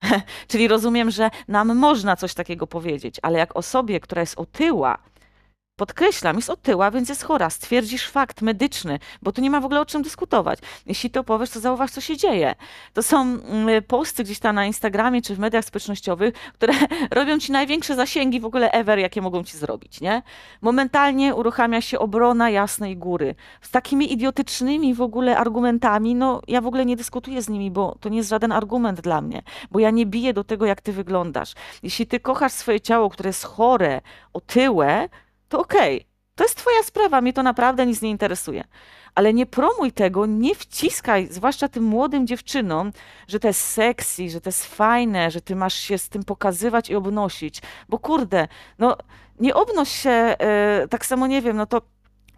Czyli 0.49 0.69
rozumiem, 0.69 1.11
że 1.11 1.31
nam 1.49 1.77
można 1.77 2.17
coś 2.17 2.35
takiego 2.35 2.67
powiedzieć, 2.67 3.17
ale 3.23 3.39
jak 3.39 3.57
osobie, 3.57 4.01
która 4.01 4.21
jest 4.21 4.39
otyła, 4.39 4.99
podkreślam, 5.81 6.37
jest 6.37 6.51
otyła, 6.51 6.91
więc 6.91 7.09
jest 7.09 7.23
chora. 7.23 7.51
Stwierdzisz 7.51 8.09
fakt 8.09 8.43
medyczny, 8.43 8.99
bo 9.23 9.33
tu 9.33 9.41
nie 9.41 9.51
ma 9.51 9.61
w 9.61 9.65
ogóle 9.65 9.81
o 9.81 9.87
czym 9.87 10.03
dyskutować. 10.03 10.59
Jeśli 10.87 11.11
to 11.11 11.25
powiesz, 11.25 11.51
to 11.51 11.61
zauważ, 11.61 11.91
co 11.91 12.01
się 12.01 12.17
dzieje. 12.17 12.55
To 12.93 13.03
są 13.03 13.21
mm, 13.21 13.83
posty 13.83 14.25
gdzieś 14.25 14.39
tam 14.39 14.55
na 14.55 14.67
Instagramie 14.67 15.23
czy 15.23 15.35
w 15.35 15.39
mediach 15.39 15.65
społecznościowych, 15.65 16.35
które 16.55 16.75
robią 17.19 17.39
ci 17.39 17.53
największe 17.53 17.97
zasięgi 17.97 18.41
w 18.41 18.45
ogóle 18.45 18.71
ever, 18.71 18.99
jakie 18.99 19.23
mogą 19.23 19.45
ci 19.45 19.57
zrobić, 19.57 20.01
nie? 20.01 20.23
Momentalnie 20.61 21.35
uruchamia 21.35 21.81
się 21.81 21.99
obrona 21.99 22.51
Jasnej 22.51 22.97
Góry. 22.97 23.35
Z 23.61 23.71
takimi 23.71 24.13
idiotycznymi 24.13 24.95
w 24.95 25.03
ogóle 25.03 25.39
argumentami, 25.39 26.15
no 26.15 26.41
ja 26.49 26.61
w 26.61 26.67
ogóle 26.67 26.87
nie 26.87 26.97
dyskutuję 26.97 27.43
z 27.43 27.49
nimi, 27.49 27.71
bo 27.71 27.97
to 28.01 28.09
nie 28.09 28.17
jest 28.17 28.31
żaden 28.31 28.53
argument 28.53 29.01
dla 29.01 29.21
mnie, 29.21 29.43
bo 29.71 29.79
ja 29.79 29.91
nie 29.91 30.07
biję 30.07 30.33
do 30.33 30.45
tego, 30.45 30.67
jak 30.67 30.81
ty 30.81 30.93
wyglądasz. 30.93 31.55
Jeśli 31.83 32.07
ty 32.07 32.21
kochasz 32.21 32.53
swoje 32.53 32.81
ciało, 32.81 33.11
które 33.11 33.29
jest 33.29 33.45
chore, 33.45 34.01
otyłe, 34.33 35.09
to 35.51 35.61
okej, 35.61 35.97
okay. 35.97 36.11
to 36.35 36.45
jest 36.45 36.57
twoja 36.57 36.83
sprawa, 36.83 37.21
mnie 37.21 37.33
to 37.33 37.43
naprawdę 37.43 37.87
nic 37.87 38.03
nie 38.03 38.11
interesuje. 38.11 38.65
Ale 39.15 39.35
nie 39.35 39.47
promuj 39.47 39.93
tego, 39.93 40.27
nie 40.27 40.55
wciskaj, 40.55 41.29
zwłaszcza 41.31 41.69
tym 41.69 41.85
młodym 41.85 42.27
dziewczynom, 42.27 42.93
że 43.29 43.41
to 43.41 43.49
jest 43.49 43.61
sexy, 43.61 44.31
że 44.31 44.41
to 44.41 44.49
jest 44.49 44.67
fajne, 44.67 45.31
że 45.31 45.41
ty 45.41 45.57
masz 45.57 45.75
się 45.75 45.99
z 45.99 46.09
tym 46.09 46.25
pokazywać 46.25 46.91
i 46.91 46.95
obnosić. 46.95 47.63
Bo 47.89 47.99
kurde, 47.99 48.49
no 48.79 48.97
nie 49.41 49.55
obnoś 49.55 49.91
się, 49.91 50.37
yy, 50.81 50.89
tak 50.89 51.07
samo 51.07 51.27
nie 51.27 51.43
wiem, 51.43 51.57
no 51.57 51.67
to 51.67 51.83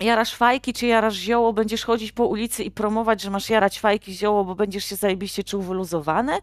jarasz 0.01 0.35
fajki, 0.35 0.73
czy 0.73 0.87
jarasz 0.87 1.15
zioło, 1.15 1.53
będziesz 1.53 1.85
chodzić 1.85 2.13
po 2.13 2.27
ulicy 2.27 2.65
i 2.65 2.71
promować, 2.71 3.21
że 3.21 3.31
masz 3.31 3.51
jarać 3.51 3.81
fajki, 3.81 4.13
zioło, 4.13 4.45
bo 4.45 4.55
będziesz 4.55 4.85
się 4.85 4.97
zajebiście 4.97 5.45
czuł 5.45 5.63
wyluzowane? 5.63 6.41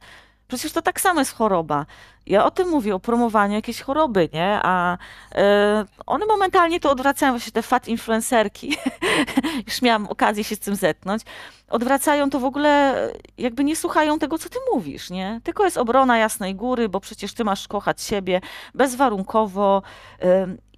Przecież 0.50 0.72
to 0.72 0.82
tak 0.82 1.02
samo 1.02 1.22
jest 1.22 1.36
choroba. 1.36 1.86
Ja 2.26 2.46
o 2.46 2.52
tym 2.52 2.70
mówię, 2.70 2.96
o 2.96 3.00
promowaniu 3.00 3.54
jakiejś 3.54 3.82
choroby, 3.82 4.30
nie? 4.34 4.60
A 4.64 4.98
e, 5.36 5.86
one 6.06 6.26
momentalnie 6.26 6.80
to 6.80 6.92
odwracają, 6.92 7.32
właśnie 7.34 7.52
te 7.52 7.62
fat 7.62 7.88
influencerki. 7.88 8.78
Już 9.68 9.82
miałam 9.82 10.08
okazję 10.08 10.44
się 10.44 10.56
z 10.56 10.60
tym 10.60 10.76
zetknąć. 10.76 11.24
Odwracają 11.70 12.30
to 12.30 12.40
w 12.40 12.46
ogóle, 12.46 12.96
jakby 13.38 13.64
nie 13.64 13.76
słuchają 13.76 14.20
tego, 14.20 14.38
co 14.38 14.50
ty 14.50 14.58
mówisz, 14.74 15.10
nie? 15.10 15.42
Tylko 15.44 15.66
jest 15.66 15.78
obrona 15.78 16.18
Jasnej 16.18 16.56
Góry, 16.56 16.90
bo 16.90 17.00
przecież 17.00 17.34
ty 17.34 17.44
masz 17.44 17.68
kochać 17.68 18.02
siebie 18.02 18.42
bezwarunkowo. 18.76 19.82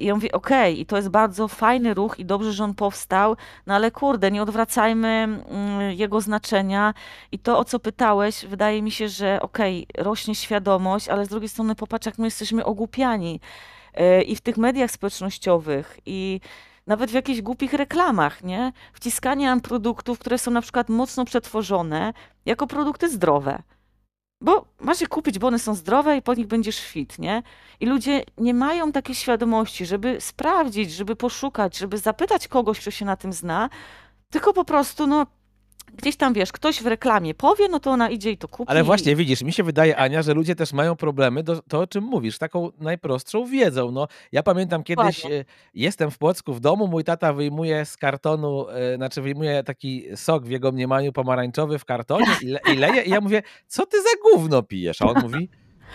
I 0.02 0.06
ja 0.06 0.16
mówię, 0.16 0.32
okej, 0.32 0.74
okay, 0.74 0.82
i 0.82 0.86
to 0.86 0.96
jest 0.96 1.10
bardzo 1.10 1.48
fajny 1.48 1.94
ruch 1.94 2.20
i 2.20 2.26
dobrze, 2.26 2.54
że 2.54 2.64
on 2.64 2.74
powstał, 2.74 3.36
no 3.68 3.76
ale 3.76 3.92
kurde, 3.92 4.32
nie 4.32 4.42
odwracajmy 4.42 5.08
mm, 5.08 5.92
jego 5.92 6.22
znaczenia. 6.22 6.94
I 7.32 7.40
to, 7.40 7.60
o 7.60 7.66
co 7.66 7.80
pytałeś, 7.80 8.46
wydaje 8.46 8.82
mi 8.82 8.92
się, 8.92 9.10
że 9.10 9.40
okej, 9.42 9.88
okay, 9.94 10.04
rośnie 10.04 10.36
świadomość, 10.36 11.10
ale 11.10 11.26
z 11.26 11.30
drugiej 11.30 11.42
drugiej 11.42 11.50
strony 11.50 11.76
popatrz, 11.76 12.06
jak 12.06 12.18
my 12.18 12.28
jesteśmy 12.28 12.66
ogłupiani 12.66 13.40
e, 13.94 14.22
i 14.22 14.36
w 14.36 14.42
tych 14.42 14.58
mediach 14.58 14.92
społecznościowych, 14.92 16.00
i 16.06 16.40
nawet 16.88 17.12
w 17.12 17.14
jakichś 17.14 17.42
głupich 17.42 17.74
reklamach, 17.74 18.44
nie? 18.44 18.74
Wciskanie 18.94 19.46
nam 19.46 19.62
produktów, 19.62 20.20
które 20.20 20.38
są 20.38 20.52
na 20.52 20.62
przykład 20.62 20.90
mocno 20.90 21.26
przetworzone, 21.26 22.14
jako 22.46 22.68
produkty 22.68 23.10
zdrowe. 23.10 23.64
Bo 24.42 24.66
masz 24.80 25.02
je 25.02 25.08
kupić, 25.08 25.40
bo 25.40 25.48
one 25.48 25.60
są 25.60 25.76
zdrowe 25.76 26.18
i 26.18 26.22
po 26.22 26.34
nich 26.34 26.48
będziesz 26.48 26.80
fit, 26.80 27.20
nie? 27.20 27.44
I 27.80 27.86
ludzie 27.86 28.24
nie 28.38 28.54
mają 28.54 28.92
takiej 28.92 29.16
świadomości, 29.16 29.86
żeby 29.86 30.22
sprawdzić, 30.22 30.92
żeby 30.92 31.16
poszukać, 31.16 31.78
żeby 31.78 31.98
zapytać 31.98 32.48
kogoś, 32.48 32.80
kto 32.80 32.92
się 32.92 33.06
na 33.06 33.16
tym 33.16 33.34
zna, 33.34 33.70
tylko 34.30 34.54
po 34.54 34.66
prostu, 34.66 35.08
no, 35.08 35.26
gdzieś 35.98 36.16
tam 36.16 36.34
wiesz, 36.34 36.52
ktoś 36.52 36.82
w 36.82 36.88
reklamie 36.88 37.34
powie, 37.34 37.68
no 37.68 37.80
to 37.80 37.92
ona 37.92 38.10
idzie 38.10 38.32
i 38.32 38.38
to 38.38 38.48
kupi. 38.48 38.70
Ale 38.72 38.84
właśnie 38.84 39.16
widzisz, 39.16 39.42
mi 39.42 39.54
się 39.54 39.64
wydaje, 39.64 39.98
Ania, 39.98 40.22
że 40.22 40.34
ludzie 40.34 40.56
też 40.56 40.74
mają 40.74 40.96
problemy, 40.96 41.44
do, 41.44 41.62
to 41.62 41.80
o 41.80 41.88
czym 41.88 42.04
mówisz, 42.04 42.38
taką 42.38 42.72
najprostszą 42.80 43.46
wiedzą. 43.46 43.92
No, 43.92 44.08
ja 44.32 44.44
pamiętam 44.44 44.84
kiedyś. 44.84 45.26
E, 45.26 45.46
jestem 45.74 46.12
w 46.12 46.18
Płocku 46.18 46.54
w 46.54 46.60
domu, 46.60 46.88
mój 46.88 47.04
tata 47.04 47.34
wyjmuje 47.34 47.86
z 47.86 47.98
kartonu, 47.98 48.70
e, 48.70 48.96
znaczy 48.96 49.22
wyjmuje 49.22 49.64
taki 49.64 50.06
sok 50.16 50.46
w 50.46 50.50
jego 50.50 50.72
mniemaniu 50.72 51.14
pomarańczowy 51.14 51.80
w 51.80 51.86
kartonie 51.86 52.26
i, 52.42 52.46
le, 52.46 52.60
i 52.74 52.76
leje 52.76 53.02
i 53.02 53.10
ja 53.10 53.22
mówię, 53.22 53.44
co 53.68 53.86
ty 53.86 53.98
za 54.02 54.10
gówno 54.32 54.64
pijesz? 54.64 55.02
A 55.02 55.06
on 55.06 55.22
mówi, 55.22 55.50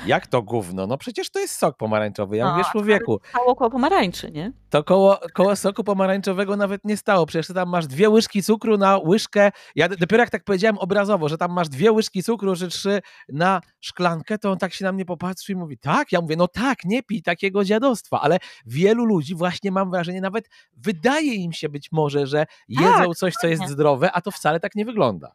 jak 0.07 0.27
to 0.27 0.43
gówno? 0.43 0.87
No 0.87 0.99
przecież 0.99 1.31
to 1.31 1.39
jest 1.39 1.55
sok 1.55 1.77
pomarańczowy. 1.77 2.37
Ja 2.37 2.45
no, 2.45 2.51
mówię, 2.51 2.65
człowieku. 2.73 3.21
Stało 3.29 3.57
koło 3.57 3.71
pomarańczy, 3.71 4.31
nie? 4.31 4.53
To 4.71 4.85
koło, 4.85 5.19
koło 5.35 5.57
soku 5.57 5.85
pomarańczowego 5.85 6.57
nawet 6.57 6.85
nie 6.85 6.97
stało. 6.97 7.27
Przecież 7.27 7.55
tam 7.55 7.69
masz 7.69 7.87
dwie 7.87 8.11
łyżki 8.11 8.43
cukru 8.43 8.79
na 8.79 8.99
łyżkę. 8.99 9.51
Ja 9.75 9.89
dopiero 9.89 10.23
jak 10.23 10.31
tak 10.31 10.45
powiedziałem 10.45 10.79
obrazowo, 10.79 11.29
że 11.29 11.39
tam 11.39 11.53
masz 11.53 11.69
dwie 11.69 11.93
łyżki 11.93 12.23
cukru, 12.23 12.57
czy 12.57 12.69
trzy 12.69 13.01
na 13.29 13.61
szklankę, 13.81 14.39
to 14.39 14.51
on 14.51 14.59
tak 14.59 14.73
się 14.73 14.85
na 14.85 14.93
mnie 14.93 15.05
popatrzy 15.05 15.53
i 15.53 15.57
mówi, 15.57 15.79
tak? 15.79 16.13
Ja 16.13 16.21
mówię, 16.21 16.37
no 16.37 16.49
tak, 16.49 16.85
nie 16.85 17.03
pij 17.03 17.23
takiego 17.23 17.65
dziadostwa. 17.65 18.21
Ale 18.21 18.39
wielu 18.67 19.05
ludzi 19.05 19.35
właśnie 19.35 19.73
mam 19.73 19.91
wrażenie, 19.91 20.21
nawet 20.21 20.49
wydaje 20.77 21.35
im 21.35 21.53
się 21.53 21.69
być 21.69 21.93
może, 21.93 22.27
że 22.27 22.47
jedzą 22.69 23.07
tak, 23.07 23.17
coś, 23.17 23.35
co 23.35 23.47
jest 23.47 23.69
zdrowe, 23.69 24.13
a 24.13 24.21
to 24.21 24.31
wcale 24.31 24.61
tak 24.61 24.75
nie 24.75 24.85
wygląda. 24.85 25.33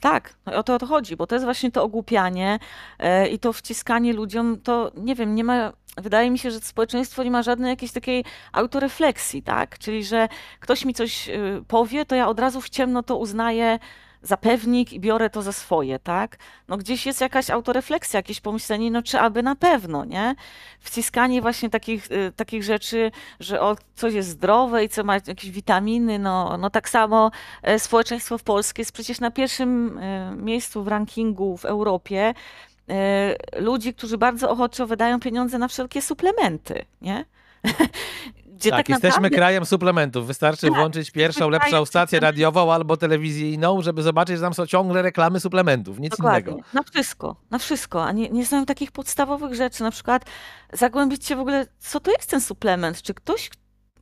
Tak, 0.00 0.34
no 0.46 0.54
o 0.54 0.62
to, 0.62 0.74
o 0.74 0.78
to 0.78 0.86
chodzi, 0.86 1.16
bo 1.16 1.26
to 1.26 1.34
jest 1.34 1.44
właśnie 1.44 1.70
to 1.70 1.82
ogłupianie 1.82 2.58
e, 2.98 3.28
i 3.28 3.38
to 3.38 3.52
wciskanie 3.52 4.12
ludziom, 4.12 4.60
to 4.60 4.92
nie 4.96 5.14
wiem, 5.14 5.34
nie 5.34 5.44
ma, 5.44 5.72
wydaje 5.96 6.30
mi 6.30 6.38
się, 6.38 6.50
że 6.50 6.60
społeczeństwo 6.60 7.22
nie 7.22 7.30
ma 7.30 7.42
żadnej 7.42 7.70
jakiejś 7.70 7.92
takiej 7.92 8.24
autorefleksji, 8.52 9.42
tak? 9.42 9.78
Czyli, 9.78 10.04
że 10.04 10.28
ktoś 10.60 10.84
mi 10.84 10.94
coś 10.94 11.28
y, 11.28 11.64
powie, 11.68 12.06
to 12.06 12.14
ja 12.14 12.28
od 12.28 12.40
razu 12.40 12.60
w 12.60 12.68
ciemno 12.68 13.02
to 13.02 13.16
uznaję, 13.16 13.78
zapewnik 14.22 14.92
i 14.92 15.00
biorę 15.00 15.30
to 15.30 15.42
za 15.42 15.52
swoje, 15.52 15.98
tak? 15.98 16.36
No 16.68 16.76
gdzieś 16.76 17.06
jest 17.06 17.20
jakaś 17.20 17.50
autorefleksja, 17.50 18.18
jakieś 18.18 18.40
pomyślenie, 18.40 18.90
no 18.90 19.02
czy 19.02 19.20
aby 19.20 19.42
na 19.42 19.54
pewno, 19.54 20.04
nie? 20.04 20.34
Wciskanie 20.80 21.42
właśnie 21.42 21.70
takich, 21.70 22.10
y, 22.10 22.32
takich 22.36 22.62
rzeczy, 22.62 23.10
że 23.40 23.60
o, 23.60 23.76
coś 23.94 24.14
jest 24.14 24.28
zdrowe 24.28 24.84
i 24.84 24.88
co 24.88 25.04
ma 25.04 25.14
jakieś 25.14 25.50
witaminy, 25.50 26.18
no, 26.18 26.56
no 26.58 26.70
tak 26.70 26.88
samo 26.88 27.30
e, 27.62 27.78
społeczeństwo 27.78 28.38
w 28.38 28.42
Polsce 28.42 28.74
jest 28.78 28.92
przecież 28.92 29.20
na 29.20 29.30
pierwszym 29.30 29.98
e, 29.98 30.36
miejscu 30.36 30.84
w 30.84 30.88
rankingu 30.88 31.56
w 31.56 31.64
Europie 31.64 32.34
e, 32.88 33.60
ludzi, 33.60 33.94
którzy 33.94 34.18
bardzo 34.18 34.50
ochoczo 34.50 34.86
wydają 34.86 35.20
pieniądze 35.20 35.58
na 35.58 35.68
wszelkie 35.68 36.02
suplementy, 36.02 36.84
nie? 37.02 37.24
Gdzie 38.60 38.70
tak, 38.70 38.78
tak 38.78 38.88
jesteśmy 38.88 39.10
naprawdę... 39.10 39.36
krajem 39.36 39.66
suplementów. 39.66 40.26
Wystarczy 40.26 40.66
tak, 40.66 40.76
włączyć 40.76 41.10
pierwszą, 41.10 41.48
lepszą 41.48 41.86
stację 41.86 42.20
radiową 42.20 42.72
albo 42.72 42.96
telewizyjną, 42.96 43.82
żeby 43.82 44.02
zobaczyć, 44.02 44.36
że 44.36 44.42
tam 44.42 44.54
są 44.54 44.66
ciągle 44.66 45.02
reklamy 45.02 45.40
suplementów, 45.40 46.00
nic 46.00 46.16
Dokładnie. 46.16 46.52
innego. 46.52 46.68
Na 46.74 46.82
wszystko, 46.82 47.36
na 47.50 47.58
wszystko, 47.58 48.04
a 48.04 48.12
nie, 48.12 48.28
nie 48.28 48.44
znają 48.44 48.66
takich 48.66 48.92
podstawowych 48.92 49.54
rzeczy, 49.54 49.82
na 49.82 49.90
przykład 49.90 50.24
zagłębić 50.72 51.26
się 51.26 51.36
w 51.36 51.40
ogóle, 51.40 51.66
co 51.78 52.00
to 52.00 52.10
jest 52.10 52.30
ten 52.30 52.40
suplement, 52.40 53.02
czy 53.02 53.14
ktoś 53.14 53.50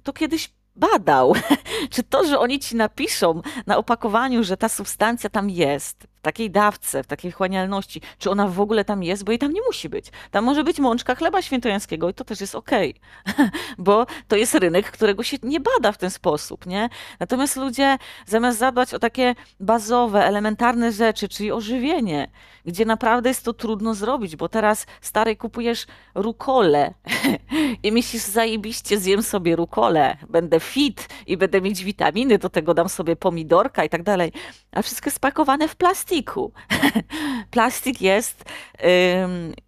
to 0.03 0.13
kiedyś 0.13 0.53
badał, 0.77 1.35
czy 1.95 2.03
to, 2.03 2.25
że 2.25 2.39
oni 2.39 2.59
ci 2.59 2.77
napiszą 2.77 3.43
na 3.67 3.77
opakowaniu, 3.77 4.45
że 4.45 4.57
ta 4.57 4.69
substancja 4.69 5.31
tam 5.31 5.51
jest, 5.51 6.07
w 6.19 6.23
takiej 6.23 6.51
dawce, 6.51 7.03
w 7.03 7.07
takiej 7.07 7.33
chłanialności, 7.33 8.01
czy 8.19 8.31
ona 8.31 8.49
w 8.49 8.61
ogóle 8.61 8.85
tam 8.85 9.03
jest, 9.03 9.25
bo 9.25 9.33
jej 9.33 9.39
tam 9.39 9.53
nie 9.53 9.61
musi 9.67 9.89
być. 9.89 10.07
Tam 10.31 10.45
może 10.45 10.65
być 10.65 10.79
mączka 10.79 11.15
chleba 11.15 11.43
świętojańskiego 11.43 12.09
i 12.09 12.15
to 12.15 12.25
też 12.25 12.41
jest 12.41 12.55
okej, 12.55 12.95
okay. 13.31 13.51
bo 13.79 14.07
to 14.29 14.37
jest 14.37 14.55
rynek, 14.55 14.91
którego 14.91 15.23
się 15.23 15.37
nie 15.43 15.61
bada 15.61 15.93
w 15.93 15.99
ten 15.99 16.11
sposób, 16.11 16.67
nie? 16.67 16.89
Natomiast 17.21 17.57
ludzie 17.57 17.99
zamiast 18.27 18.59
zadbać 18.59 18.95
o 18.95 18.99
takie 18.99 19.35
bazowe, 19.61 20.25
elementarne 20.25 20.93
rzeczy, 20.93 21.29
czyli 21.29 21.53
ożywienie, 21.53 22.31
gdzie 22.67 22.85
naprawdę 22.85 23.31
jest 23.31 23.45
to 23.45 23.53
trudno 23.53 23.95
zrobić, 23.95 24.37
bo 24.37 24.49
teraz 24.49 24.87
stary 25.01 25.37
kupujesz 25.37 25.87
rukole 26.15 26.95
i 27.83 27.93
myślisz 27.93 28.23
zajebiście 28.23 28.99
zjem 28.99 29.23
sobie 29.23 29.57
rukole, 29.57 30.17
będę 30.29 30.61
fit 30.61 31.09
i 31.27 31.37
będę 31.37 31.61
mieć 31.61 31.85
witaminy, 31.85 32.39
do 32.39 32.49
tego 32.49 32.75
dam 32.75 32.89
sobie 32.89 33.17
pomidorka 33.17 33.85
i 33.85 33.89
tak 33.89 34.03
dalej, 34.03 34.33
a 34.73 34.83
wszystko 34.83 35.11
spakowane 35.11 35.69
w 35.69 35.77
plastik 35.77 36.18
plastiku. 36.23 36.53
Plastik 37.51 38.01
jest, 38.01 38.45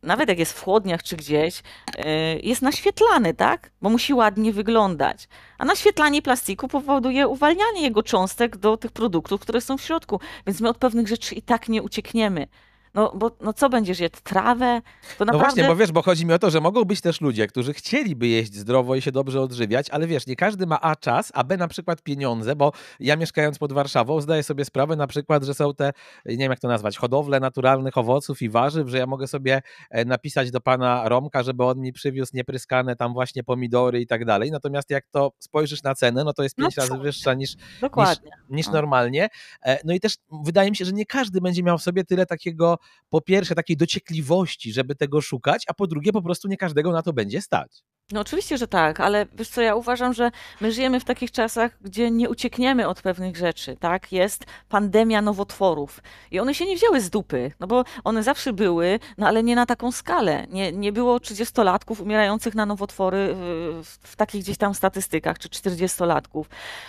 nawet 0.03 0.29
jak 0.29 0.39
jest 0.39 0.53
w 0.53 0.63
chłodniach 0.63 1.03
czy 1.03 1.17
gdzieś, 1.17 1.59
y, 1.59 2.03
jest 2.43 2.63
naświetlany, 2.63 3.35
tak? 3.35 3.71
Bo 3.83 3.91
musi 3.91 4.15
ładnie 4.15 4.53
wyglądać. 4.53 5.29
A 5.59 5.65
naświetlanie 5.65 6.23
plastiku 6.23 6.69
powoduje 6.69 7.29
uwalnianie 7.29 7.83
jego 7.83 8.03
cząstek 8.03 8.57
do 8.57 8.77
tych 8.77 8.93
produktów, 8.93 9.41
które 9.41 9.61
są 9.61 9.79
w 9.79 9.83
środku. 9.83 10.21
Więc 10.47 10.61
my 10.61 10.69
od 10.69 10.79
pewnych 10.79 11.09
rzeczy 11.09 11.35
i 11.35 11.43
tak 11.43 11.69
nie 11.69 11.83
uciekniemy. 11.83 12.47
No 12.95 13.13
bo 13.17 13.31
no 13.41 13.53
co 13.53 13.69
będziesz 13.69 14.01
jadł? 14.01 14.17
Trawę? 14.23 14.83
To 15.19 15.25
naprawdę... 15.25 15.33
No 15.33 15.39
właśnie, 15.39 15.65
bo 15.65 15.77
wiesz, 15.77 15.93
bo 15.93 16.03
chodzi 16.03 16.27
mi 16.27 16.33
o 16.33 16.39
to, 16.39 16.51
że 16.51 16.61
mogą 16.61 16.85
być 16.85 17.01
też 17.01 17.21
ludzie, 17.21 17.47
którzy 17.47 17.73
chcieliby 17.73 18.27
jeść 18.27 18.55
zdrowo 18.55 18.95
i 18.95 19.03
się 19.03 19.13
dobrze 19.13 19.41
odżywiać, 19.41 19.91
ale 19.91 20.07
wiesz, 20.07 20.27
nie 20.27 20.37
każdy 20.37 20.67
ma 20.67 20.81
A 20.81 20.97
czas, 20.97 21.33
a 21.35 21.45
B 21.45 21.57
na 21.57 21.69
przykład 21.69 22.03
pieniądze, 22.03 22.57
bo 22.57 22.73
ja 23.01 23.17
mieszkając 23.17 23.59
pod 23.59 23.73
Warszawą 23.73 24.21
zdaję 24.21 24.43
sobie 24.43 24.65
sprawę 24.65 24.97
na 24.97 25.07
przykład, 25.07 25.45
że 25.45 25.55
są 25.55 25.75
te, 25.75 25.93
nie 26.27 26.37
wiem 26.37 26.51
jak 26.51 26.61
to 26.61 26.69
nazwać, 26.69 26.99
hodowle 26.99 27.41
naturalnych 27.41 27.99
owoców 27.99 28.43
i 28.43 28.49
warzyw, 28.49 28.89
że 28.89 28.99
ja 28.99 29.07
mogę 29.07 29.27
sobie 29.27 29.63
e, 29.91 30.05
napisać 30.05 30.51
do 30.51 30.61
pana 30.61 31.09
Romka, 31.09 31.43
żeby 31.43 31.65
on 31.65 31.81
mi 31.81 31.93
przywiózł 31.93 32.31
niepryskane 32.35 32.97
tam 32.97 33.13
właśnie 33.13 33.45
pomidory 33.45 34.01
i 34.01 34.07
tak 34.07 34.25
dalej. 34.25 34.51
Natomiast 34.51 34.91
jak 34.91 35.07
to 35.11 35.33
spojrzysz 35.39 35.83
na 35.83 35.95
cenę, 35.95 36.25
no 36.25 36.33
to 36.33 36.43
jest 36.43 36.59
no 36.59 36.65
pięć 36.65 36.77
no, 36.77 36.83
razy 36.83 36.99
wyższa 36.99 37.35
niż, 37.35 37.57
niż, 37.97 38.19
niż 38.51 38.67
no. 38.67 38.73
normalnie. 38.73 39.29
E, 39.65 39.79
no 39.85 39.95
i 39.95 40.01
też 40.01 40.17
wydaje 40.45 40.71
mi 40.71 40.77
się, 40.77 40.85
że 40.85 40.93
nie 40.93 41.07
każdy 41.07 41.41
będzie 41.41 41.63
miał 41.63 41.79
w 41.79 41.83
sobie 41.83 42.05
tyle 42.05 42.27
takiego 42.27 42.80
po 43.09 43.21
pierwsze 43.21 43.55
takiej 43.55 43.77
dociekliwości, 43.77 44.73
żeby 44.73 44.97
tego 44.97 45.21
szukać, 45.21 45.65
a 45.69 45.75
po 45.75 45.87
drugie 45.87 46.13
po 46.13 46.23
prostu 46.23 46.49
nie 46.49 46.57
każdego 46.57 46.93
na 46.93 47.03
to 47.03 47.13
będzie 47.13 47.43
stać. 47.43 47.85
No 48.13 48.21
oczywiście, 48.21 48.59
że 48.59 48.67
tak, 48.67 49.01
ale 49.01 49.27
wiesz 49.35 49.49
co, 49.49 49.61
ja 49.61 49.75
uważam, 49.75 50.13
że 50.13 50.31
my 50.61 50.73
żyjemy 50.73 51.01
w 51.01 51.05
takich 51.05 51.31
czasach, 51.31 51.73
gdzie 51.81 52.11
nie 52.11 52.31
uciekniemy 52.31 52.89
od 52.89 53.03
pewnych 53.03 53.37
rzeczy, 53.37 53.77
tak? 53.81 54.13
Jest 54.13 54.45
pandemia 54.69 55.23
nowotworów 55.23 56.01
i 56.31 56.41
one 56.41 56.55
się 56.55 56.67
nie 56.67 56.77
wzięły 56.77 57.01
z 57.01 57.11
dupy, 57.11 57.53
no 57.61 57.67
bo 57.67 57.85
one 58.05 58.23
zawsze 58.23 58.53
były, 58.53 58.99
no 59.19 59.27
ale 59.27 59.43
nie 59.43 59.57
na 59.57 59.67
taką 59.67 59.93
skalę. 59.93 60.47
Nie, 60.51 60.73
nie 60.73 60.93
było 60.93 61.19
30-latków 61.19 62.03
umierających 62.03 62.55
na 62.55 62.67
nowotwory 62.67 63.35
w, 63.35 63.97
w 64.03 64.17
takich 64.17 64.43
gdzieś 64.43 64.57
tam 64.57 64.75
statystykach, 64.75 65.39
czy 65.39 65.49
40-latków. 65.49 66.45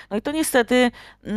No 0.09 0.17
i 0.17 0.21
to 0.21 0.31
niestety 0.31 0.91
yy, 1.23 1.33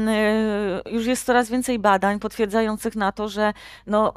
już 0.91 1.07
jest 1.07 1.26
coraz 1.26 1.51
więcej 1.51 1.78
badań 1.78 2.20
potwierdzających 2.20 2.97
na 2.97 3.12
to, 3.12 3.28
że 3.28 3.53
no, 3.87 4.14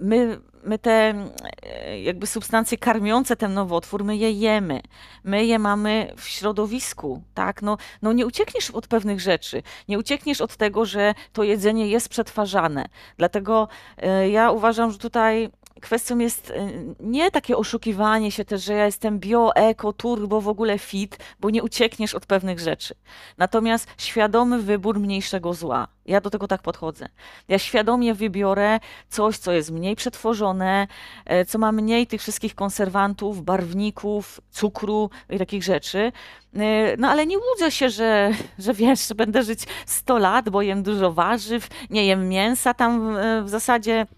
my 0.00 0.40
my 0.68 0.78
te 0.78 1.14
e, 1.62 2.02
jakby 2.02 2.26
substancje 2.26 2.78
karmiące 2.78 3.36
ten 3.36 3.54
nowotwór, 3.54 4.04
my 4.04 4.16
je 4.16 4.32
jemy, 4.32 4.80
my 5.24 5.46
je 5.46 5.58
mamy 5.58 6.12
w 6.16 6.28
środowisku, 6.28 7.22
tak? 7.34 7.62
No, 7.62 7.76
no 8.02 8.12
nie 8.12 8.26
uciekniesz 8.26 8.70
od 8.70 8.86
pewnych 8.86 9.20
rzeczy, 9.20 9.62
nie 9.88 9.98
uciekniesz 9.98 10.40
od 10.40 10.56
tego, 10.56 10.84
że 10.84 11.14
to 11.32 11.42
jedzenie 11.42 11.88
jest 11.88 12.08
przetwarzane. 12.08 12.88
Dlatego 13.16 13.68
e, 13.96 14.30
ja 14.30 14.50
uważam, 14.50 14.90
że 14.90 14.98
tutaj 14.98 15.50
kwestią 15.80 16.18
jest 16.18 16.50
e, 16.50 16.70
nie 17.00 17.30
takie 17.30 17.56
oszukiwanie 17.56 18.32
się 18.32 18.44
też, 18.44 18.64
że 18.64 18.72
ja 18.72 18.86
jestem 18.86 19.18
bio, 19.18 19.54
eko, 19.54 19.92
turbo, 19.92 20.40
w 20.40 20.48
ogóle 20.48 20.78
fit, 20.78 21.18
bo 21.40 21.50
nie 21.50 21.62
uciekniesz 21.62 22.14
od 22.14 22.26
pewnych 22.26 22.60
rzeczy. 22.60 22.94
Natomiast 23.38 23.88
świadomy 23.98 24.62
wybór 24.62 25.00
mniejszego 25.00 25.54
zła. 25.54 25.88
Ja 26.06 26.20
do 26.20 26.30
tego 26.30 26.48
tak 26.48 26.62
podchodzę. 26.62 27.08
Ja 27.48 27.58
świadomie 27.58 28.14
wybiorę 28.14 28.80
coś, 29.08 29.38
co 29.38 29.52
jest 29.52 29.70
mniej 29.70 29.96
przetworzone, 29.96 30.86
e, 31.24 31.44
co 31.44 31.58
ma 31.58 31.72
mniej 31.72 32.06
tych 32.06 32.20
wszystkich 32.20 32.54
konserwantów, 32.54 33.44
barwników, 33.44 34.40
cukru 34.50 35.10
i 35.30 35.38
takich 35.38 35.62
rzeczy. 35.62 36.12
E, 36.56 36.96
no 36.96 37.08
ale 37.08 37.26
nie 37.26 37.38
łudzę 37.38 37.70
się, 37.70 37.90
że, 37.90 38.30
że 38.58 38.74
wiesz, 38.74 39.08
że 39.08 39.14
będę 39.14 39.42
żyć 39.42 39.60
100 39.86 40.18
lat, 40.18 40.50
bo 40.50 40.62
jem 40.62 40.82
dużo 40.82 41.12
warzyw, 41.12 41.68
nie 41.90 42.06
jem 42.06 42.28
mięsa 42.28 42.74
tam 42.74 43.16
w 43.44 43.48
zasadzie 43.48 44.06
E, 44.08 44.17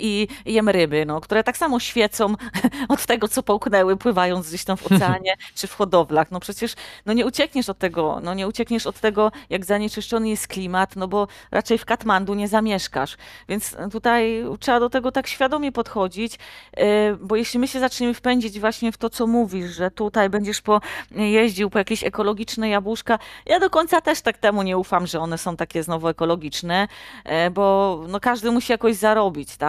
i 0.00 0.28
jem 0.46 0.68
ryby, 0.68 1.06
no, 1.06 1.20
które 1.20 1.44
tak 1.44 1.56
samo 1.56 1.80
świecą 1.80 2.34
od 2.88 3.06
tego, 3.06 3.28
co 3.28 3.42
połknęły, 3.42 3.96
pływając 3.96 4.48
gdzieś 4.48 4.64
tam 4.64 4.76
w 4.76 4.92
oceanie 4.92 5.34
czy 5.54 5.66
w 5.66 5.74
hodowlach. 5.74 6.30
No 6.30 6.40
przecież 6.40 6.74
no 7.06 7.12
nie 7.12 7.26
uciekniesz 7.26 7.68
od 7.68 7.78
tego, 7.78 8.20
no 8.22 8.34
nie 8.34 8.48
uciekniesz 8.48 8.86
od 8.86 9.00
tego, 9.00 9.32
jak 9.50 9.64
zanieczyszczony 9.64 10.28
jest 10.28 10.48
klimat, 10.48 10.96
no 10.96 11.08
bo 11.08 11.28
raczej 11.50 11.78
w 11.78 11.84
Katmandu 11.84 12.34
nie 12.34 12.48
zamieszkasz. 12.48 13.16
Więc 13.48 13.76
tutaj 13.92 14.44
trzeba 14.60 14.80
do 14.80 14.90
tego 14.90 15.12
tak 15.12 15.26
świadomie 15.26 15.72
podchodzić, 15.72 16.38
e, 16.76 17.14
bo 17.14 17.36
jeśli 17.36 17.60
my 17.60 17.68
się 17.68 17.80
zaczniemy 17.80 18.14
wpędzić 18.14 18.60
właśnie 18.60 18.92
w 18.92 18.96
to, 18.96 19.10
co 19.10 19.26
mówisz, 19.26 19.70
że 19.70 19.90
tutaj 19.90 20.30
będziesz 20.30 20.62
po, 20.62 20.80
jeździł 21.10 21.70
po 21.70 21.78
jakieś 21.78 22.04
ekologiczne 22.04 22.68
jabłuszka, 22.68 23.18
ja 23.46 23.60
do 23.60 23.70
końca 23.70 24.00
też 24.00 24.20
tak 24.20 24.38
temu 24.38 24.62
nie 24.62 24.78
ufam, 24.78 25.06
że 25.06 25.20
one 25.20 25.38
są 25.38 25.56
takie 25.56 25.82
znowu 25.82 26.08
ekologiczne, 26.08 26.88
e, 27.24 27.50
bo 27.50 28.00
no 28.08 28.20
każdy 28.20 28.50
musi 28.50 28.72
jakoś 28.72 28.96
zarobić 28.96 29.56
tak? 29.56 29.65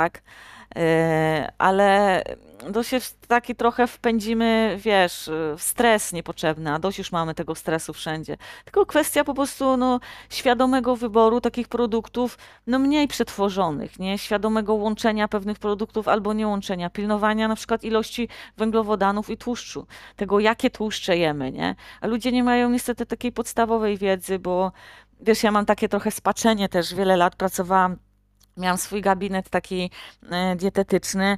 E, 0.76 1.52
ale 1.58 2.24
to 2.74 2.84
się 2.84 3.00
taki 3.28 3.56
trochę 3.56 3.88
wpędzimy, 3.88 4.78
wiesz, 4.82 5.30
w 5.58 5.62
stres 5.62 6.14
niepotrzebny, 6.14 6.74
a 6.74 6.80
dość 6.80 6.98
już 6.98 7.12
mamy 7.12 7.34
tego 7.36 7.56
stresu 7.56 7.94
wszędzie. 7.94 8.38
Tylko 8.66 8.86
kwestia 8.86 9.24
po 9.24 9.34
prostu 9.34 9.78
no, 9.78 10.00
świadomego 10.30 10.96
wyboru 10.96 11.42
takich 11.42 11.68
produktów, 11.68 12.38
no 12.68 12.80
mniej 12.80 13.08
przetworzonych, 13.08 14.00
nie? 14.00 14.18
Świadomego 14.18 14.74
łączenia 14.74 15.28
pewnych 15.28 15.60
produktów 15.60 16.08
albo 16.08 16.34
nie 16.34 16.48
łączenia, 16.48 16.90
pilnowania 16.90 17.48
na 17.48 17.56
przykład 17.56 17.84
ilości 17.84 18.30
węglowodanów 18.58 19.30
i 19.30 19.38
tłuszczu, 19.38 19.88
tego 20.16 20.40
jakie 20.40 20.70
tłuszcze 20.70 21.18
jemy, 21.18 21.52
nie? 21.52 21.76
A 22.02 22.08
ludzie 22.08 22.32
nie 22.32 22.44
mają 22.44 22.70
niestety 22.70 23.06
takiej 23.06 23.32
podstawowej 23.32 23.98
wiedzy, 23.98 24.40
bo 24.40 24.72
wiesz, 25.20 25.44
ja 25.44 25.52
mam 25.52 25.66
takie 25.66 25.90
trochę 25.90 26.12
spaczenie 26.12 26.70
też, 26.70 26.96
wiele 26.96 27.18
lat 27.18 27.36
pracowałam 27.36 27.98
miałam 28.58 28.78
swój 28.78 29.02
gabinet 29.02 29.50
taki 29.50 29.92
e, 30.32 30.56
dietetyczny. 30.56 31.38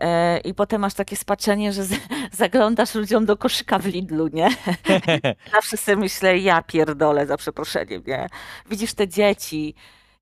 E, 0.00 0.38
I 0.38 0.54
potem 0.54 0.80
masz 0.80 0.94
takie 0.94 1.16
spaczenie, 1.16 1.72
że 1.72 1.82
zaglądasz 2.32 2.94
ludziom 2.94 3.26
do 3.26 3.36
koszyka 3.36 3.78
w 3.78 3.86
Lidlu, 3.86 4.28
nie? 4.28 4.48
Zawsze 5.52 5.76
sobie 5.76 5.96
myślę, 5.96 6.38
ja 6.38 6.62
pierdolę, 6.62 7.26
za 7.26 7.36
przeproszeniem, 7.36 8.02
nie? 8.06 8.28
Widzisz 8.70 8.94
te 8.94 9.08
dzieci 9.08 9.74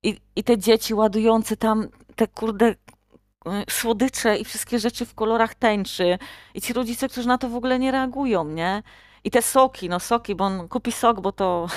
i, 0.03 0.17
i 0.35 0.43
te 0.43 0.57
dzieci 0.57 0.93
ładujące 0.93 1.57
tam 1.57 1.87
te 2.15 2.27
kurde 2.27 2.65
e, 2.65 2.75
słodycze 3.69 4.37
i 4.37 4.45
wszystkie 4.45 4.79
rzeczy 4.79 5.05
w 5.05 5.13
kolorach 5.13 5.55
tęczy 5.55 6.17
i 6.53 6.61
ci 6.61 6.73
rodzice, 6.73 7.09
którzy 7.09 7.27
na 7.27 7.37
to 7.37 7.49
w 7.49 7.55
ogóle 7.55 7.79
nie 7.79 7.91
reagują, 7.91 8.45
nie? 8.45 8.83
I 9.23 9.31
te 9.31 9.41
soki, 9.41 9.89
no 9.89 9.99
soki, 9.99 10.35
bo 10.35 10.45
on 10.45 10.67
kupi 10.67 10.91
sok, 10.91 11.21
bo 11.21 11.31
to 11.31 11.67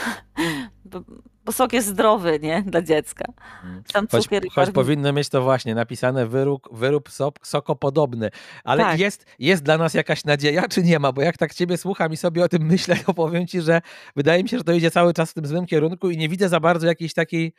bo 1.44 1.52
sok 1.52 1.72
jest 1.72 1.88
zdrowy, 1.88 2.38
nie? 2.42 2.62
Dla 2.66 2.82
dziecka. 2.82 3.24
Mm. 3.64 3.82
Tam 3.92 4.06
choć, 4.08 4.28
choć 4.54 4.70
powinno 4.70 5.12
mieć 5.12 5.28
to 5.28 5.42
właśnie 5.42 5.74
napisane 5.74 6.26
wyrób, 6.26 6.68
wyrób 6.72 7.10
sok, 7.10 7.46
sokopodobny. 7.46 8.30
Ale 8.64 8.82
tak. 8.82 8.98
jest, 8.98 9.26
jest 9.38 9.62
dla 9.62 9.78
nas 9.78 9.94
jakaś 9.94 10.24
nadzieja, 10.24 10.68
czy 10.68 10.82
nie 10.82 10.98
ma? 10.98 11.12
Bo 11.12 11.22
jak 11.22 11.36
tak 11.36 11.54
ciebie 11.54 11.76
słucham 11.76 12.12
i 12.12 12.16
sobie 12.16 12.44
o 12.44 12.48
tym 12.48 12.62
myślę, 12.62 12.96
to 13.06 13.14
powiem 13.14 13.46
ci, 13.46 13.60
że 13.60 13.80
wydaje 14.16 14.42
mi 14.42 14.48
się, 14.48 14.58
że 14.58 14.64
to 14.64 14.72
idzie 14.72 14.90
cały 14.90 15.12
czas 15.12 15.30
w 15.30 15.34
tym 15.34 15.46
złym 15.46 15.66
kierunku 15.66 16.10
i 16.10 16.16
nie 16.16 16.28
widzę 16.28 16.48
za 16.48 16.60
bardzo 16.60 16.86
jakiejś 16.86 17.14
takiej, 17.14 17.52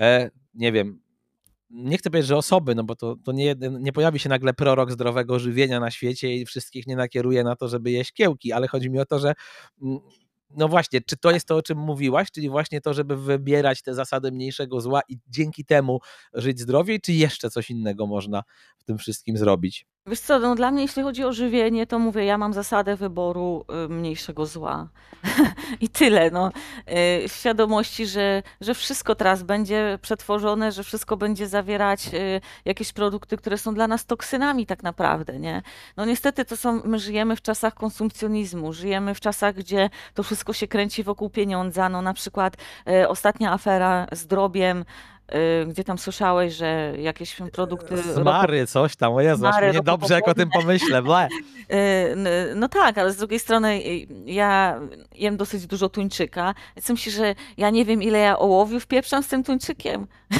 e, 0.00 0.30
nie 0.54 0.72
wiem, 0.72 1.00
nie 1.70 1.98
chcę 1.98 2.10
powiedzieć, 2.10 2.28
że 2.28 2.36
osoby, 2.36 2.74
no 2.74 2.84
bo 2.84 2.96
to, 2.96 3.16
to 3.24 3.32
nie, 3.32 3.54
nie 3.80 3.92
pojawi 3.92 4.18
się 4.18 4.28
nagle 4.28 4.54
prorok 4.54 4.92
zdrowego 4.92 5.38
żywienia 5.38 5.80
na 5.80 5.90
świecie 5.90 6.34
i 6.34 6.46
wszystkich 6.46 6.86
nie 6.86 6.96
nakieruje 6.96 7.44
na 7.44 7.56
to, 7.56 7.68
żeby 7.68 7.90
jeść 7.90 8.12
kiełki, 8.12 8.52
ale 8.52 8.68
chodzi 8.68 8.90
mi 8.90 8.98
o 8.98 9.06
to, 9.06 9.18
że 9.18 9.34
mm, 9.82 9.98
no 10.50 10.68
właśnie, 10.68 11.00
czy 11.00 11.16
to 11.16 11.30
jest 11.30 11.48
to, 11.48 11.56
o 11.56 11.62
czym 11.62 11.78
mówiłaś, 11.78 12.30
czyli 12.30 12.48
właśnie 12.48 12.80
to, 12.80 12.94
żeby 12.94 13.16
wybierać 13.16 13.82
te 13.82 13.94
zasady 13.94 14.32
mniejszego 14.32 14.80
zła 14.80 15.00
i 15.08 15.18
dzięki 15.28 15.64
temu 15.64 16.00
żyć 16.34 16.60
zdrowiej, 16.60 17.00
czy 17.00 17.12
jeszcze 17.12 17.50
coś 17.50 17.70
innego 17.70 18.06
można 18.06 18.42
w 18.78 18.84
tym 18.84 18.98
wszystkim 18.98 19.36
zrobić? 19.36 19.86
Wiesz 20.08 20.20
co, 20.20 20.38
no 20.38 20.54
dla 20.54 20.70
mnie 20.70 20.82
jeśli 20.82 21.02
chodzi 21.02 21.24
o 21.24 21.32
żywienie, 21.32 21.86
to 21.86 21.98
mówię, 21.98 22.24
ja 22.24 22.38
mam 22.38 22.52
zasadę 22.52 22.96
wyboru 22.96 23.64
y, 23.84 23.88
mniejszego 23.88 24.46
zła. 24.46 24.88
I 25.80 25.88
tyle, 25.88 26.30
no. 26.30 26.48
Y, 26.48 27.28
w 27.28 27.32
świadomości, 27.32 28.06
że, 28.06 28.42
że 28.60 28.74
wszystko 28.74 29.14
teraz 29.14 29.42
będzie 29.42 29.98
przetworzone, 30.02 30.72
że 30.72 30.82
wszystko 30.82 31.16
będzie 31.16 31.48
zawierać 31.48 32.14
y, 32.14 32.40
jakieś 32.64 32.92
produkty, 32.92 33.36
które 33.36 33.58
są 33.58 33.74
dla 33.74 33.88
nas 33.88 34.06
toksynami 34.06 34.66
tak 34.66 34.82
naprawdę, 34.82 35.38
nie? 35.38 35.62
No 35.96 36.04
niestety 36.04 36.44
to 36.44 36.56
są, 36.56 36.82
my 36.84 36.98
żyjemy 36.98 37.36
w 37.36 37.42
czasach 37.42 37.74
konsumpcjonizmu, 37.74 38.72
żyjemy 38.72 39.14
w 39.14 39.20
czasach, 39.20 39.54
gdzie 39.54 39.90
to 40.14 40.22
wszystko 40.22 40.52
się 40.52 40.68
kręci 40.68 41.02
wokół 41.02 41.30
pieniądza, 41.30 41.88
no 41.88 42.02
na 42.02 42.14
przykład 42.14 42.56
ostatnia 43.08 43.52
afera 43.52 44.06
z 44.12 44.26
drobiem, 44.26 44.84
Y, 45.34 45.66
gdzie 45.66 45.84
tam 45.84 45.98
słyszałeś, 45.98 46.54
że 46.54 46.92
jakieś 46.98 47.36
produkty... 47.52 48.02
Smary, 48.02 48.66
coś 48.66 48.96
tam, 48.96 49.12
o 49.12 49.20
Jezu, 49.20 49.38
Smary, 49.38 49.70
mnie 49.70 49.82
dobrze 49.82 50.14
jak 50.14 50.28
o 50.28 50.34
tym 50.34 50.50
pomyślę, 50.50 51.02
ble. 51.02 51.28
Y, 51.72 52.54
no 52.54 52.68
tak, 52.68 52.98
ale 52.98 53.12
z 53.12 53.16
drugiej 53.16 53.38
strony 53.38 53.74
y, 53.74 54.06
ja 54.26 54.80
jem 55.14 55.36
dosyć 55.36 55.66
dużo 55.66 55.88
tuńczyka, 55.88 56.54
więc 56.76 56.88
myślę, 56.88 57.12
że 57.12 57.34
ja 57.56 57.70
nie 57.70 57.84
wiem 57.84 58.02
ile 58.02 58.18
ja 58.18 58.38
ołowiu 58.38 58.80
wpieprzam 58.80 59.22
z 59.22 59.28
tym 59.28 59.44
tuńczykiem. 59.44 60.06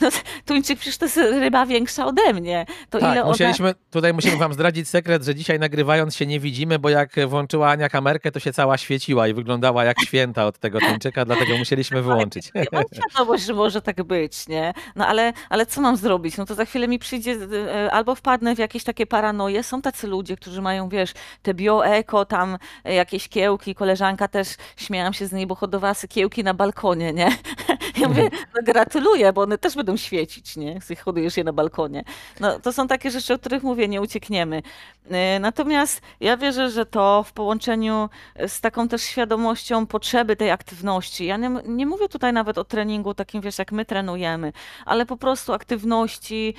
No, 0.00 0.08
tuńczyk 0.46 0.78
przecież 0.78 0.98
to 0.98 1.04
jest 1.04 1.16
ryba 1.16 1.66
większa 1.66 2.06
ode 2.06 2.32
mnie. 2.32 2.66
To 2.90 2.98
tak, 2.98 3.12
ile 3.12 3.24
musieliśmy, 3.24 3.66
ona... 3.66 3.74
tutaj 3.90 4.12
musimy 4.14 4.36
wam 4.36 4.52
zdradzić 4.52 4.88
sekret, 4.88 5.24
że 5.24 5.34
dzisiaj 5.34 5.58
nagrywając 5.58 6.16
się 6.16 6.26
nie 6.26 6.40
widzimy, 6.40 6.78
bo 6.78 6.88
jak 6.88 7.28
włączyła 7.28 7.70
Ania 7.70 7.88
kamerkę, 7.88 8.32
to 8.32 8.40
się 8.40 8.52
cała 8.52 8.78
świeciła 8.78 9.28
i 9.28 9.34
wyglądała 9.34 9.84
jak 9.84 10.00
święta 10.00 10.46
od 10.46 10.58
tego 10.58 10.80
tuńczyka, 10.80 11.24
dlatego 11.24 11.56
musieliśmy 11.56 12.02
wyłączyć. 12.08 12.50
Ja 12.54 12.64
mam 12.72 12.84
świadomość, 12.94 13.44
że 13.44 13.54
może 13.54 13.82
tak 13.82 14.02
być 14.02 14.21
być, 14.22 14.48
nie? 14.48 14.74
No 14.96 15.06
ale, 15.06 15.32
ale 15.50 15.66
co 15.66 15.80
mam 15.80 15.96
zrobić? 15.96 16.36
No 16.36 16.46
to 16.46 16.54
za 16.54 16.64
chwilę 16.64 16.88
mi 16.88 16.98
przyjdzie, 16.98 17.32
e, 17.32 17.92
albo 17.92 18.14
wpadnę 18.14 18.54
w 18.56 18.58
jakieś 18.58 18.84
takie 18.84 19.06
paranoje. 19.06 19.62
Są 19.62 19.82
tacy 19.82 20.06
ludzie, 20.06 20.36
którzy 20.36 20.62
mają, 20.62 20.88
wiesz, 20.88 21.12
te 21.42 21.54
bio-eko, 21.54 22.24
tam 22.24 22.58
e, 22.84 22.94
jakieś 22.94 23.28
kiełki. 23.28 23.74
Koleżanka 23.74 24.28
też, 24.28 24.48
śmiałam 24.76 25.12
się 25.12 25.26
z 25.26 25.32
niej, 25.32 25.46
bo 25.46 25.54
hodowała 25.54 25.94
kiełki 26.08 26.44
na 26.44 26.54
balkonie, 26.54 27.12
nie? 27.12 27.28
Ja 28.00 28.08
mówię, 28.08 28.30
no 28.54 28.62
gratuluję, 28.62 29.32
bo 29.32 29.42
one 29.42 29.58
też 29.58 29.74
będą 29.74 29.96
świecić, 29.96 30.56
nie? 30.56 30.78
Hodujesz 31.04 31.36
je 31.36 31.44
na 31.44 31.52
balkonie. 31.52 32.04
No 32.40 32.60
to 32.60 32.72
są 32.72 32.88
takie 32.88 33.10
rzeczy, 33.10 33.34
o 33.34 33.38
których 33.38 33.62
mówię, 33.62 33.88
nie 33.88 34.00
uciekniemy. 34.00 34.62
E, 35.10 35.40
natomiast 35.40 36.00
ja 36.20 36.36
wierzę, 36.36 36.70
że 36.70 36.86
to 36.86 37.22
w 37.22 37.32
połączeniu 37.32 38.08
z 38.46 38.60
taką 38.60 38.88
też 38.88 39.02
świadomością 39.02 39.86
potrzeby 39.86 40.36
tej 40.36 40.50
aktywności. 40.50 41.26
Ja 41.26 41.36
nie, 41.36 41.50
nie 41.66 41.86
mówię 41.86 42.08
tutaj 42.08 42.32
nawet 42.32 42.58
o 42.58 42.64
treningu 42.64 43.14
takim, 43.14 43.40
wiesz, 43.40 43.58
jak 43.58 43.72
my 43.72 43.84
trenujemy, 43.84 44.52
ale 44.86 45.06
po 45.06 45.16
prostu 45.16 45.52
aktywności, 45.52 46.54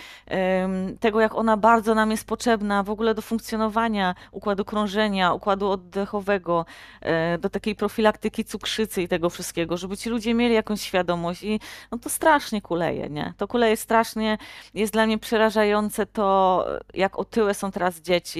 tego 0.99 1.19
jak 1.19 1.35
ona 1.35 1.57
bardzo 1.57 1.95
nam 1.95 2.11
jest 2.11 2.27
potrzebna 2.27 2.83
w 2.83 2.89
ogóle 2.89 3.15
do 3.15 3.21
funkcjonowania 3.21 4.15
układu 4.31 4.65
krążenia, 4.65 5.33
układu 5.33 5.69
oddechowego, 5.69 6.65
e, 7.01 7.37
do 7.37 7.49
takiej 7.49 7.75
profilaktyki 7.75 8.45
cukrzycy 8.45 9.01
i 9.01 9.07
tego 9.07 9.29
wszystkiego, 9.29 9.77
żeby 9.77 9.97
ci 9.97 10.09
ludzie 10.09 10.33
mieli 10.33 10.55
jakąś 10.55 10.81
świadomość 10.81 11.43
i 11.43 11.59
no 11.91 11.97
to 11.97 12.09
strasznie 12.09 12.61
kuleje, 12.61 13.09
nie? 13.09 13.33
To 13.37 13.47
kuleje 13.47 13.77
strasznie, 13.77 14.37
jest 14.73 14.93
dla 14.93 15.05
mnie 15.05 15.17
przerażające 15.17 16.05
to, 16.05 16.65
jak 16.93 17.19
otyłe 17.19 17.53
są 17.53 17.71
teraz 17.71 18.01
dzieci. 18.01 18.32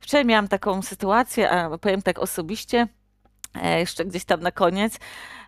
Wczoraj 0.00 0.24
miałam 0.24 0.48
taką 0.48 0.82
sytuację, 0.82 1.50
a 1.50 1.78
powiem 1.78 2.02
tak 2.02 2.18
osobiście, 2.18 2.88
e, 3.62 3.78
jeszcze 3.78 4.04
gdzieś 4.04 4.24
tam 4.24 4.40
na 4.40 4.52
koniec, 4.52 4.98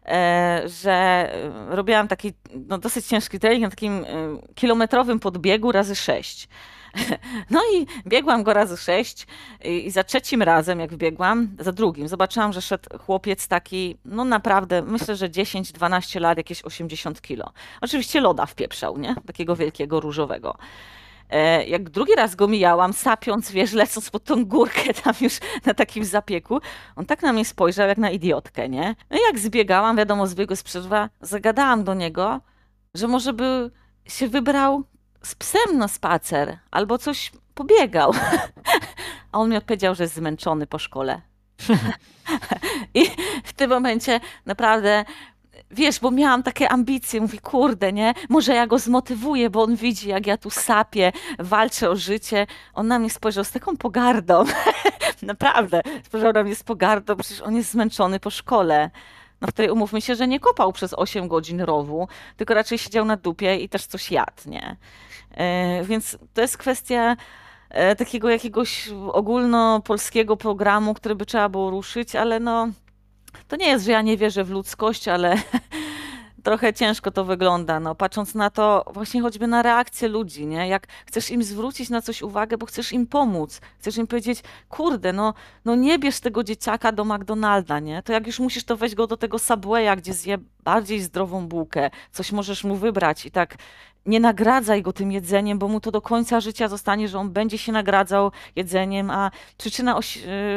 e, 0.07 0.63
że 0.67 0.93
e, 0.93 1.77
robiłam 1.77 2.09
taki 2.09 2.33
no, 2.69 2.79
dosyć 2.79 3.07
ciężki 3.07 3.39
trening 3.39 3.63
na 3.63 3.71
takim 3.71 4.07
kilometrowym 4.55 5.21
podbiegu 5.21 5.73
razy 5.73 5.97
sześć. 5.97 6.49
No 7.51 7.61
i 7.75 7.87
biegłam 8.07 8.43
go 8.43 8.53
razy 8.53 8.77
sześć 8.77 9.27
i 9.65 9.91
za 9.91 10.05
trzecim 10.05 10.43
razem, 10.43 10.81
jak 10.81 10.93
wbiegłam, 10.93 11.57
za 11.59 11.73
drugim, 11.73 12.09
zobaczyłam, 12.09 12.53
że 12.53 12.63
szedł 12.63 12.99
chłopiec 12.99 13.49
taki, 13.49 13.97
no 14.05 14.25
naprawdę, 14.25 14.83
myślę, 14.83 15.17
że 15.17 15.29
10-12 15.29 16.21
lat, 16.21 16.39
jakieś 16.39 16.63
80 16.63 17.21
kilo. 17.23 17.53
Oczywiście 17.81 18.21
loda 18.21 18.47
wpieprzał, 18.47 18.99
nie? 18.99 19.15
Takiego 19.27 19.57
wielkiego, 19.57 20.01
różowego. 20.01 20.57
E, 21.35 21.65
jak 21.65 21.91
drugi 21.91 22.15
raz 22.15 22.35
go 22.35 22.49
mijałam, 22.49 22.93
sapiąc, 22.93 23.51
wiesz, 23.51 23.73
lecąc 23.73 24.11
pod 24.11 24.25
tą 24.25 24.45
górkę 24.45 24.95
tam 24.95 25.15
już 25.21 25.39
na 25.67 25.75
takim 25.75 26.05
zapieku, 26.05 26.61
on 26.97 27.07
tak 27.07 27.23
na 27.23 27.33
mnie 27.33 27.45
spojrzał 27.45 27.89
jak 27.89 27.99
na 27.99 28.11
idiotkę, 28.11 28.69
nie? 28.69 28.97
No 29.11 29.19
jak 29.27 29.39
zbiegałam, 29.39 29.97
wiadomo, 29.97 30.27
zbiegł 30.27 30.57
z 30.57 30.63
przerwa, 30.63 31.11
zagadałam 31.21 31.85
do 31.85 31.95
niego, 31.95 32.41
że 32.95 33.09
może 33.09 33.33
by 33.33 33.71
się 34.09 34.29
wybrał 34.29 34.85
z 35.23 35.35
psem 35.35 35.79
na 35.79 35.89
spacer 35.89 36.59
albo 36.71 36.99
coś 36.99 37.33
pobiegał. 37.55 38.13
A 39.33 39.39
on 39.39 39.51
mi 39.51 39.57
odpowiedział, 39.57 39.95
że 39.95 40.05
jest 40.05 40.15
zmęczony 40.15 40.67
po 40.67 40.79
szkole. 40.79 41.21
I 42.95 43.07
w 43.45 43.53
tym 43.53 43.71
momencie 43.71 44.21
naprawdę 44.47 45.05
wiesz, 45.75 46.01
bo 46.01 46.11
miałam 46.11 46.43
takie 46.43 46.69
ambicje, 46.69 47.21
mówi, 47.21 47.39
kurde, 47.39 47.93
nie, 47.93 48.15
może 48.29 48.55
ja 48.55 48.67
go 48.67 48.79
zmotywuję, 48.79 49.51
bo 49.51 49.63
on 49.63 49.77
widzi, 49.77 50.09
jak 50.09 50.27
ja 50.27 50.37
tu 50.37 50.51
sapię, 50.51 51.13
walczę 51.39 51.91
o 51.91 51.97
życie. 51.97 52.47
On 52.75 52.89
na 52.89 52.99
mnie 52.99 53.11
spojrzał 53.11 53.45
z 53.45 53.51
taką 53.51 53.77
pogardą, 53.77 54.45
naprawdę, 55.23 55.83
spojrzał 56.05 56.33
na 56.33 56.43
mnie 56.43 56.55
z 56.55 56.63
pogardą, 56.63 57.17
przecież 57.17 57.41
on 57.41 57.57
jest 57.57 57.71
zmęczony 57.71 58.21
po 58.21 58.31
szkole. 58.31 58.91
No, 59.41 59.49
w 59.49 59.53
której 59.53 59.71
umówmy 59.71 60.01
się, 60.01 60.15
że 60.15 60.29
nie 60.29 60.41
kopał 60.41 60.73
przez 60.73 60.95
8 60.95 61.29
godzin 61.29 61.61
rowu, 61.61 62.09
tylko 62.37 62.55
raczej 62.55 62.79
siedział 62.79 63.05
na 63.05 63.17
dupie 63.17 63.57
i 63.57 63.69
też 63.69 63.87
coś 63.87 64.11
jadł, 64.11 64.43
nie? 64.47 64.77
Yy, 65.31 65.85
więc 65.85 66.19
to 66.35 66.41
jest 66.41 66.59
kwestia 66.59 67.17
e, 67.71 67.97
takiego 67.97 68.31
jakiegoś 68.31 68.89
ogólnopolskiego 69.13 70.37
programu, 70.37 70.95
który 70.95 71.15
by 71.15 71.27
trzeba 71.27 71.49
było 71.49 71.71
ruszyć, 71.71 72.17
ale 72.17 72.41
no 72.41 72.69
to 73.49 73.57
nie 73.57 73.67
jest, 73.67 73.85
że 73.85 73.93
ja 73.93 74.03
nie 74.03 74.17
wierzę 74.17 74.45
w 74.45 74.51
ludzkość, 74.51 75.09
ale 75.09 75.37
trochę 76.45 76.73
ciężko 76.73 77.11
to 77.11 77.25
wygląda, 77.25 77.81
no, 77.81 77.95
patrząc 77.95 78.35
na 78.35 78.51
to 78.51 78.85
właśnie 78.93 79.23
choćby 79.23 79.47
na 79.47 79.63
reakcję 79.63 80.09
ludzi, 80.09 80.47
nie? 80.47 80.69
Jak 80.69 80.87
chcesz 81.07 81.31
im 81.31 81.43
zwrócić 81.43 81.91
na 81.91 82.03
coś 82.03 82.23
uwagę, 82.23 82.59
bo 82.59 82.67
chcesz 82.67 82.93
im 82.93 83.07
pomóc, 83.07 83.61
chcesz 83.79 83.97
im 83.97 84.07
powiedzieć, 84.07 84.43
kurde, 84.69 85.13
no, 85.13 85.35
no 85.65 85.75
nie 85.75 85.99
bierz 85.99 86.21
tego 86.21 86.45
dzieciaka 86.45 86.93
do 86.93 87.05
McDonalda, 87.05 87.81
nie? 87.81 88.03
To 88.03 88.13
jak 88.13 88.27
już 88.27 88.41
musisz, 88.41 88.65
to 88.65 88.77
weź 88.77 88.95
go 88.95 89.07
do 89.07 89.17
tego 89.17 89.39
Subwaya, 89.39 89.97
gdzie 89.97 90.13
zje 90.15 90.39
bardziej 90.65 91.01
zdrową 91.01 91.49
bułkę, 91.49 91.91
coś 92.13 92.33
możesz 92.33 92.65
mu 92.65 92.77
wybrać 92.77 93.27
i 93.27 93.31
tak 93.31 93.57
nie 94.07 94.21
nagradzaj 94.21 94.83
go 94.83 94.93
tym 94.93 95.13
jedzeniem, 95.13 95.59
bo 95.59 95.69
mu 95.69 95.81
to 95.81 95.91
do 95.91 96.01
końca 96.01 96.41
życia 96.41 96.69
zostanie, 96.69 97.09
że 97.09 97.19
on 97.19 97.31
będzie 97.31 97.59
się 97.59 97.73
nagradzał 97.73 98.33
jedzeniem, 98.57 99.11
a 99.11 99.31
przyczyna 99.59 99.99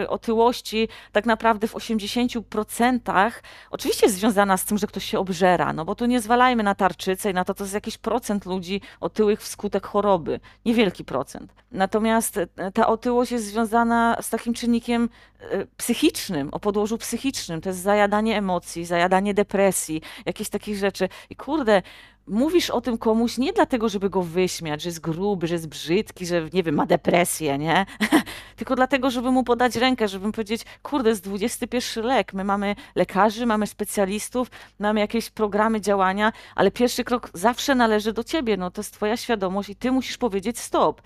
y, 0.04 0.10
otyłości 0.10 0.88
tak 1.12 1.26
naprawdę 1.26 1.68
w 1.68 1.74
80% 1.74 3.32
oczywiście 3.72 4.06
jest 4.06 4.18
związana 4.18 4.58
z 4.58 4.66
tym, 4.66 4.78
że 4.78 4.88
ktoś 4.88 5.06
się 5.06 5.20
obżera, 5.20 5.74
no 5.74 5.86
bo 5.86 5.96
tu 5.96 6.06
nie 6.06 6.22
zwalajmy 6.22 6.64
na 6.64 6.76
tarczycę 6.76 7.32
i 7.32 7.34
na 7.34 7.46
to, 7.46 7.54
to 7.54 7.64
jest 7.64 7.74
jakiś 7.74 7.98
procent 7.98 8.46
ludzi 8.46 8.82
otyłych 9.00 9.42
wskutek 9.42 9.88
choroby, 9.88 10.40
niewielki 10.66 11.06
procent. 11.06 11.54
Natomiast 11.72 12.38
e, 12.38 12.72
ta 12.74 12.88
otyłość 12.88 13.32
jest 13.32 13.46
związana 13.46 14.18
z 14.22 14.30
takim 14.30 14.54
czynnikiem 14.54 15.10
e, 15.42 15.66
psychicznym, 15.78 16.50
o 16.52 16.60
podłożu 16.60 16.98
psychicznym, 16.98 17.62
to 17.62 17.70
jest 17.70 17.82
zajadanie 17.82 18.38
emocji, 18.38 18.86
zajadanie 18.86 19.34
depresji, 19.34 20.02
jakieś 20.26 20.50
takich 20.50 20.78
rzeczy. 20.78 21.10
I 21.30 21.36
kurde, 21.36 21.82
mówisz 22.28 22.70
o 22.70 22.82
tym 22.82 22.98
komuś 22.98 23.38
nie 23.38 23.54
dlatego, 23.54 23.90
żeby 23.90 24.10
go 24.10 24.22
wyśmiać, 24.22 24.82
że 24.82 24.90
jest 24.90 25.00
gruby, 25.00 25.48
że 25.48 25.56
jest 25.56 25.68
brzydki, 25.68 26.26
że 26.26 26.50
nie 26.54 26.64
wiem, 26.64 26.76
ma 26.76 26.86
depresję, 26.86 27.58
nie? 27.58 27.86
Tylko 28.56 28.76
dlatego, 28.76 29.10
żeby 29.10 29.32
mu 29.32 29.44
podać 29.44 29.76
rękę, 29.76 30.08
żeby 30.08 30.32
powiedzieć, 30.32 30.62
kurde, 30.84 31.10
jest 31.10 31.28
XXI 31.28 32.00
lek, 32.00 32.34
my 32.34 32.44
mamy 32.44 32.76
lekarzy, 32.96 33.46
mamy 33.46 33.68
specjalistów, 33.68 34.48
mamy 34.80 35.00
jakieś 35.00 35.30
programy 35.30 35.82
działania, 35.82 36.34
ale 36.56 36.72
pierwszy 36.72 37.04
krok 37.04 37.30
zawsze 37.34 37.76
należy 37.76 38.14
do 38.14 38.24
ciebie, 38.24 38.58
no 38.58 38.72
to 38.72 38.80
jest 38.82 38.94
twoja 38.94 39.18
świadomość 39.18 39.70
i 39.70 39.76
ty 39.76 39.92
musisz 39.92 40.18
powiedzieć 40.18 40.60
stop 40.60 41.02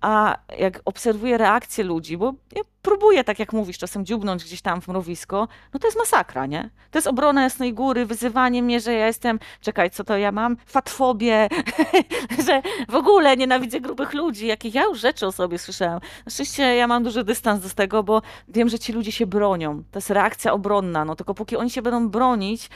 a 0.00 0.36
jak 0.58 0.80
obserwuję 0.84 1.38
reakcję 1.38 1.84
ludzi, 1.84 2.16
bo 2.16 2.34
ja 2.56 2.62
próbuję, 2.82 3.24
tak 3.24 3.38
jak 3.38 3.52
mówisz, 3.52 3.78
czasem 3.78 4.06
dziubnąć 4.06 4.44
gdzieś 4.44 4.62
tam 4.62 4.80
w 4.80 4.88
mrowisko, 4.88 5.48
no 5.74 5.80
to 5.80 5.86
jest 5.86 5.98
masakra, 5.98 6.46
nie? 6.46 6.70
To 6.90 6.98
jest 6.98 7.08
obrona 7.08 7.42
Jasnej 7.42 7.74
Góry, 7.74 8.06
wyzywanie 8.06 8.62
mnie, 8.62 8.80
że 8.80 8.92
ja 8.92 9.06
jestem, 9.06 9.38
czekaj, 9.60 9.90
co 9.90 10.04
to 10.04 10.16
ja 10.16 10.32
mam? 10.32 10.56
Fatfobię, 10.66 11.48
że 12.46 12.62
w 12.88 12.94
ogóle 12.94 13.36
nienawidzę 13.36 13.80
grubych 13.80 14.14
ludzi, 14.14 14.46
jakich 14.46 14.74
ja 14.74 14.84
już 14.84 15.00
rzeczy 15.00 15.26
o 15.26 15.32
sobie 15.32 15.58
słyszałam. 15.58 16.00
Na 16.26 16.30
szczęście 16.30 16.62
ja 16.62 16.86
mam 16.86 17.04
duży 17.04 17.24
dystans 17.24 17.62
do 17.62 17.68
tego, 17.68 18.02
bo 18.02 18.22
wiem, 18.48 18.68
że 18.68 18.78
ci 18.78 18.92
ludzie 18.92 19.12
się 19.12 19.26
bronią. 19.26 19.82
To 19.90 19.98
jest 19.98 20.10
reakcja 20.10 20.52
obronna, 20.52 21.04
no 21.04 21.16
tylko 21.16 21.34
póki 21.34 21.56
oni 21.56 21.70
się 21.70 21.82
będą 21.82 22.08
bronić, 22.08 22.70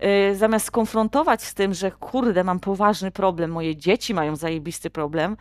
Yy, 0.00 0.36
zamiast 0.36 0.66
skonfrontować 0.66 1.42
z 1.42 1.54
tym, 1.54 1.74
że 1.74 1.90
kurde, 1.90 2.44
mam 2.44 2.60
poważny 2.60 3.10
problem, 3.10 3.50
moje 3.50 3.76
dzieci 3.76 4.14
mają 4.14 4.36
zajebisty 4.36 4.90
problem, 4.90 5.36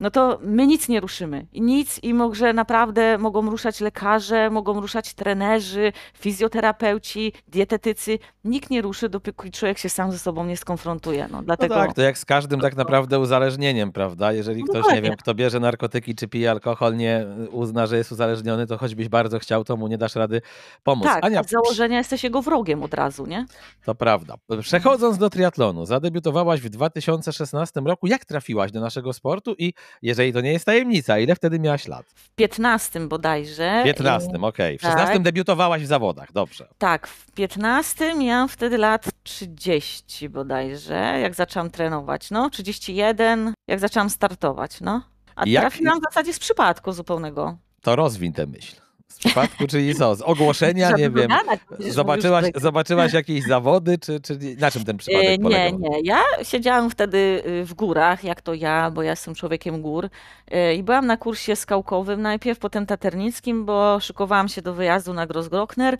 no 0.00 0.10
to 0.10 0.38
my 0.42 0.66
nic 0.66 0.88
nie 0.88 1.00
ruszymy. 1.00 1.46
Nic 1.52 2.00
i 2.02 2.14
może 2.14 2.52
naprawdę 2.52 3.18
mogą 3.18 3.50
ruszać 3.50 3.80
lekarze, 3.80 4.50
mogą 4.50 4.80
ruszać 4.80 5.14
trenerzy, 5.14 5.92
fizjoterapeuci, 6.18 7.32
dietetycy. 7.48 8.18
Nikt 8.44 8.70
nie 8.70 8.82
ruszy, 8.82 9.08
dopóki 9.08 9.50
człowiek 9.50 9.78
się 9.78 9.88
sam 9.88 10.12
ze 10.12 10.18
sobą 10.18 10.46
nie 10.46 10.56
skonfrontuje. 10.56 11.28
No, 11.30 11.42
dlatego... 11.42 11.74
No 11.74 11.80
tak, 11.80 11.94
to 11.94 12.02
jak 12.02 12.18
z 12.18 12.24
każdym 12.24 12.60
tak 12.60 12.76
naprawdę 12.76 13.18
uzależnieniem, 13.18 13.92
prawda? 13.92 14.32
Jeżeli 14.32 14.64
no 14.64 14.66
ktoś, 14.66 14.94
nie 14.94 15.02
wiem, 15.02 15.16
kto 15.16 15.34
bierze 15.34 15.60
narkotyki 15.60 16.14
czy 16.14 16.28
pije 16.28 16.50
alkohol, 16.50 16.96
nie 16.96 17.26
uzna, 17.50 17.86
że 17.86 17.96
jest 17.96 18.12
uzależniony, 18.12 18.66
to 18.66 18.78
choćbyś 18.78 19.08
bardzo 19.08 19.38
chciał, 19.38 19.64
to 19.64 19.76
mu 19.76 19.88
nie 19.88 19.98
dasz 19.98 20.14
rady 20.14 20.42
pomóc. 20.82 21.06
Tak, 21.06 21.24
Ania, 21.24 21.42
z 21.42 21.50
założenia 21.50 21.98
jesteś 21.98 22.24
jego 22.24 22.42
wrogiem 22.42 22.82
od 22.82 22.94
razu, 22.94 23.26
nie? 23.26 23.46
To 23.84 23.94
prawda. 23.94 24.34
Przechodząc 24.60 25.18
do 25.18 25.30
triatlonu, 25.30 25.86
zadebiutowałaś 25.86 26.60
w 26.60 26.68
2016 26.68 27.80
roku. 27.80 28.06
Jak 28.06 28.24
trafiłaś 28.24 28.72
do 28.72 28.80
naszego 28.80 29.12
sportu 29.12 29.54
i 29.58 29.72
jeżeli 30.02 30.32
to 30.32 30.40
nie 30.40 30.52
jest 30.52 30.64
tajemnica, 30.64 31.18
ile 31.18 31.34
wtedy 31.34 31.58
miałaś 31.58 31.88
lat? 31.88 32.06
W 32.14 32.30
15 32.30 33.00
bodajże. 33.00 33.80
W 33.82 33.84
15, 33.84 34.28
okej. 34.28 34.76
Okay. 34.76 34.78
W 34.78 34.80
16 34.80 35.14
tak. 35.14 35.22
debiutowałaś 35.22 35.82
w 35.82 35.86
zawodach, 35.86 36.32
dobrze. 36.32 36.68
Tak, 36.78 37.06
w 37.06 37.32
15 37.32 38.14
miałam 38.14 38.48
wtedy 38.48 38.78
lat 38.78 39.08
30 39.22 40.28
bodajże, 40.28 41.18
jak 41.22 41.34
zaczęłam 41.34 41.70
trenować. 41.70 42.30
No, 42.30 42.50
31, 42.50 43.54
jak 43.68 43.80
zaczęłam 43.80 44.10
startować, 44.10 44.80
no. 44.80 45.02
A 45.36 45.42
jak... 45.46 45.62
trafiłam 45.62 46.00
w 46.00 46.02
zasadzie 46.02 46.32
z 46.32 46.38
przypadku 46.38 46.92
zupełnego. 46.92 47.56
To 47.82 47.96
rozwin 47.96 48.32
tę 48.32 48.46
myśl. 48.46 48.85
Z 49.08 49.18
przypadku, 49.18 49.66
czyli 49.66 49.94
co? 49.94 50.14
Z 50.14 50.22
ogłoszenia, 50.22 50.90
nie 50.90 51.10
wiem. 51.10 51.30
Zobaczyłaś, 51.78 52.44
zobaczyłaś 52.54 53.12
jakieś 53.12 53.44
zawody, 53.44 53.98
czy, 53.98 54.20
czy 54.20 54.38
na 54.58 54.70
czym 54.70 54.84
ten 54.84 54.96
przypadek 54.96 55.28
e, 55.28 55.38
polegał? 55.38 55.78
Nie, 55.78 55.88
nie. 55.88 56.00
Ja 56.04 56.22
siedziałam 56.42 56.90
wtedy 56.90 57.42
y, 57.46 57.64
w 57.64 57.74
górach, 57.74 58.24
jak 58.24 58.42
to 58.42 58.54
ja, 58.54 58.90
bo 58.90 59.02
ja 59.02 59.10
jestem 59.10 59.34
człowiekiem 59.34 59.82
gór. 59.82 60.08
E, 60.50 60.74
I 60.74 60.82
byłam 60.82 61.06
na 61.06 61.16
kursie 61.16 61.56
skałkowym 61.56 62.22
najpierw, 62.22 62.58
potem 62.58 62.86
taternickim, 62.86 63.64
bo 63.64 64.00
szykowałam 64.00 64.48
się 64.48 64.62
do 64.62 64.74
wyjazdu 64.74 65.14
na 65.14 65.26
Grossglockner. 65.26 65.98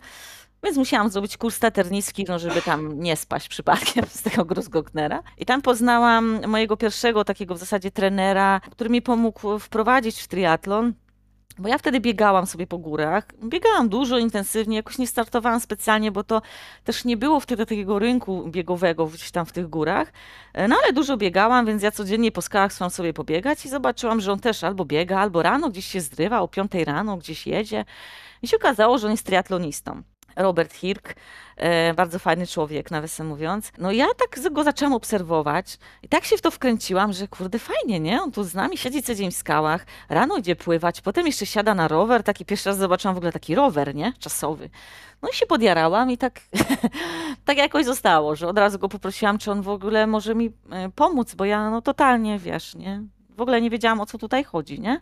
Więc 0.63 0.77
musiałam 0.77 1.09
zrobić 1.09 1.37
kurs 1.37 1.59
taternicki, 1.59 2.25
no 2.27 2.39
żeby 2.39 2.61
tam 2.61 2.99
nie 2.99 3.15
spaść 3.15 3.47
przypadkiem 3.49 4.05
z 4.09 4.21
tego 4.21 4.45
Grossglocknera. 4.45 5.23
I 5.37 5.45
tam 5.45 5.61
poznałam 5.61 6.39
mojego 6.47 6.77
pierwszego 6.77 7.23
takiego 7.23 7.55
w 7.55 7.57
zasadzie 7.57 7.91
trenera, 7.91 8.61
który 8.71 8.89
mi 8.89 9.01
pomógł 9.01 9.59
wprowadzić 9.59 10.21
w 10.21 10.27
triatlon. 10.27 10.93
Bo 11.59 11.69
ja 11.69 11.77
wtedy 11.77 11.99
biegałam 11.99 12.45
sobie 12.45 12.67
po 12.67 12.77
górach. 12.77 13.27
Biegałam 13.43 13.89
dużo, 13.89 14.17
intensywnie, 14.17 14.75
jakoś 14.77 14.97
nie 14.97 15.07
startowałam 15.07 15.59
specjalnie, 15.59 16.11
bo 16.11 16.23
to 16.23 16.41
też 16.83 17.05
nie 17.05 17.17
było 17.17 17.39
wtedy 17.39 17.65
takiego 17.65 17.99
rynku 17.99 18.47
biegowego 18.47 19.05
gdzieś 19.05 19.31
tam 19.31 19.45
w 19.45 19.51
tych 19.51 19.67
górach. 19.67 20.13
No 20.69 20.75
ale 20.83 20.93
dużo 20.93 21.17
biegałam, 21.17 21.65
więc 21.65 21.83
ja 21.83 21.91
codziennie 21.91 22.31
po 22.31 22.41
skałach 22.41 22.71
chciałam 22.71 22.91
sobie 22.91 23.13
pobiegać 23.13 23.65
i 23.65 23.69
zobaczyłam, 23.69 24.21
że 24.21 24.31
on 24.31 24.39
też 24.39 24.63
albo 24.63 24.85
biega, 24.85 25.19
albo 25.19 25.43
rano 25.43 25.69
gdzieś 25.69 25.85
się 25.85 26.01
zrywa, 26.01 26.41
o 26.41 26.47
5 26.47 26.71
rano 26.73 27.17
gdzieś 27.17 27.47
jedzie. 27.47 27.85
I 28.41 28.47
się 28.47 28.57
okazało, 28.57 28.97
że 28.97 29.07
on 29.07 29.11
jest 29.11 29.25
triatlonistą. 29.25 30.03
Robert 30.37 30.73
Hirk, 30.73 31.15
e, 31.55 31.93
bardzo 31.93 32.19
fajny 32.19 32.47
człowiek, 32.47 32.91
nawiasem 32.91 33.27
mówiąc. 33.27 33.71
No 33.77 33.91
ja 33.91 34.05
tak 34.17 34.53
go 34.53 34.63
zaczęłam 34.63 34.93
obserwować 34.93 35.77
i 36.03 36.07
tak 36.07 36.25
się 36.25 36.37
w 36.37 36.41
to 36.41 36.51
wkręciłam, 36.51 37.13
że 37.13 37.27
kurde 37.27 37.59
fajnie, 37.59 37.99
nie? 37.99 38.21
On 38.21 38.31
tu 38.31 38.43
z 38.43 38.53
nami 38.53 38.77
siedzi 38.77 39.03
co 39.03 39.15
dzień 39.15 39.31
w 39.31 39.35
skałach, 39.35 39.85
rano 40.09 40.37
idzie 40.37 40.55
pływać, 40.55 41.01
potem 41.01 41.25
jeszcze 41.25 41.45
siada 41.45 41.75
na 41.75 41.87
rower, 41.87 42.23
taki 42.23 42.45
pierwszy 42.45 42.69
raz 42.69 42.77
zobaczyłam 42.77 43.15
w 43.15 43.17
ogóle 43.17 43.31
taki 43.31 43.55
rower, 43.55 43.95
nie? 43.95 44.13
Czasowy. 44.19 44.69
No 45.21 45.29
i 45.29 45.33
się 45.33 45.45
podjarałam 45.45 46.11
i 46.11 46.17
tak, 46.17 46.41
tak 47.45 47.57
jakoś 47.57 47.85
zostało, 47.85 48.35
że 48.35 48.47
od 48.47 48.57
razu 48.57 48.79
go 48.79 48.89
poprosiłam, 48.89 49.37
czy 49.37 49.51
on 49.51 49.61
w 49.61 49.69
ogóle 49.69 50.07
może 50.07 50.35
mi 50.35 50.51
e, 50.71 50.89
pomóc, 50.89 51.35
bo 51.35 51.45
ja 51.45 51.69
no 51.69 51.81
totalnie, 51.81 52.39
wiesz, 52.39 52.75
nie? 52.75 53.03
W 53.37 53.41
ogóle 53.41 53.61
nie 53.61 53.69
wiedziałam, 53.69 54.01
o 54.01 54.05
co 54.05 54.17
tutaj 54.17 54.43
chodzi, 54.43 54.79
nie? 54.79 55.01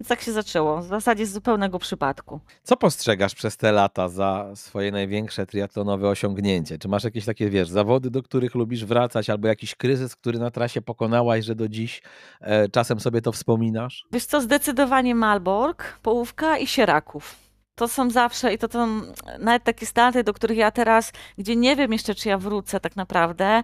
Więc 0.00 0.08
tak 0.08 0.20
się 0.20 0.32
zaczęło, 0.32 0.80
w 0.82 0.86
zasadzie 0.86 1.26
z 1.26 1.32
zupełnego 1.32 1.78
przypadku. 1.78 2.40
Co 2.62 2.76
postrzegasz 2.76 3.34
przez 3.34 3.56
te 3.56 3.72
lata 3.72 4.08
za 4.08 4.50
swoje 4.54 4.92
największe 4.92 5.46
triatlonowe 5.46 6.08
osiągnięcie? 6.08 6.78
Czy 6.78 6.88
masz 6.88 7.04
jakieś 7.04 7.24
takie, 7.24 7.50
wiesz, 7.50 7.68
zawody, 7.68 8.10
do 8.10 8.22
których 8.22 8.54
lubisz 8.54 8.84
wracać, 8.84 9.30
albo 9.30 9.48
jakiś 9.48 9.74
kryzys, 9.74 10.16
który 10.16 10.38
na 10.38 10.50
trasie 10.50 10.82
pokonałaś, 10.82 11.44
że 11.44 11.54
do 11.54 11.68
dziś 11.68 12.02
e, 12.40 12.68
czasem 12.68 13.00
sobie 13.00 13.22
to 13.22 13.32
wspominasz? 13.32 14.06
Wiesz 14.12 14.24
co, 14.24 14.40
zdecydowanie 14.40 15.14
Malbork, 15.14 15.98
Połówka 16.02 16.58
i 16.58 16.66
Sieraków 16.66 17.48
to 17.74 17.88
są 17.88 18.10
zawsze 18.10 18.54
i 18.54 18.58
to 18.58 18.68
są 18.72 19.00
nawet 19.38 19.64
takie 19.64 19.86
starty, 19.86 20.24
do 20.24 20.32
których 20.32 20.58
ja 20.58 20.70
teraz, 20.70 21.12
gdzie 21.38 21.56
nie 21.56 21.76
wiem 21.76 21.92
jeszcze, 21.92 22.14
czy 22.14 22.28
ja 22.28 22.38
wrócę 22.38 22.80
tak 22.80 22.96
naprawdę, 22.96 23.62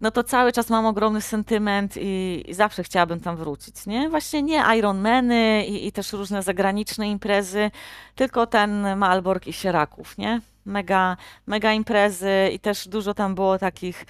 no 0.00 0.10
to 0.10 0.24
cały 0.24 0.52
czas 0.52 0.70
mam 0.70 0.86
ogromny 0.86 1.20
sentyment 1.20 1.96
i, 1.96 2.44
i, 2.46 2.54
zawsze 2.54 2.82
chciałabym 2.82 3.20
tam 3.20 3.36
wrócić, 3.36 3.86
nie? 3.86 4.08
Właśnie 4.08 4.42
nie 4.42 4.64
Ironmany 4.78 5.66
i, 5.66 5.86
i 5.86 5.92
też 5.92 6.12
różne 6.12 6.42
zagraniczne 6.42 7.10
imprezy, 7.10 7.70
tylko 8.14 8.46
ten 8.46 8.96
Malbork 8.96 9.46
i 9.46 9.52
Sieraków, 9.52 10.18
nie? 10.18 10.40
Mega, 10.64 11.16
mega 11.46 11.72
imprezy 11.72 12.50
i 12.52 12.58
też 12.58 12.88
dużo 12.88 13.14
tam 13.14 13.34
było 13.34 13.58
takich 13.58 14.06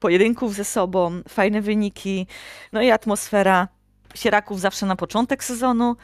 pojedynków 0.00 0.54
ze 0.54 0.64
sobą, 0.64 1.22
fajne 1.28 1.60
wyniki, 1.60 2.26
no 2.72 2.82
i 2.82 2.90
atmosfera 2.90 3.68
Sieraków 4.14 4.60
zawsze 4.60 4.86
na 4.86 4.96
początek 4.96 5.44
sezonu 5.44 5.96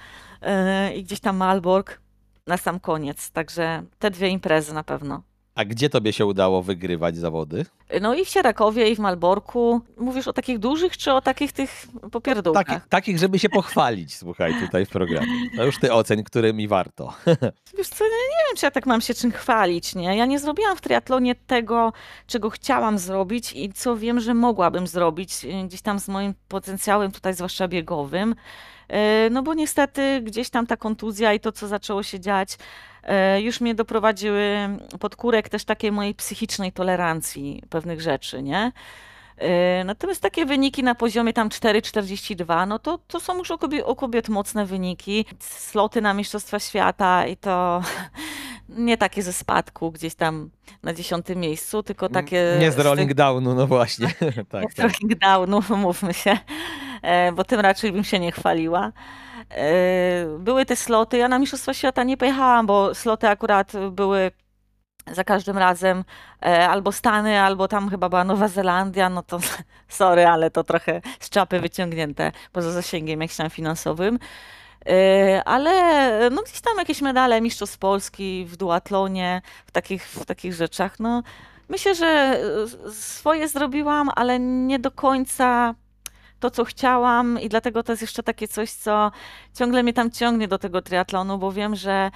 yy, 0.42 0.94
i 0.94 1.04
gdzieś 1.04 1.20
tam 1.20 1.36
Malbork 1.36 2.00
na 2.46 2.56
sam 2.56 2.80
koniec, 2.80 3.30
także 3.30 3.82
te 3.98 4.10
dwie 4.10 4.28
imprezy 4.28 4.74
na 4.74 4.84
pewno. 4.84 5.22
A 5.54 5.64
gdzie 5.64 5.90
tobie 5.90 6.12
się 6.12 6.26
udało 6.26 6.62
wygrywać 6.62 7.16
zawody? 7.16 7.66
No 8.00 8.14
i 8.14 8.24
w 8.24 8.28
Sierakowie, 8.28 8.90
i 8.90 8.96
w 8.96 8.98
Malborku. 8.98 9.80
Mówisz 9.96 10.28
o 10.28 10.32
takich 10.32 10.58
dużych, 10.58 10.96
czy 10.96 11.12
o 11.12 11.20
takich 11.20 11.52
tych 11.52 11.86
popierdółkach? 12.12 12.66
Taki, 12.66 12.88
takich, 12.88 13.18
żeby 13.18 13.38
się 13.38 13.48
pochwalić, 13.48 14.16
słuchaj, 14.16 14.54
tutaj 14.60 14.86
w 14.86 14.88
programie. 14.88 15.50
No 15.56 15.64
już 15.64 15.78
ty 15.78 15.92
oceń, 15.92 16.24
którymi 16.24 16.68
warto. 16.68 17.14
Wiesz 17.78 17.88
co, 17.88 18.04
nie 18.04 18.10
wiem, 18.48 18.56
czy 18.56 18.66
ja 18.66 18.70
tak 18.70 18.86
mam 18.86 19.00
się 19.00 19.14
czym 19.14 19.32
chwalić, 19.32 19.94
nie? 19.94 20.16
Ja 20.16 20.26
nie 20.26 20.38
zrobiłam 20.38 20.76
w 20.76 20.80
triatlonie 20.80 21.34
tego, 21.34 21.92
czego 22.26 22.50
chciałam 22.50 22.98
zrobić 22.98 23.52
i 23.52 23.72
co 23.72 23.96
wiem, 23.96 24.20
że 24.20 24.34
mogłabym 24.34 24.86
zrobić 24.86 25.46
gdzieś 25.64 25.82
tam 25.82 25.98
z 25.98 26.08
moim 26.08 26.34
potencjałem 26.48 27.12
tutaj, 27.12 27.34
zwłaszcza 27.34 27.68
biegowym. 27.68 28.34
E, 28.88 29.30
no 29.30 29.42
bo 29.42 29.54
niestety 29.54 30.20
gdzieś 30.20 30.50
tam 30.50 30.66
ta 30.66 30.76
kontuzja 30.76 31.32
i 31.32 31.40
to, 31.40 31.52
co 31.52 31.68
zaczęło 31.68 32.02
się 32.02 32.20
dziać, 32.20 32.58
już 33.38 33.60
mnie 33.60 33.74
doprowadziły 33.74 34.68
pod 35.00 35.16
kurek 35.16 35.48
też 35.48 35.64
takiej 35.64 35.92
mojej 35.92 36.14
psychicznej 36.14 36.72
tolerancji 36.72 37.62
pewnych 37.70 38.00
rzeczy, 38.00 38.42
nie? 38.42 38.72
E, 39.38 39.84
natomiast 39.84 40.22
takie 40.22 40.46
wyniki 40.46 40.82
na 40.82 40.94
poziomie 40.94 41.32
tam 41.32 41.48
4,42, 41.48 42.66
no 42.68 42.78
to, 42.78 42.98
to 43.08 43.20
są 43.20 43.38
już 43.38 43.50
u 43.50 43.58
kobiet, 43.58 43.84
u 43.88 43.96
kobiet 43.96 44.28
mocne 44.28 44.66
wyniki. 44.66 45.24
Sloty 45.38 46.00
na 46.00 46.14
Mistrzostwa 46.14 46.58
Świata 46.58 47.26
i 47.26 47.36
to 47.36 47.82
nie 48.68 48.96
takie 48.96 49.22
ze 49.22 49.32
spadku 49.32 49.92
gdzieś 49.92 50.14
tam 50.14 50.50
na 50.82 50.94
dziesiątym 50.94 51.38
miejscu, 51.38 51.82
tylko 51.82 52.08
takie... 52.08 52.56
Nie 52.60 52.72
z 52.72 52.78
rolling 52.78 53.14
downu, 53.14 53.54
no 53.54 53.66
właśnie. 53.66 54.08
tak, 54.50 54.62
nie 54.62 54.70
z 54.70 54.74
tak. 54.74 54.92
rolling 54.92 55.18
downu, 55.18 55.76
mówmy 55.76 56.14
się. 56.14 56.38
E, 57.02 57.32
bo 57.32 57.44
tym 57.44 57.60
raczej 57.60 57.92
bym 57.92 58.04
się 58.04 58.18
nie 58.18 58.32
chwaliła. 58.32 58.92
E, 59.50 60.38
były 60.38 60.66
te 60.66 60.76
sloty, 60.76 61.18
ja 61.18 61.28
na 61.28 61.38
Mistrzostwa 61.38 61.74
Świata 61.74 62.04
nie 62.04 62.16
pojechałam, 62.16 62.66
bo 62.66 62.94
sloty 62.94 63.28
akurat 63.28 63.72
były 63.90 64.30
za 65.12 65.24
każdym 65.24 65.58
razem 65.58 66.04
e, 66.42 66.68
albo 66.68 66.92
Stany, 66.92 67.40
albo 67.40 67.68
tam 67.68 67.90
chyba 67.90 68.08
była 68.08 68.24
Nowa 68.24 68.48
Zelandia, 68.48 69.08
no 69.08 69.22
to 69.22 69.38
sorry, 69.88 70.26
ale 70.26 70.50
to 70.50 70.64
trochę 70.64 71.00
z 71.20 71.30
czapy 71.30 71.60
wyciągnięte 71.60 72.32
poza 72.52 72.70
zasięgiem 72.70 73.20
jakimś 73.20 73.36
tam 73.36 73.50
finansowym. 73.50 74.18
Ale 75.44 76.30
no 76.30 76.42
gdzieś 76.42 76.60
tam 76.60 76.78
jakieś 76.78 77.02
medale 77.02 77.40
Mistrzostw 77.40 77.78
Polski 77.78 78.46
w 78.48 78.56
duatlonie, 78.56 79.42
w 79.66 79.70
takich, 79.70 80.06
w 80.06 80.24
takich 80.24 80.54
rzeczach, 80.54 81.00
no 81.00 81.22
myślę, 81.68 81.94
że 81.94 82.40
swoje 82.92 83.48
zrobiłam, 83.48 84.10
ale 84.16 84.38
nie 84.40 84.78
do 84.78 84.90
końca 84.90 85.74
to, 86.42 86.50
co 86.50 86.64
chciałam 86.64 87.40
i 87.40 87.48
dlatego 87.48 87.82
to 87.82 87.92
jest 87.92 88.02
jeszcze 88.02 88.22
takie 88.22 88.48
coś, 88.48 88.70
co 88.70 89.10
ciągle 89.54 89.82
mnie 89.82 89.92
tam 89.92 90.10
ciągnie 90.10 90.48
do 90.48 90.58
tego 90.58 90.82
triatlonu, 90.82 91.38
bo 91.38 91.52
wiem, 91.52 91.76
że 91.76 92.10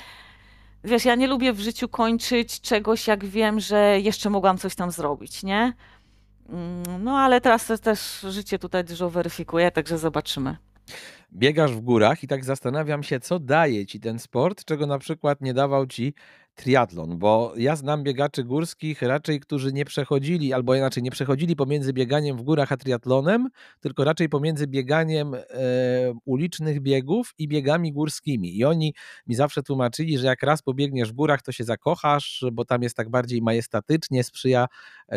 wiesz, 0.84 1.04
ja 1.04 1.14
nie 1.14 1.26
lubię 1.26 1.52
w 1.52 1.60
życiu 1.60 1.88
kończyć 1.88 2.60
czegoś, 2.60 3.06
jak 3.06 3.24
wiem, 3.24 3.60
że 3.60 4.00
jeszcze 4.00 4.30
mogłam 4.30 4.58
coś 4.58 4.74
tam 4.74 4.90
zrobić, 4.90 5.42
nie? 5.42 5.72
Mm, 6.48 7.04
no 7.04 7.18
ale 7.18 7.40
teraz 7.40 7.66
też 7.82 8.26
życie 8.30 8.58
tutaj 8.58 8.84
dużo 8.84 9.10
weryfikuje, 9.10 9.70
także 9.70 9.98
zobaczymy. 9.98 10.56
Biegasz 11.32 11.72
w 11.72 11.80
górach 11.80 12.22
i 12.22 12.28
tak 12.28 12.44
zastanawiam 12.44 13.02
się, 13.02 13.20
co 13.20 13.38
daje 13.38 13.86
ci 13.86 14.00
ten 14.00 14.18
sport, 14.18 14.64
czego 14.64 14.86
na 14.86 14.98
przykład 14.98 15.40
nie 15.40 15.54
dawał 15.54 15.86
ci 15.86 16.14
triatlon, 16.56 17.18
bo 17.18 17.52
ja 17.56 17.76
znam 17.76 18.02
biegaczy 18.02 18.44
górskich 18.44 19.02
raczej, 19.02 19.40
którzy 19.40 19.72
nie 19.72 19.84
przechodzili, 19.84 20.52
albo 20.52 20.74
inaczej 20.74 21.02
nie 21.02 21.10
przechodzili 21.10 21.56
pomiędzy 21.56 21.92
bieganiem 21.92 22.36
w 22.36 22.42
górach 22.42 22.72
a 22.72 22.76
triatlonem, 22.76 23.48
tylko 23.80 24.04
raczej 24.04 24.28
pomiędzy 24.28 24.66
bieganiem 24.66 25.34
e, 25.34 25.40
ulicznych 26.24 26.80
biegów 26.80 27.34
i 27.38 27.48
biegami 27.48 27.92
górskimi. 27.92 28.56
I 28.58 28.64
oni 28.64 28.94
mi 29.26 29.34
zawsze 29.34 29.62
tłumaczyli, 29.62 30.18
że 30.18 30.26
jak 30.26 30.42
raz 30.42 30.62
pobiegniesz 30.62 31.12
w 31.12 31.14
górach, 31.14 31.42
to 31.42 31.52
się 31.52 31.64
zakochasz, 31.64 32.44
bo 32.52 32.64
tam 32.64 32.82
jest 32.82 32.96
tak 32.96 33.10
bardziej 33.10 33.42
majestatycznie, 33.42 34.24
sprzyja 34.24 34.66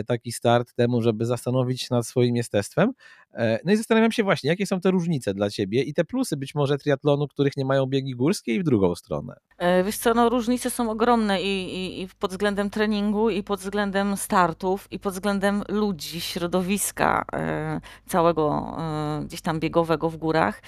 taki 0.07 0.31
start 0.31 0.73
temu, 0.73 1.01
żeby 1.01 1.25
zastanowić 1.25 1.81
się 1.81 1.87
nad 1.91 2.07
swoim 2.07 2.35
jestestwem. 2.35 2.91
E, 3.33 3.59
no 3.65 3.71
i 3.71 3.77
zastanawiam 3.77 4.11
się 4.11 4.23
właśnie, 4.23 4.49
jakie 4.49 4.65
są 4.65 4.79
te 4.79 4.91
różnice 4.91 5.33
dla 5.33 5.49
ciebie 5.49 5.83
i 5.83 5.93
te 5.93 6.05
plusy 6.05 6.37
być 6.37 6.55
może 6.55 6.77
triatlonu, 6.77 7.27
których 7.27 7.57
nie 7.57 7.65
mają 7.65 7.85
biegi 7.85 8.15
górskie 8.15 8.55
i 8.55 8.59
w 8.59 8.63
drugą 8.63 8.95
stronę. 8.95 9.35
E, 9.57 9.83
wiesz 9.83 9.97
co, 9.97 10.13
no 10.13 10.29
różnice 10.29 10.69
są 10.69 10.89
ogromne 10.89 11.41
i, 11.41 11.75
i, 11.75 12.01
i 12.01 12.07
pod 12.19 12.31
względem 12.31 12.69
treningu, 12.69 13.29
i 13.29 13.43
pod 13.43 13.59
względem 13.59 14.17
startów, 14.17 14.87
i 14.91 14.99
pod 14.99 15.13
względem 15.13 15.63
ludzi, 15.69 16.21
środowiska 16.21 17.25
e, 17.33 17.81
całego 18.07 18.77
gdzieś 19.25 19.41
tam 19.41 19.59
biegowego 19.59 20.09
w 20.09 20.17
górach. 20.17 20.61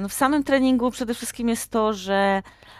No 0.00 0.08
w 0.08 0.12
samym 0.12 0.44
treningu 0.44 0.90
przede 0.90 1.14
wszystkim 1.14 1.48
jest 1.48 1.70
to, 1.70 1.92
że 1.92 2.42
E, 2.42 2.79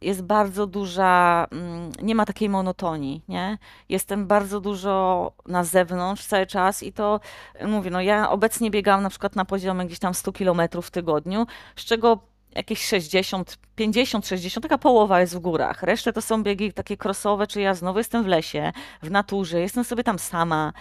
jest 0.00 0.22
bardzo 0.22 0.66
duża, 0.66 1.46
mm, 1.50 1.92
nie 2.02 2.14
ma 2.14 2.26
takiej 2.26 2.48
monotonii, 2.48 3.22
nie? 3.28 3.58
Jestem 3.88 4.26
bardzo 4.26 4.60
dużo 4.60 5.32
na 5.46 5.64
zewnątrz 5.64 6.26
cały 6.26 6.46
czas 6.46 6.82
i 6.82 6.92
to, 6.92 7.20
mówię, 7.66 7.90
no 7.90 8.00
ja 8.00 8.30
obecnie 8.30 8.70
biegam 8.70 9.02
na 9.02 9.10
przykład 9.10 9.36
na 9.36 9.44
poziomie 9.44 9.86
gdzieś 9.86 9.98
tam 9.98 10.14
100 10.14 10.32
km 10.32 10.60
w 10.82 10.90
tygodniu, 10.90 11.46
z 11.76 11.84
czego 11.84 12.18
jakieś 12.54 12.86
60, 12.86 13.58
50, 13.76 14.26
60, 14.26 14.62
taka 14.62 14.78
połowa 14.78 15.20
jest 15.20 15.36
w 15.36 15.38
górach. 15.38 15.82
Resztę 15.82 16.12
to 16.12 16.22
są 16.22 16.42
biegi 16.42 16.72
takie 16.72 16.96
crossowe, 17.04 17.46
czy 17.46 17.60
ja 17.60 17.74
znowu 17.74 17.98
jestem 17.98 18.24
w 18.24 18.26
lesie, 18.26 18.72
w 19.02 19.10
naturze, 19.10 19.60
jestem 19.60 19.84
sobie 19.84 20.04
tam 20.04 20.18
sama. 20.18 20.72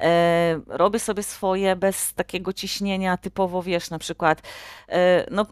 E, 0.00 0.60
robię 0.66 0.98
sobie 0.98 1.22
swoje 1.22 1.76
bez 1.76 2.14
takiego 2.14 2.52
ciśnienia 2.52 3.16
typowo, 3.16 3.62
wiesz, 3.62 3.90
na 3.90 3.98
przykład 3.98 4.42
e, 4.88 5.26
no, 5.30 5.46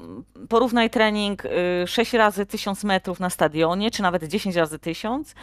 porównaj 0.49 0.90
trening 0.90 1.43
6 1.86 2.14
e, 2.14 2.18
razy 2.18 2.47
1000 2.47 2.84
metrów 2.84 3.20
na 3.20 3.30
stadionie, 3.30 3.90
czy 3.90 4.03
nawet 4.03 4.24
10 4.24 4.57
razy 4.57 4.78
1000 4.78 5.34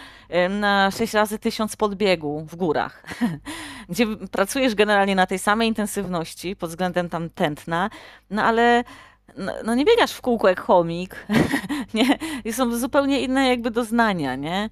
na 0.50 0.92
6 0.92 1.14
razy 1.14 1.40
1000 1.40 1.76
podbiegu 1.76 2.46
w 2.46 2.56
górach, 2.56 3.04
gdzie 3.90 4.06
pracujesz 4.32 4.76
generalnie 4.76 5.16
na 5.16 5.28
tej 5.28 5.40
samej 5.40 5.68
intensywności 5.68 6.56
pod 6.56 6.70
względem 6.70 7.10
tam 7.10 7.30
tętna, 7.30 7.90
no 8.30 8.44
ale 8.44 8.84
no, 9.38 9.54
no 9.66 9.76
nie 9.76 9.86
biegasz 9.86 10.12
w 10.12 10.22
kółko 10.22 10.50
jak 10.50 10.60
chomik, 10.60 11.28
nie? 11.94 12.18
I 12.46 12.54
są 12.54 12.78
zupełnie 12.78 13.22
inne 13.22 13.50
jakby 13.50 13.72
doznania, 13.72 14.36
nie? 14.36 14.70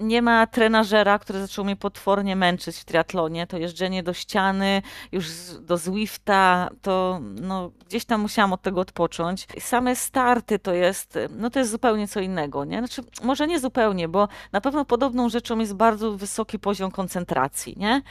Nie 0.00 0.22
ma 0.22 0.46
trenażera, 0.46 1.18
który 1.18 1.40
zaczął 1.40 1.64
mnie 1.64 1.76
potwornie 1.76 2.36
męczyć 2.36 2.76
w 2.76 2.84
triatlonie. 2.84 3.46
To 3.46 3.58
jeżdżenie 3.58 4.02
do 4.02 4.12
ściany, 4.12 4.82
już 5.12 5.26
do 5.60 5.76
Zwifta, 5.76 6.70
to 6.82 7.20
no, 7.22 7.70
gdzieś 7.88 8.04
tam 8.04 8.20
musiałam 8.20 8.52
od 8.52 8.62
tego 8.62 8.80
odpocząć. 8.80 9.46
Same 9.58 9.96
starty 9.96 10.58
to 10.58 10.74
jest, 10.74 11.18
no 11.30 11.50
to 11.50 11.58
jest 11.58 11.70
zupełnie 11.70 12.08
co 12.08 12.20
innego, 12.20 12.64
nie? 12.64 12.78
Znaczy, 12.78 13.02
może 13.22 13.46
nie 13.46 13.60
zupełnie, 13.60 14.08
bo 14.08 14.28
na 14.52 14.60
pewno 14.60 14.84
podobną 14.84 15.28
rzeczą 15.28 15.58
jest 15.58 15.74
bardzo 15.74 16.12
wysoki 16.12 16.58
poziom 16.58 16.90
koncentracji, 16.90 17.74
nie? 17.78 18.02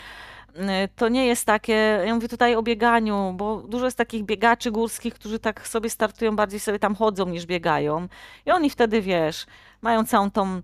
to 0.95 1.09
nie 1.09 1.26
jest 1.26 1.45
takie, 1.45 2.03
ja 2.05 2.16
mówię 2.16 2.28
tutaj 2.28 2.55
o 2.55 2.64
bieganiu, 2.64 3.34
bo 3.38 3.57
dużo 3.68 3.86
jest 3.86 3.97
takich 3.97 4.24
biegaczy 4.24 4.72
górskich, 4.72 5.14
którzy 5.14 5.39
tak 5.39 5.68
sobie 5.68 5.89
startują, 5.89 6.36
bardziej 6.36 6.59
sobie 6.59 6.80
tam 6.80 6.95
chodzą 6.95 7.26
niż 7.26 7.45
biegają. 7.45 8.07
I 8.45 8.51
oni 8.51 8.70
wtedy, 8.70 9.01
wiesz, 9.01 9.45
mają 9.82 10.05
całą 10.05 10.32
tą 10.32 10.61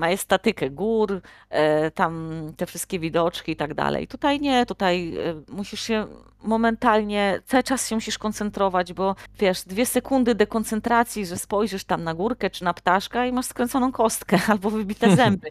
majestatykę 0.00 0.70
gór, 0.70 1.20
e, 1.50 1.90
tam 1.90 2.30
te 2.56 2.66
wszystkie 2.66 2.98
widoczki 2.98 3.52
i 3.52 3.56
tak 3.56 3.74
dalej. 3.74 4.08
Tutaj 4.08 4.40
nie, 4.40 4.66
tutaj 4.66 5.16
e, 5.16 5.52
musisz 5.52 5.80
się 5.80 6.06
momentalnie, 6.42 7.40
cały 7.46 7.62
czas 7.62 7.88
się 7.88 7.94
musisz 7.94 8.18
koncentrować, 8.18 8.92
bo 8.92 9.16
wiesz, 9.38 9.62
dwie 9.62 9.86
sekundy 9.86 10.34
dekoncentracji, 10.34 11.26
że 11.26 11.38
spojrzysz 11.38 11.84
tam 11.84 12.04
na 12.04 12.14
górkę 12.14 12.50
czy 12.50 12.64
na 12.64 12.74
ptaszka 12.74 13.26
i 13.26 13.32
masz 13.32 13.46
skręconą 13.46 13.92
kostkę 13.92 14.38
albo 14.52 14.70
wybite 14.70 15.16
zęby. 15.16 15.50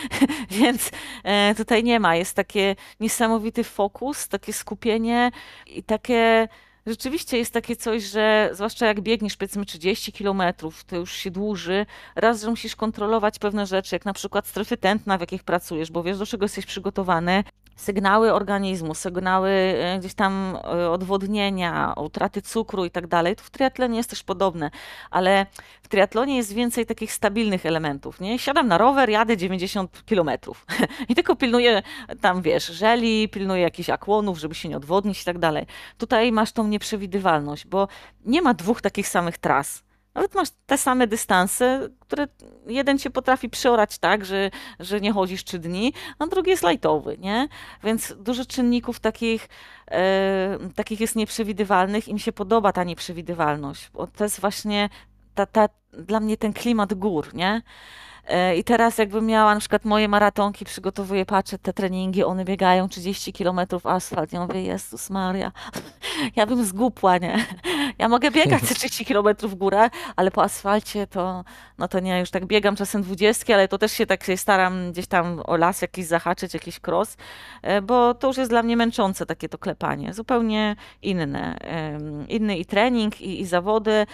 Więc 0.60 0.90
e, 1.24 1.54
tutaj 1.54 1.84
nie 1.84 2.00
ma. 2.00 2.16
Jest 2.16 2.36
takie 2.36 2.76
niesamowity 3.00 3.64
fokus, 3.64 4.28
takie 4.28 4.52
skupienie 4.52 5.30
i 5.66 5.82
takie 5.82 6.48
Rzeczywiście 6.86 7.38
jest 7.38 7.52
takie 7.52 7.76
coś, 7.76 8.02
że 8.02 8.50
zwłaszcza 8.52 8.86
jak 8.86 9.00
biegniesz 9.00 9.36
powiedzmy 9.36 9.66
30 9.66 10.12
kilometrów, 10.12 10.84
to 10.84 10.96
już 10.96 11.12
się 11.12 11.30
dłuży. 11.30 11.86
Raz, 12.16 12.42
że 12.42 12.50
musisz 12.50 12.76
kontrolować 12.76 13.38
pewne 13.38 13.66
rzeczy, 13.66 13.94
jak 13.94 14.04
na 14.04 14.12
przykład 14.12 14.46
strefy 14.46 14.76
tętna, 14.76 15.18
w 15.18 15.20
jakich 15.20 15.44
pracujesz, 15.44 15.90
bo 15.90 16.02
wiesz, 16.02 16.18
do 16.18 16.26
czego 16.26 16.44
jesteś 16.44 16.66
przygotowany 16.66 17.44
sygnały 17.76 18.32
organizmu, 18.32 18.94
sygnały 18.94 19.50
e, 19.50 19.98
gdzieś 19.98 20.14
tam 20.14 20.58
e, 20.64 20.90
odwodnienia, 20.90 21.94
utraty 21.96 22.42
cukru 22.42 22.84
i 22.84 22.90
tak 22.90 23.06
dalej, 23.06 23.36
to 23.36 23.42
w 23.42 23.50
triatlonie 23.50 23.96
jest 23.96 24.10
też 24.10 24.22
podobne, 24.22 24.70
ale 25.10 25.46
w 25.82 25.88
triatlonie 25.88 26.36
jest 26.36 26.52
więcej 26.52 26.86
takich 26.86 27.12
stabilnych 27.12 27.66
elementów, 27.66 28.20
nie? 28.20 28.38
Siadam 28.38 28.68
na 28.68 28.78
rower, 28.78 29.10
jadę 29.10 29.36
90 29.36 30.04
kilometrów 30.04 30.66
i 31.08 31.14
tylko 31.14 31.36
pilnuję 31.36 31.82
tam, 32.20 32.42
wiesz, 32.42 32.66
żeli, 32.66 33.28
pilnuję 33.28 33.62
jakichś 33.62 33.90
akłonów, 33.90 34.38
żeby 34.38 34.54
się 34.54 34.68
nie 34.68 34.76
odwodnić 34.76 35.22
i 35.22 35.24
tak 35.24 35.38
dalej. 35.38 35.66
Tutaj 35.98 36.32
masz 36.32 36.52
tą 36.52 36.66
nieprzewidywalność, 36.66 37.66
bo 37.66 37.88
nie 38.24 38.42
ma 38.42 38.54
dwóch 38.54 38.80
takich 38.80 39.08
samych 39.08 39.38
tras. 39.38 39.84
Nawet 40.14 40.34
masz 40.34 40.48
te 40.66 40.78
same 40.78 41.06
dystanse, 41.06 41.88
które 42.00 42.26
jeden 42.66 42.98
cię 42.98 43.10
potrafi 43.10 43.48
przeorać 43.48 43.98
tak, 43.98 44.24
że, 44.24 44.50
że 44.80 45.00
nie 45.00 45.12
chodzisz 45.12 45.44
trzy 45.44 45.58
dni, 45.58 45.92
a 46.18 46.26
drugi 46.26 46.50
jest 46.50 46.62
lajtowy, 46.62 47.18
nie? 47.18 47.48
Więc 47.84 48.14
dużo 48.18 48.44
czynników 48.44 49.00
takich, 49.00 49.48
e, 49.90 50.58
takich 50.74 51.00
jest 51.00 51.16
nieprzewidywalnych 51.16 52.08
i 52.08 52.14
mi 52.14 52.20
się 52.20 52.32
podoba 52.32 52.72
ta 52.72 52.84
nieprzewidywalność, 52.84 53.90
bo 53.90 54.06
to 54.06 54.24
jest 54.24 54.40
właśnie 54.40 54.88
ta, 55.34 55.46
ta, 55.46 55.68
dla 55.92 56.20
mnie 56.20 56.36
ten 56.36 56.52
klimat 56.52 56.94
gór, 56.94 57.34
nie? 57.34 57.62
E, 58.28 58.56
I 58.56 58.64
teraz 58.64 58.98
jakbym 58.98 59.26
miała 59.26 59.54
na 59.54 59.60
przykład 59.60 59.84
moje 59.84 60.08
maratonki, 60.08 60.64
przygotowuję, 60.64 61.26
patrzę 61.26 61.58
te 61.58 61.72
treningi, 61.72 62.24
one 62.24 62.44
biegają 62.44 62.88
30 62.88 63.32
km 63.32 63.60
asfalt. 63.84 64.32
Ja 64.32 64.46
mówię, 64.46 64.62
Jezus 64.62 65.10
Maria, 65.10 65.52
ja 66.36 66.46
bym 66.46 66.64
zgupła, 66.64 67.18
nie? 67.18 67.46
Ja 67.98 68.08
mogę 68.08 68.30
biegać 68.30 68.62
30 68.62 69.04
km 69.14 69.36
w 69.42 69.54
górę, 69.54 69.90
ale 70.16 70.30
po 70.30 70.42
asfalcie 70.42 71.06
to, 71.06 71.44
no 71.78 71.88
to 71.88 72.00
nie, 72.00 72.20
już 72.20 72.30
tak 72.30 72.46
biegam 72.46 72.76
czasem 72.76 73.02
20, 73.02 73.54
ale 73.54 73.68
to 73.68 73.78
też 73.78 73.92
się 73.92 74.06
tak 74.06 74.24
się 74.24 74.36
staram 74.36 74.92
gdzieś 74.92 75.06
tam 75.06 75.42
o 75.46 75.56
las 75.56 75.82
jakiś 75.82 76.06
zahaczyć, 76.06 76.54
jakiś 76.54 76.80
cross, 76.86 77.16
e, 77.62 77.82
bo 77.82 78.14
to 78.14 78.26
już 78.26 78.36
jest 78.36 78.50
dla 78.50 78.62
mnie 78.62 78.76
męczące 78.76 79.26
takie 79.26 79.48
to 79.48 79.58
klepanie. 79.58 80.14
Zupełnie 80.14 80.76
inne. 81.02 81.56
Inny 82.28 82.58
i 82.58 82.64
trening, 82.64 83.20
i, 83.20 83.40
i 83.40 83.46
zawody, 83.46 84.06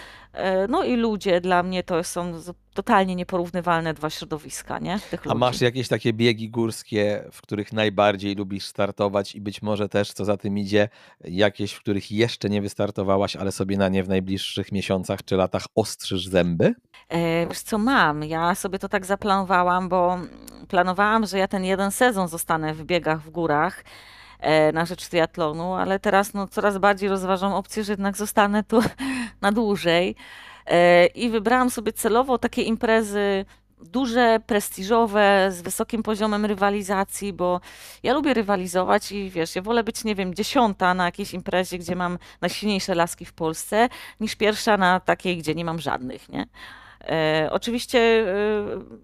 no 0.69 0.83
i 0.83 0.95
ludzie 0.95 1.41
dla 1.41 1.63
mnie 1.63 1.83
to 1.83 2.03
są 2.03 2.33
totalnie 2.73 3.15
nieporównywalne 3.15 3.93
dwa 3.93 4.09
środowiska, 4.09 4.79
nie? 4.79 4.99
Tych 5.11 5.21
A 5.27 5.33
masz 5.33 5.61
jakieś 5.61 5.87
takie 5.87 6.13
biegi 6.13 6.49
górskie, 6.49 7.23
w 7.31 7.41
których 7.41 7.73
najbardziej 7.73 8.35
lubisz 8.35 8.65
startować 8.65 9.35
i 9.35 9.41
być 9.41 9.61
może 9.61 9.89
też, 9.89 10.13
co 10.13 10.25
za 10.25 10.37
tym 10.37 10.57
idzie, 10.57 10.89
jakieś, 11.23 11.73
w 11.73 11.79
których 11.79 12.11
jeszcze 12.11 12.49
nie 12.49 12.61
wystartowałaś, 12.61 13.35
ale 13.35 13.51
sobie 13.51 13.77
na 13.77 13.89
nie 13.89 14.03
w 14.03 14.09
najbliższych 14.09 14.71
miesiącach 14.71 15.23
czy 15.25 15.35
latach 15.35 15.65
ostrzysz 15.75 16.27
zęby? 16.27 16.75
E, 17.09 17.47
wiesz 17.47 17.61
co, 17.61 17.77
mam. 17.77 18.23
Ja 18.23 18.55
sobie 18.55 18.79
to 18.79 18.89
tak 18.89 19.05
zaplanowałam, 19.05 19.89
bo 19.89 20.17
planowałam, 20.67 21.25
że 21.25 21.37
ja 21.37 21.47
ten 21.47 21.63
jeden 21.63 21.91
sezon 21.91 22.27
zostanę 22.27 22.73
w 22.73 22.83
biegach 22.83 23.21
w 23.21 23.29
górach 23.29 23.79
e, 23.79 23.83
na 24.73 24.85
rzecz 24.85 25.07
triatlonu, 25.07 25.73
ale 25.73 25.99
teraz 25.99 26.33
no, 26.33 26.47
coraz 26.47 26.77
bardziej 26.77 27.09
rozważam 27.09 27.53
opcję, 27.53 27.83
że 27.83 27.93
jednak 27.93 28.17
zostanę 28.17 28.63
tu 28.63 28.81
na 29.41 29.51
dłużej. 29.51 30.15
E, 30.65 31.05
I 31.05 31.29
wybrałam 31.29 31.69
sobie 31.69 31.93
celowo 31.93 32.37
takie 32.37 32.61
imprezy 32.61 33.45
duże, 33.83 34.39
prestiżowe, 34.47 35.49
z 35.51 35.61
wysokim 35.61 36.03
poziomem 36.03 36.45
rywalizacji, 36.45 37.33
bo 37.33 37.61
ja 38.03 38.13
lubię 38.13 38.33
rywalizować 38.33 39.11
i 39.11 39.29
wiesz, 39.29 39.55
ja 39.55 39.61
wolę 39.61 39.83
być, 39.83 40.03
nie 40.03 40.15
wiem, 40.15 40.33
dziesiąta 40.33 40.93
na 40.93 41.05
jakiejś 41.05 41.33
imprezie, 41.33 41.77
gdzie 41.77 41.95
mam 41.95 42.17
najsilniejsze 42.41 42.95
laski 42.95 43.25
w 43.25 43.33
Polsce, 43.33 43.89
niż 44.19 44.35
pierwsza 44.35 44.77
na 44.77 44.99
takiej, 44.99 45.37
gdzie 45.37 45.55
nie 45.55 45.65
mam 45.65 45.79
żadnych, 45.79 46.29
nie? 46.29 46.47
E, 47.07 47.49
oczywiście 47.51 47.99
e, 47.99 48.25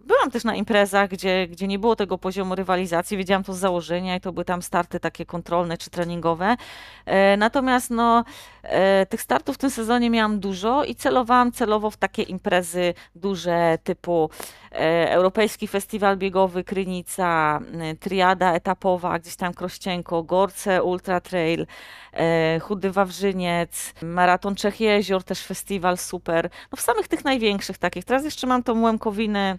byłam 0.05 0.31
też 0.31 0.43
na 0.43 0.55
imprezach, 0.55 1.09
gdzie, 1.09 1.47
gdzie 1.47 1.67
nie 1.67 1.79
było 1.79 1.95
tego 1.95 2.17
poziomu 2.17 2.55
rywalizacji, 2.55 3.17
wiedziałam 3.17 3.43
to 3.43 3.53
z 3.53 3.57
założenia 3.57 4.15
i 4.15 4.21
to 4.21 4.33
były 4.33 4.45
tam 4.45 4.61
starty 4.61 4.99
takie 4.99 5.25
kontrolne 5.25 5.77
czy 5.77 5.89
treningowe. 5.89 6.55
E, 7.05 7.37
natomiast 7.37 7.89
no, 7.89 8.23
tych 9.09 9.21
startów 9.21 9.55
w 9.55 9.59
tym 9.59 9.69
sezonie 9.69 10.09
miałam 10.09 10.39
dużo 10.39 10.83
i 10.83 10.95
celowałam 10.95 11.51
celowo 11.51 11.89
w 11.89 11.97
takie 11.97 12.23
imprezy 12.23 12.93
duże 13.15 13.77
typu 13.83 14.29
Europejski 15.09 15.67
Festiwal 15.67 16.17
Biegowy 16.17 16.63
Krynica, 16.63 17.59
e, 17.79 17.95
triada 17.95 18.53
etapowa, 18.53 19.19
gdzieś 19.19 19.35
tam 19.35 19.53
Krościenko, 19.53 20.23
Gorce 20.23 20.83
Ultra 20.83 21.21
Trail, 21.21 21.67
e, 22.13 22.59
Chudy 22.59 22.91
Wawrzyniec, 22.91 23.93
Maraton 24.01 24.55
Trzech 24.55 24.79
Jezior, 24.79 25.23
też 25.23 25.45
festiwal 25.45 25.97
super. 25.97 26.49
No 26.71 26.75
w 26.75 26.81
samych 26.81 27.07
tych 27.07 27.25
największych 27.25 27.77
takich. 27.77 28.05
Teraz 28.05 28.25
jeszcze 28.25 28.47
mam 28.47 28.63
tą 28.63 28.81
Łemkowinę 28.81 29.57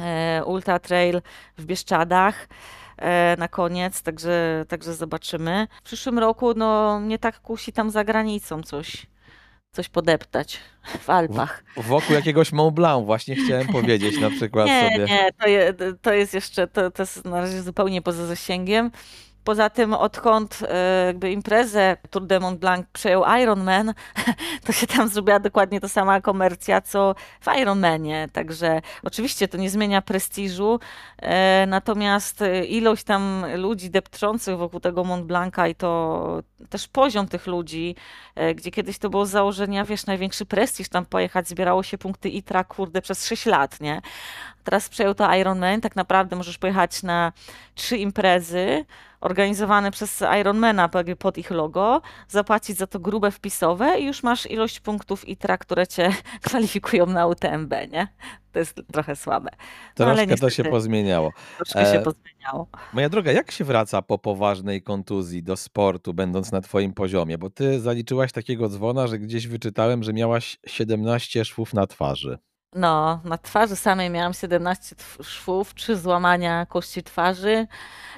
e, 0.00 0.44
Ultra 0.44 0.78
Trail 0.78 1.22
w 1.58 1.64
Bieszczadach 1.64 2.48
e, 2.96 3.36
na 3.38 3.48
koniec, 3.48 4.02
także, 4.02 4.64
także 4.68 4.94
zobaczymy. 4.94 5.66
W 5.80 5.82
przyszłym 5.82 6.18
roku 6.18 6.54
no, 6.54 7.00
mnie 7.00 7.18
tak 7.18 7.40
kusi 7.40 7.72
tam 7.72 7.90
za 7.90 8.04
granicą 8.04 8.62
coś, 8.62 9.06
coś 9.72 9.88
podeptać 9.88 10.58
w 11.00 11.10
Alpach. 11.10 11.64
W, 11.76 11.86
wokół 11.86 12.14
jakiegoś 12.14 12.52
Mont 12.52 12.74
Blanc 12.74 13.06
właśnie 13.06 13.36
chciałem 13.36 13.66
powiedzieć 13.78 14.20
na 14.20 14.30
przykład 14.30 14.66
nie, 14.66 14.90
sobie. 14.90 15.04
Nie, 15.04 15.30
to, 15.40 15.48
je, 15.48 15.74
to 16.02 16.12
jest 16.12 16.34
jeszcze, 16.34 16.66
to, 16.66 16.90
to 16.90 17.02
jest 17.02 17.24
na 17.24 17.40
razie 17.40 17.62
zupełnie 17.62 18.02
poza 18.02 18.26
zasięgiem. 18.26 18.90
Poza 19.44 19.70
tym, 19.70 19.94
odkąd 19.94 20.58
e, 20.68 21.06
jakby 21.06 21.30
imprezę 21.30 21.96
Tour 22.10 22.26
de 22.26 22.40
Mont 22.40 22.60
Blanc 22.60 22.86
przejął 22.92 23.24
Ironman, 23.42 23.94
to 24.66 24.72
się 24.72 24.86
tam 24.86 25.08
zrobiła 25.08 25.40
dokładnie 25.40 25.80
ta 25.80 25.88
sama 25.88 26.20
komercja, 26.20 26.80
co 26.80 27.14
w 27.40 27.58
Ironmanie. 27.60 28.28
Także 28.32 28.80
oczywiście 29.02 29.48
to 29.48 29.58
nie 29.58 29.70
zmienia 29.70 30.02
prestiżu, 30.02 30.80
e, 31.18 31.66
natomiast 31.66 32.44
ilość 32.68 33.04
tam 33.04 33.44
ludzi 33.56 33.90
depczących 33.90 34.58
wokół 34.58 34.80
tego 34.80 35.04
Mont 35.04 35.26
Blanca 35.26 35.68
i 35.68 35.74
to 35.74 36.42
też 36.68 36.88
poziom 36.88 37.28
tych 37.28 37.46
ludzi, 37.46 37.96
e, 38.34 38.54
gdzie 38.54 38.70
kiedyś 38.70 38.98
to 38.98 39.10
było 39.10 39.26
z 39.26 39.30
założenia, 39.30 39.84
wiesz, 39.84 40.06
największy 40.06 40.46
prestiż 40.46 40.88
tam 40.88 41.06
pojechać, 41.06 41.48
zbierało 41.48 41.82
się 41.82 41.98
punkty 41.98 42.28
ITRA, 42.28 42.64
kurde, 42.64 43.02
przez 43.02 43.26
6 43.26 43.46
lat, 43.46 43.80
nie? 43.80 44.00
Teraz 44.64 44.88
przejął 44.88 45.14
to 45.14 45.34
Ironman, 45.34 45.80
tak 45.80 45.96
naprawdę 45.96 46.36
możesz 46.36 46.58
pojechać 46.58 47.02
na 47.02 47.32
trzy 47.74 47.96
imprezy, 47.96 48.84
organizowane 49.20 49.90
przez 49.90 50.24
Ironmana 50.40 50.90
pod 51.18 51.38
ich 51.38 51.50
logo, 51.50 52.02
zapłacić 52.28 52.76
za 52.76 52.86
to 52.86 52.98
grube 52.98 53.30
wpisowe 53.30 54.00
i 54.00 54.06
już 54.06 54.22
masz 54.22 54.50
ilość 54.50 54.80
punktów 54.80 55.28
ITRA, 55.28 55.58
które 55.58 55.86
cię 55.86 56.10
kwalifikują 56.46 57.06
na 57.06 57.26
UTMB, 57.26 57.72
nie? 57.92 58.08
To 58.52 58.58
jest 58.58 58.80
trochę 58.92 59.16
słabe. 59.16 59.50
No, 59.98 60.14
Troszkę 60.14 60.36
to 60.36 60.50
się 60.50 60.64
pozmieniało. 60.64 61.32
Troszkę 61.56 61.80
e, 61.80 61.92
się 61.92 62.00
pozmieniało. 62.00 62.68
Moja 62.92 63.08
droga, 63.08 63.32
jak 63.32 63.50
się 63.50 63.64
wraca 63.64 64.02
po 64.02 64.18
poważnej 64.18 64.82
kontuzji 64.82 65.42
do 65.42 65.56
sportu, 65.56 66.14
będąc 66.14 66.52
na 66.52 66.60
twoim 66.60 66.92
poziomie? 66.92 67.38
Bo 67.38 67.50
ty 67.50 67.80
zaliczyłaś 67.80 68.32
takiego 68.32 68.68
dzwona, 68.68 69.06
że 69.06 69.18
gdzieś 69.18 69.46
wyczytałem, 69.46 70.02
że 70.02 70.12
miałaś 70.12 70.58
17 70.66 71.44
szwów 71.44 71.74
na 71.74 71.86
twarzy. 71.86 72.38
No, 72.74 73.20
na 73.24 73.38
twarzy 73.38 73.76
samej 73.76 74.10
miałam 74.10 74.32
17 74.32 74.96
szwów, 75.22 75.74
3 75.74 75.96
złamania 75.96 76.66
kości 76.66 77.02
twarzy, 77.02 77.66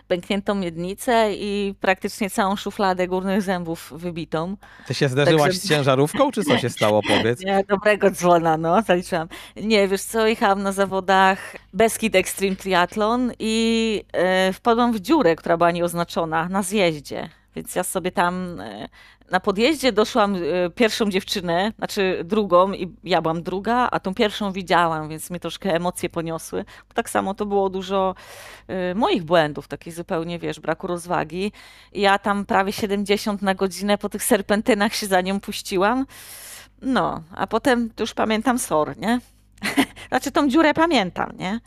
pękniętą 0.09 0.55
miednicę 0.55 1.33
i 1.35 1.75
praktycznie 1.81 2.31
całą 2.31 2.57
szufladę 2.57 3.09
górnych 3.09 3.43
zębów 3.43 3.93
wybitą. 3.97 4.57
Ty 4.87 4.95
się 4.95 5.09
zderzyłaś 5.09 5.43
Także... 5.43 5.61
z 5.61 5.69
ciężarówką, 5.69 6.31
czy 6.31 6.45
co 6.45 6.59
się 6.59 6.71
stało, 6.79 7.03
powiedz? 7.09 7.41
Nie, 7.41 7.65
dobrego 7.69 8.11
dzwona, 8.11 8.57
no, 8.57 8.83
zaliczyłam. 8.83 9.29
Nie, 9.57 9.89
wiesz 9.89 10.03
co, 10.03 10.27
jechałam 10.27 10.63
na 10.63 10.73
zawodach 10.73 11.57
Beskid 11.73 12.15
Extreme 12.15 12.57
Triathlon 12.57 13.33
i 13.39 14.05
e, 14.13 14.53
wpadłam 14.53 14.93
w 14.93 15.01
dziurę, 15.01 15.37
która 15.37 15.57
była 15.57 15.71
nieoznaczona 15.71 16.49
na 16.49 16.63
zjeździe. 16.63 17.29
Więc 17.57 17.75
ja 17.75 17.83
sobie 17.83 18.13
tam 18.13 18.61
e, 18.61 18.89
na 19.31 19.41
podjeździe 19.41 19.93
doszłam 19.93 20.37
e, 20.37 20.39
pierwszą 20.71 21.11
dziewczynę, 21.11 21.73
znaczy 21.79 22.21
drugą 22.25 22.73
i 22.73 22.93
ja 23.05 23.23
byłam 23.23 23.43
druga, 23.43 23.89
a 23.91 24.01
tą 24.01 24.15
pierwszą 24.15 24.53
widziałam, 24.53 25.09
więc 25.09 25.31
mnie 25.31 25.41
troszkę 25.41 25.75
emocje 25.75 26.09
poniosły. 26.09 26.65
Bo 26.89 26.95
tak 26.95 27.11
samo 27.11 27.35
to 27.35 27.47
było 27.47 27.71
dużo 27.71 28.15
e, 28.69 28.95
moich 28.95 29.25
błędów, 29.25 29.69
takich 29.69 29.95
zupełnie, 29.95 30.39
wiesz, 30.39 30.61
braku 30.61 30.87
rozwagi. 30.87 31.53
Ja 31.93 32.19
tam 32.19 32.47
prawie 32.47 32.73
70 32.73 33.43
na 33.43 33.55
godzinę 33.55 33.99
po 33.99 34.09
tych 34.09 34.25
serpentynach 34.25 34.95
się 34.95 35.07
za 35.07 35.21
nią 35.21 35.41
puściłam. 35.41 36.07
No, 36.83 37.23
a 37.37 37.47
potem 37.47 37.91
już 38.01 38.15
pamiętam 38.15 38.59
SOR, 38.59 38.99
nie? 38.99 39.21
Znaczy 40.13 40.33
tą 40.33 40.49
dziurę 40.49 40.75
pamiętam, 40.75 41.33
nie? 41.39 41.61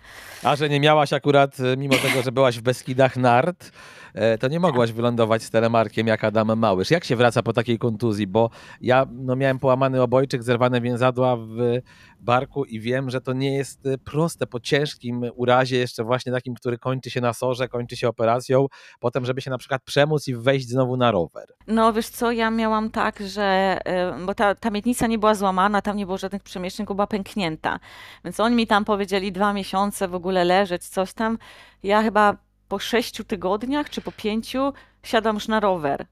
A 0.43 0.55
że 0.55 0.69
nie 0.69 0.79
miałaś 0.79 1.13
akurat, 1.13 1.57
mimo 1.77 1.95
tego, 1.95 2.21
że 2.21 2.31
byłaś 2.31 2.57
w 2.57 2.61
Beskidach 2.61 3.17
nart, 3.17 3.71
E, 4.15 4.37
to 4.37 4.47
nie 4.47 4.59
mogłaś 4.59 4.91
wylądować 4.91 5.43
z 5.43 5.49
telemarkiem 5.49 6.07
jak 6.07 6.23
Adam 6.23 6.59
Małysz. 6.59 6.91
Jak 6.91 7.03
się 7.03 7.15
wraca 7.15 7.43
po 7.43 7.53
takiej 7.53 7.77
kontuzji? 7.77 8.27
Bo 8.27 8.49
ja 8.81 9.05
no, 9.11 9.35
miałem 9.35 9.59
połamany 9.59 10.01
obojczyk, 10.01 10.43
zerwane 10.43 10.81
więzadła 10.81 11.37
w 11.37 11.79
barku 12.19 12.65
i 12.65 12.79
wiem, 12.79 13.09
że 13.09 13.21
to 13.21 13.33
nie 13.33 13.55
jest 13.55 13.85
e, 13.85 13.97
proste 13.97 14.47
po 14.47 14.59
ciężkim 14.59 15.25
urazie, 15.35 15.77
jeszcze 15.77 16.03
właśnie 16.03 16.31
takim, 16.31 16.55
który 16.55 16.77
kończy 16.77 17.09
się 17.09 17.21
na 17.21 17.33
sorze, 17.33 17.67
kończy 17.67 17.95
się 17.95 18.07
operacją, 18.07 18.67
potem, 18.99 19.25
żeby 19.25 19.41
się 19.41 19.49
na 19.51 19.57
przykład 19.57 19.83
przemóc 19.83 20.27
i 20.27 20.35
wejść 20.35 20.69
znowu 20.69 20.97
na 20.97 21.11
rower. 21.11 21.47
No 21.67 21.93
wiesz 21.93 22.09
co, 22.09 22.31
ja 22.31 22.51
miałam 22.51 22.89
tak, 22.89 23.19
że, 23.19 23.77
e, 23.85 24.25
bo 24.25 24.35
ta, 24.35 24.55
ta 24.55 24.69
miednica 24.69 25.07
nie 25.07 25.17
była 25.17 25.35
złamana, 25.35 25.81
tam 25.81 25.97
nie 25.97 26.05
było 26.05 26.17
żadnych 26.17 26.43
przemieszczeń, 26.43 26.85
była 26.85 27.07
pęknięta. 27.07 27.79
Więc 28.25 28.34
oni 28.43 28.55
mi 28.55 28.67
tam 28.67 28.85
powiedzieli 28.85 29.31
dwa 29.31 29.53
miesiące 29.53 30.07
w 30.07 30.15
ogóle 30.15 30.45
leżeć, 30.45 30.87
coś 30.87 31.13
tam. 31.13 31.37
Ja 31.83 32.03
chyba 32.03 32.37
po 32.67 32.79
sześciu 32.79 33.23
tygodniach 33.23 33.89
czy 33.89 34.01
po 34.01 34.11
pięciu 34.11 34.73
siadam 35.03 35.35
już 35.35 35.47
na 35.47 35.59
rower. 35.59 36.05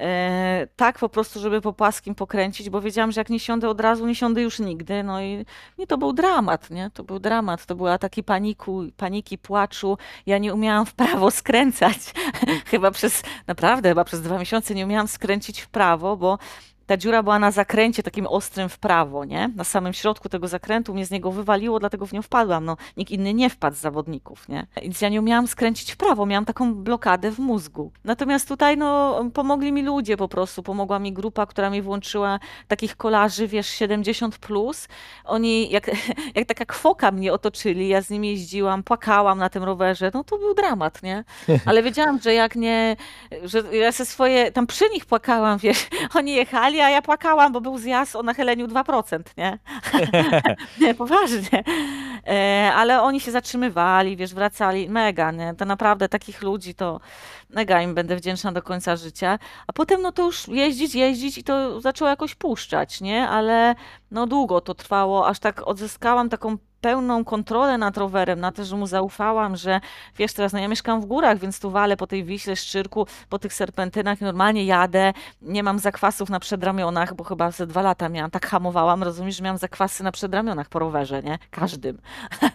E, 0.00 0.66
tak 0.76 0.98
po 0.98 1.08
prostu, 1.08 1.40
żeby 1.40 1.60
po 1.60 1.72
płaskim 1.72 2.14
pokręcić, 2.14 2.70
bo 2.70 2.80
wiedziałam, 2.80 3.12
że 3.12 3.20
jak 3.20 3.30
nie 3.30 3.40
siądę 3.40 3.68
od 3.68 3.80
razu, 3.80 4.06
nie 4.06 4.14
siądę 4.14 4.42
już 4.42 4.58
nigdy. 4.58 5.02
No 5.02 5.22
i, 5.22 5.44
i 5.78 5.86
to 5.86 5.98
był 5.98 6.12
dramat, 6.12 6.70
nie? 6.70 6.90
To 6.94 7.04
był 7.04 7.18
dramat. 7.18 7.66
To 7.66 7.74
były 7.74 7.92
ataki 7.92 8.22
paniku, 8.22 8.82
paniki, 8.96 9.38
płaczu. 9.38 9.98
Ja 10.26 10.38
nie 10.38 10.54
umiałam 10.54 10.86
w 10.86 10.94
prawo 10.94 11.30
skręcać. 11.30 11.98
chyba 12.70 12.90
przez, 12.90 13.22
naprawdę, 13.46 13.88
chyba 13.88 14.04
przez 14.04 14.22
dwa 14.22 14.38
miesiące 14.38 14.74
nie 14.74 14.84
umiałam 14.84 15.08
skręcić 15.08 15.60
w 15.60 15.68
prawo, 15.68 16.16
bo 16.16 16.38
ta 16.86 16.96
dziura 16.96 17.22
była 17.22 17.38
na 17.38 17.50
zakręcie 17.50 18.02
takim 18.02 18.26
ostrym 18.26 18.68
w 18.68 18.78
prawo, 18.78 19.24
nie? 19.24 19.50
Na 19.56 19.64
samym 19.64 19.92
środku 19.92 20.28
tego 20.28 20.48
zakrętu 20.48 20.94
mnie 20.94 21.06
z 21.06 21.10
niego 21.10 21.32
wywaliło, 21.32 21.80
dlatego 21.80 22.06
w 22.06 22.12
nią 22.12 22.22
wpadłam. 22.22 22.64
No, 22.64 22.76
nikt 22.96 23.10
inny 23.12 23.34
nie 23.34 23.50
wpadł 23.50 23.76
z 23.76 23.80
zawodników, 23.80 24.48
nie? 24.48 24.66
Więc 24.82 25.00
ja 25.00 25.08
nie 25.08 25.20
umiałam 25.20 25.46
skręcić 25.46 25.92
w 25.92 25.96
prawo, 25.96 26.26
miałam 26.26 26.44
taką 26.44 26.74
blokadę 26.74 27.30
w 27.30 27.38
mózgu. 27.38 27.92
Natomiast 28.04 28.48
tutaj, 28.48 28.76
no, 28.76 29.24
pomogli 29.34 29.72
mi 29.72 29.82
ludzie 29.82 30.16
po 30.16 30.28
prostu. 30.28 30.62
Pomogła 30.62 30.98
mi 30.98 31.12
grupa, 31.12 31.46
która 31.46 31.70
mi 31.70 31.82
włączyła 31.82 32.38
takich 32.68 32.96
kolarzy, 32.96 33.48
wiesz, 33.48 33.66
70+. 33.66 34.30
Plus. 34.38 34.88
Oni, 35.24 35.70
jak, 35.70 35.90
jak 36.34 36.48
taka 36.48 36.64
kwoka 36.64 37.10
mnie 37.10 37.32
otoczyli, 37.32 37.88
ja 37.88 38.02
z 38.02 38.10
nimi 38.10 38.30
jeździłam, 38.30 38.82
płakałam 38.82 39.38
na 39.38 39.48
tym 39.48 39.64
rowerze. 39.64 40.10
No, 40.14 40.24
to 40.24 40.38
był 40.38 40.54
dramat, 40.54 41.02
nie? 41.02 41.24
Ale 41.66 41.82
wiedziałam, 41.82 42.20
że 42.20 42.34
jak 42.34 42.56
nie, 42.56 42.96
że 43.44 43.62
ja 43.76 43.92
se 43.92 44.06
swoje, 44.06 44.52
tam 44.52 44.66
przy 44.66 44.84
nich 44.90 45.06
płakałam, 45.06 45.58
wiesz, 45.58 45.88
oni 46.14 46.34
jechali, 46.34 46.75
a 46.80 46.90
ja 46.90 47.02
płakałam, 47.02 47.52
bo 47.52 47.60
był 47.60 47.78
zjazd 47.78 48.16
o 48.16 48.22
nachyleniu 48.22 48.66
2%, 48.66 49.20
nie? 49.36 49.58
nie, 50.80 50.94
poważnie. 50.94 51.64
E, 52.26 52.72
ale 52.74 53.02
oni 53.02 53.20
się 53.20 53.30
zatrzymywali, 53.30 54.16
wiesz, 54.16 54.34
wracali, 54.34 54.88
mega, 54.88 55.30
nie? 55.30 55.54
To 55.54 55.64
naprawdę 55.64 56.08
takich 56.08 56.42
ludzi 56.42 56.74
to 56.74 57.00
mega 57.50 57.82
im 57.82 57.94
będę 57.94 58.16
wdzięczna 58.16 58.52
do 58.52 58.62
końca 58.62 58.96
życia. 58.96 59.38
A 59.66 59.72
potem 59.72 60.02
no 60.02 60.12
to 60.12 60.22
już 60.22 60.48
jeździć, 60.48 60.94
jeździć 60.94 61.38
i 61.38 61.44
to 61.44 61.80
zaczęło 61.80 62.10
jakoś 62.10 62.34
puszczać, 62.34 63.00
nie? 63.00 63.28
Ale 63.28 63.74
no 64.10 64.26
długo 64.26 64.60
to 64.60 64.74
trwało, 64.74 65.26
aż 65.26 65.38
tak 65.38 65.68
odzyskałam 65.68 66.28
taką 66.28 66.58
pełną 66.80 67.24
kontrolę 67.24 67.78
nad 67.78 67.96
rowerem, 67.96 68.40
na 68.40 68.52
to, 68.52 68.64
że 68.64 68.76
mu 68.76 68.86
zaufałam, 68.86 69.56
że 69.56 69.80
wiesz, 70.16 70.32
teraz 70.32 70.52
no 70.52 70.58
ja 70.58 70.68
mieszkam 70.68 71.00
w 71.00 71.06
górach, 71.06 71.38
więc 71.38 71.60
tu 71.60 71.70
walę 71.70 71.96
po 71.96 72.06
tej 72.06 72.24
Wiśle, 72.24 72.56
Szczyrku, 72.56 73.06
po 73.28 73.38
tych 73.38 73.54
serpentynach, 73.54 74.20
normalnie 74.20 74.64
jadę, 74.64 75.12
nie 75.42 75.62
mam 75.62 75.78
zakwasów 75.78 76.30
na 76.30 76.40
przedramionach, 76.40 77.14
bo 77.14 77.24
chyba 77.24 77.50
ze 77.50 77.66
dwa 77.66 77.82
lata 77.82 78.08
miałam, 78.08 78.30
tak 78.30 78.46
hamowałam, 78.46 79.02
rozumiesz, 79.02 79.36
że 79.36 79.44
miałam 79.44 79.58
zakwasy 79.58 80.04
na 80.04 80.12
przedramionach 80.12 80.68
po 80.68 80.78
rowerze, 80.78 81.22
nie? 81.22 81.38
Każdym. 81.50 81.98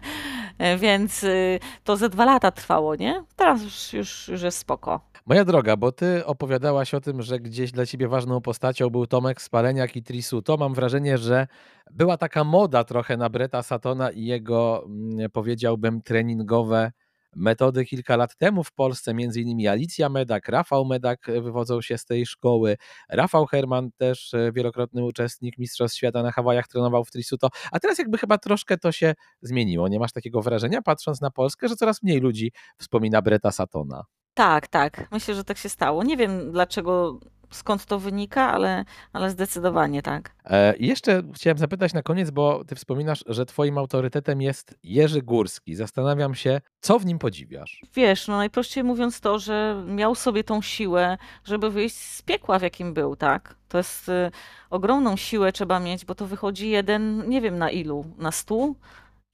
więc 0.84 1.24
y, 1.24 1.60
to 1.84 1.98
ze 1.98 2.10
dwa 2.10 2.26
lata 2.26 2.52
trwało, 2.52 2.96
nie? 2.96 3.24
Teraz 3.36 3.64
już, 3.64 3.94
już, 3.94 4.28
już 4.28 4.42
jest 4.42 4.58
spoko. 4.58 5.11
Moja 5.32 5.46
droga, 5.46 5.78
bo 5.78 5.92
ty 5.92 6.26
opowiadałaś 6.26 6.94
o 6.94 7.02
tym, 7.02 7.22
że 7.22 7.40
gdzieś 7.40 7.72
dla 7.72 7.86
ciebie 7.86 8.08
ważną 8.08 8.42
postacią 8.42 8.90
był 8.90 9.08
Tomek 9.08 9.42
Spaleniak 9.42 9.96
i 9.96 10.04
Trisuto. 10.04 10.58
Mam 10.58 10.74
wrażenie, 10.74 11.18
że 11.18 11.48
była 11.92 12.18
taka 12.18 12.44
moda 12.44 12.84
trochę 12.84 13.18
na 13.18 13.30
Breta 13.30 13.64
Satona 13.64 14.12
i 14.12 14.26
jego, 14.26 14.84
mm, 14.86 15.30
powiedziałbym, 15.32 16.02
treningowe 16.02 16.92
metody 17.36 17.86
kilka 17.86 18.16
lat 18.16 18.36
temu 18.36 18.64
w 18.64 18.72
Polsce, 18.72 19.14
między 19.14 19.42
innymi 19.42 19.68
Alicja 19.68 20.10
Medak, 20.10 20.50
Rafał 20.50 20.86
Medak 20.86 21.28
wywodzą 21.42 21.82
się 21.82 21.98
z 21.98 22.06
tej 22.06 22.26
szkoły, 22.26 22.78
Rafał 23.10 23.46
Herman 23.46 23.90
też 23.98 24.34
e, 24.34 24.52
wielokrotny 24.52 25.04
uczestnik 25.04 25.58
Mistrzostw 25.58 25.98
Świata 25.98 26.24
na 26.24 26.32
Hawajach 26.32 26.68
trenował 26.68 27.06
w 27.06 27.12
Trisuto, 27.12 27.50
a 27.72 27.80
teraz 27.80 28.00
jakby 28.00 28.18
chyba 28.18 28.38
troszkę 28.38 28.78
to 28.78 28.92
się 28.92 29.14
zmieniło. 29.42 29.88
Nie 29.88 30.00
masz 30.00 30.12
takiego 30.12 30.42
wrażenia, 30.42 30.82
patrząc 30.82 31.22
na 31.22 31.32
Polskę, 31.32 31.68
że 31.68 31.76
coraz 31.76 32.04
mniej 32.04 32.20
ludzi 32.20 32.52
wspomina 32.78 33.22
Breta 33.22 33.52
Satona? 33.52 34.04
Tak, 34.34 34.68
tak. 34.68 35.08
Myślę, 35.12 35.36
że 35.36 35.44
tak 35.44 35.58
się 35.58 35.70
stało. 35.70 36.04
Nie 36.04 36.18
wiem 36.18 36.52
dlaczego, 36.52 37.20
skąd 37.52 37.86
to 37.86 38.00
wynika, 38.00 38.52
ale, 38.52 38.86
ale 39.14 39.30
zdecydowanie 39.30 40.02
tak. 40.02 40.36
E, 40.46 40.74
jeszcze 40.80 41.24
chciałem 41.34 41.58
zapytać 41.58 41.94
na 41.94 42.02
koniec, 42.04 42.32
bo 42.32 42.66
ty 42.66 42.76
wspominasz, 42.76 43.24
że 43.28 43.46
twoim 43.46 43.78
autorytetem 43.78 44.42
jest 44.42 44.76
Jerzy 44.84 45.22
Górski. 45.22 45.76
Zastanawiam 45.76 46.36
się, 46.36 46.62
co 46.82 47.00
w 47.00 47.06
nim 47.06 47.20
podziwiasz? 47.20 47.82
Wiesz, 47.96 48.28
no 48.28 48.38
najprościej 48.38 48.84
mówiąc 48.84 49.20
to, 49.20 49.40
że 49.40 49.84
miał 49.88 50.16
sobie 50.16 50.44
tą 50.44 50.62
siłę, 50.62 51.18
żeby 51.44 51.70
wyjść 51.70 51.96
z 51.96 52.22
piekła, 52.22 52.60
w 52.60 52.62
jakim 52.62 52.94
był, 52.94 53.16
tak? 53.16 53.56
To 53.68 53.78
jest 53.78 54.10
y, 54.10 54.32
ogromną 54.70 55.18
siłę 55.18 55.52
trzeba 55.52 55.80
mieć, 55.80 56.06
bo 56.06 56.16
to 56.16 56.28
wychodzi 56.28 56.70
jeden, 56.70 57.30
nie 57.30 57.42
wiem 57.42 57.58
na 57.58 57.70
ilu, 57.70 58.06
na 58.18 58.32
stu, 58.32 58.76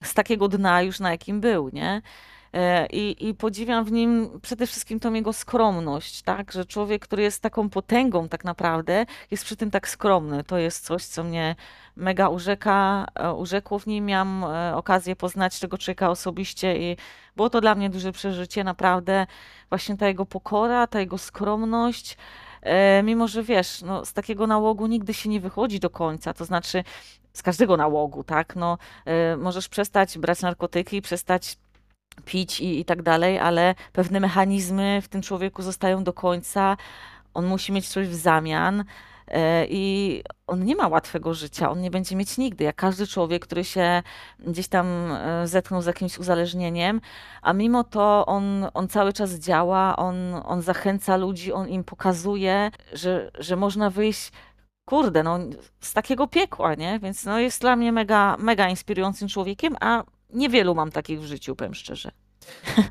z 0.04 0.14
takiego 0.14 0.48
dna 0.48 0.82
już 0.82 1.00
na 1.00 1.10
jakim 1.10 1.40
był, 1.40 1.68
nie? 1.72 2.02
E, 2.52 2.86
I, 2.86 3.28
I 3.28 3.34
podziwiam 3.34 3.84
w 3.84 3.92
nim 3.92 4.40
przede 4.42 4.66
wszystkim 4.66 5.00
tą 5.00 5.12
jego 5.12 5.32
skromność, 5.32 6.22
tak? 6.22 6.52
Że 6.52 6.64
człowiek, 6.64 7.02
który 7.02 7.22
jest 7.22 7.42
taką 7.42 7.70
potęgą 7.70 8.28
tak 8.28 8.44
naprawdę, 8.44 9.06
jest 9.30 9.44
przy 9.44 9.56
tym 9.56 9.70
tak 9.70 9.88
skromny. 9.88 10.44
To 10.44 10.58
jest 10.58 10.84
coś, 10.84 11.04
co 11.04 11.24
mnie 11.24 11.56
mega 11.96 12.28
urzeka, 12.28 13.06
e, 13.14 13.32
urzekło 13.32 13.78
w 13.78 13.86
nim. 13.86 14.06
Miałam 14.06 14.44
e, 14.44 14.76
okazję 14.76 15.16
poznać 15.16 15.60
tego 15.60 15.78
człowieka 15.78 16.10
osobiście 16.10 16.92
i 16.92 16.96
było 17.36 17.50
to 17.50 17.60
dla 17.60 17.74
mnie 17.74 17.90
duże 17.90 18.12
przeżycie, 18.12 18.64
naprawdę. 18.64 19.26
Właśnie 19.68 19.96
ta 19.96 20.08
jego 20.08 20.26
pokora, 20.26 20.86
ta 20.86 21.00
jego 21.00 21.18
skromność. 21.18 22.16
Mimo, 23.04 23.28
że 23.28 23.42
wiesz, 23.42 23.82
no, 23.82 24.04
z 24.04 24.12
takiego 24.12 24.46
nałogu 24.46 24.86
nigdy 24.86 25.14
się 25.14 25.28
nie 25.28 25.40
wychodzi 25.40 25.80
do 25.80 25.90
końca, 25.90 26.34
to 26.34 26.44
znaczy 26.44 26.84
z 27.32 27.42
każdego 27.42 27.76
nałogu, 27.76 28.24
tak? 28.24 28.56
No, 28.56 28.78
możesz 29.38 29.68
przestać 29.68 30.18
brać 30.18 30.42
narkotyki, 30.42 31.02
przestać 31.02 31.56
pić 32.22 32.60
i, 32.60 32.80
i 32.80 32.84
tak 32.84 33.02
dalej, 33.02 33.38
ale 33.38 33.74
pewne 33.92 34.20
mechanizmy 34.20 35.00
w 35.02 35.08
tym 35.08 35.22
człowieku 35.22 35.62
zostają 35.62 36.04
do 36.04 36.12
końca. 36.12 36.76
On 37.34 37.46
musi 37.46 37.72
mieć 37.72 37.88
coś 37.88 38.08
w 38.08 38.14
zamian. 38.14 38.84
E, 39.30 39.66
I 39.66 40.22
on 40.46 40.64
nie 40.64 40.76
ma 40.76 40.88
łatwego 40.88 41.34
życia, 41.34 41.70
on 41.70 41.80
nie 41.80 41.90
będzie 41.90 42.16
mieć 42.16 42.38
nigdy, 42.38 42.64
jak 42.64 42.76
każdy 42.76 43.06
człowiek, 43.06 43.46
który 43.46 43.64
się 43.64 44.02
gdzieś 44.38 44.68
tam 44.68 44.86
e, 44.86 45.46
zetknął 45.46 45.82
z 45.82 45.86
jakimś 45.86 46.18
uzależnieniem, 46.18 47.00
a 47.42 47.52
mimo 47.52 47.84
to 47.84 48.26
on, 48.26 48.66
on 48.74 48.88
cały 48.88 49.12
czas 49.12 49.34
działa, 49.34 49.96
on, 49.96 50.16
on 50.44 50.62
zachęca 50.62 51.16
ludzi, 51.16 51.52
on 51.52 51.68
im 51.68 51.84
pokazuje, 51.84 52.70
że, 52.92 53.30
że 53.38 53.56
można 53.56 53.90
wyjść 53.90 54.32
kurde, 54.88 55.22
no, 55.22 55.38
z 55.80 55.92
takiego 55.92 56.28
piekła, 56.28 56.74
nie? 56.74 56.98
Więc 56.98 57.24
no, 57.24 57.38
jest 57.38 57.60
dla 57.60 57.76
mnie 57.76 57.92
mega, 57.92 58.36
mega 58.38 58.68
inspirującym 58.68 59.28
człowiekiem, 59.28 59.76
a 59.80 60.04
Niewielu 60.30 60.74
mam 60.74 60.90
takich 60.92 61.20
w 61.20 61.24
życiu, 61.24 61.56
powiem 61.56 61.74
szczerze. 61.74 62.10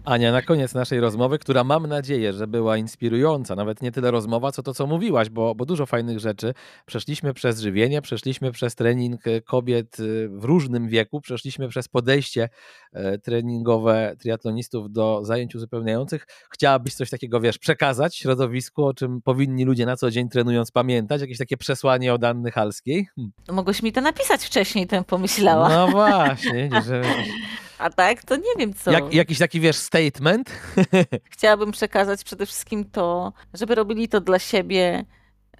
Ania, 0.05 0.31
na 0.31 0.41
koniec 0.41 0.73
naszej 0.73 0.99
rozmowy, 0.99 1.39
która 1.39 1.63
mam 1.63 1.87
nadzieję, 1.87 2.33
że 2.33 2.47
była 2.47 2.77
inspirująca, 2.77 3.55
nawet 3.55 3.81
nie 3.81 3.91
tyle 3.91 4.11
rozmowa, 4.11 4.51
co 4.51 4.63
to, 4.63 4.73
co 4.73 4.87
mówiłaś, 4.87 5.29
bo, 5.29 5.55
bo 5.55 5.65
dużo 5.65 5.85
fajnych 5.85 6.19
rzeczy. 6.19 6.53
Przeszliśmy 6.85 7.33
przez 7.33 7.61
żywienie, 7.61 8.01
przeszliśmy 8.01 8.51
przez 8.51 8.75
trening 8.75 9.27
e, 9.27 9.41
kobiet 9.41 9.97
e, 9.99 10.03
w 10.27 10.43
różnym 10.43 10.87
wieku, 10.87 11.21
przeszliśmy 11.21 11.67
przez 11.67 11.87
podejście 11.87 12.49
e, 12.93 13.17
treningowe 13.17 14.15
triatlonistów 14.19 14.91
do 14.91 15.19
zajęć 15.23 15.55
uzupełniających. 15.55 16.27
Chciałabyś 16.49 16.93
coś 16.93 17.09
takiego, 17.09 17.39
wiesz, 17.39 17.57
przekazać 17.57 18.15
środowisku, 18.15 18.85
o 18.85 18.93
czym 18.93 19.21
powinni 19.21 19.65
ludzie 19.65 19.85
na 19.85 19.95
co 19.95 20.11
dzień 20.11 20.29
trenując 20.29 20.71
pamiętać? 20.71 21.21
Jakieś 21.21 21.37
takie 21.37 21.57
przesłanie 21.57 22.13
od 22.13 22.23
Anny 22.23 22.51
Halskiej? 22.51 23.07
Hm. 23.15 23.31
Mogłeś 23.51 23.83
mi 23.83 23.91
to 23.91 24.01
napisać 24.01 24.45
wcześniej, 24.45 24.87
ten 24.87 25.03
pomyślała. 25.03 25.69
No 25.69 25.87
właśnie, 25.87 26.69
że... 26.85 27.01
A 27.79 27.89
tak, 27.89 28.23
to 28.23 28.35
nie 28.35 28.55
wiem 28.57 28.73
co. 28.73 28.91
Jak, 28.91 29.13
jakiś 29.13 29.39
taki, 29.39 29.59
wiesz, 29.59 29.75
statement? 29.75 30.51
Chciałabym 31.31 31.71
przekazać 31.71 32.23
przede 32.23 32.45
wszystkim 32.45 32.85
to, 32.85 33.33
żeby 33.53 33.75
robili 33.75 34.07
to 34.07 34.21
dla 34.21 34.39
siebie, 34.39 35.05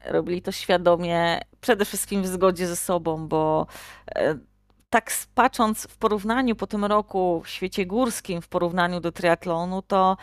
robili 0.06 0.42
to 0.42 0.52
świadomie, 0.52 1.40
przede 1.62 1.86
wszystkim 1.86 2.24
w 2.24 2.28
zgodzie 2.28 2.68
ze 2.68 2.76
sobą, 2.76 3.28
bo 3.28 3.68
e, 4.16 4.38
tak 4.90 5.12
patrząc 5.36 5.84
w 5.84 5.98
porównaniu 5.98 6.56
po 6.56 6.68
tym 6.68 6.86
roku 6.86 7.42
w 7.46 7.50
świecie 7.50 7.86
górskim, 7.86 8.42
w 8.42 8.48
porównaniu 8.48 9.00
do 9.00 9.12
triatlonu, 9.12 9.82
to 9.82 10.18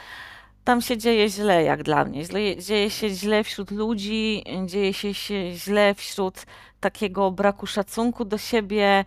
tam 0.64 0.82
się 0.82 0.99
dzieje 0.99 1.28
źle, 1.28 1.62
jak 1.62 1.82
dla 1.82 2.05
mnie. 2.05 2.24
Źle, 2.24 2.57
dzieje 2.57 2.90
się 2.90 3.09
źle 3.09 3.45
wśród 3.45 3.70
ludzi, 3.70 4.45
dzieje 4.66 4.95
się, 4.95 5.14
się 5.14 5.53
źle 5.53 5.95
wśród 5.95 6.47
takiego 6.80 7.30
braku 7.30 7.66
szacunku 7.66 8.24
do 8.24 8.38
siebie, 8.38 9.05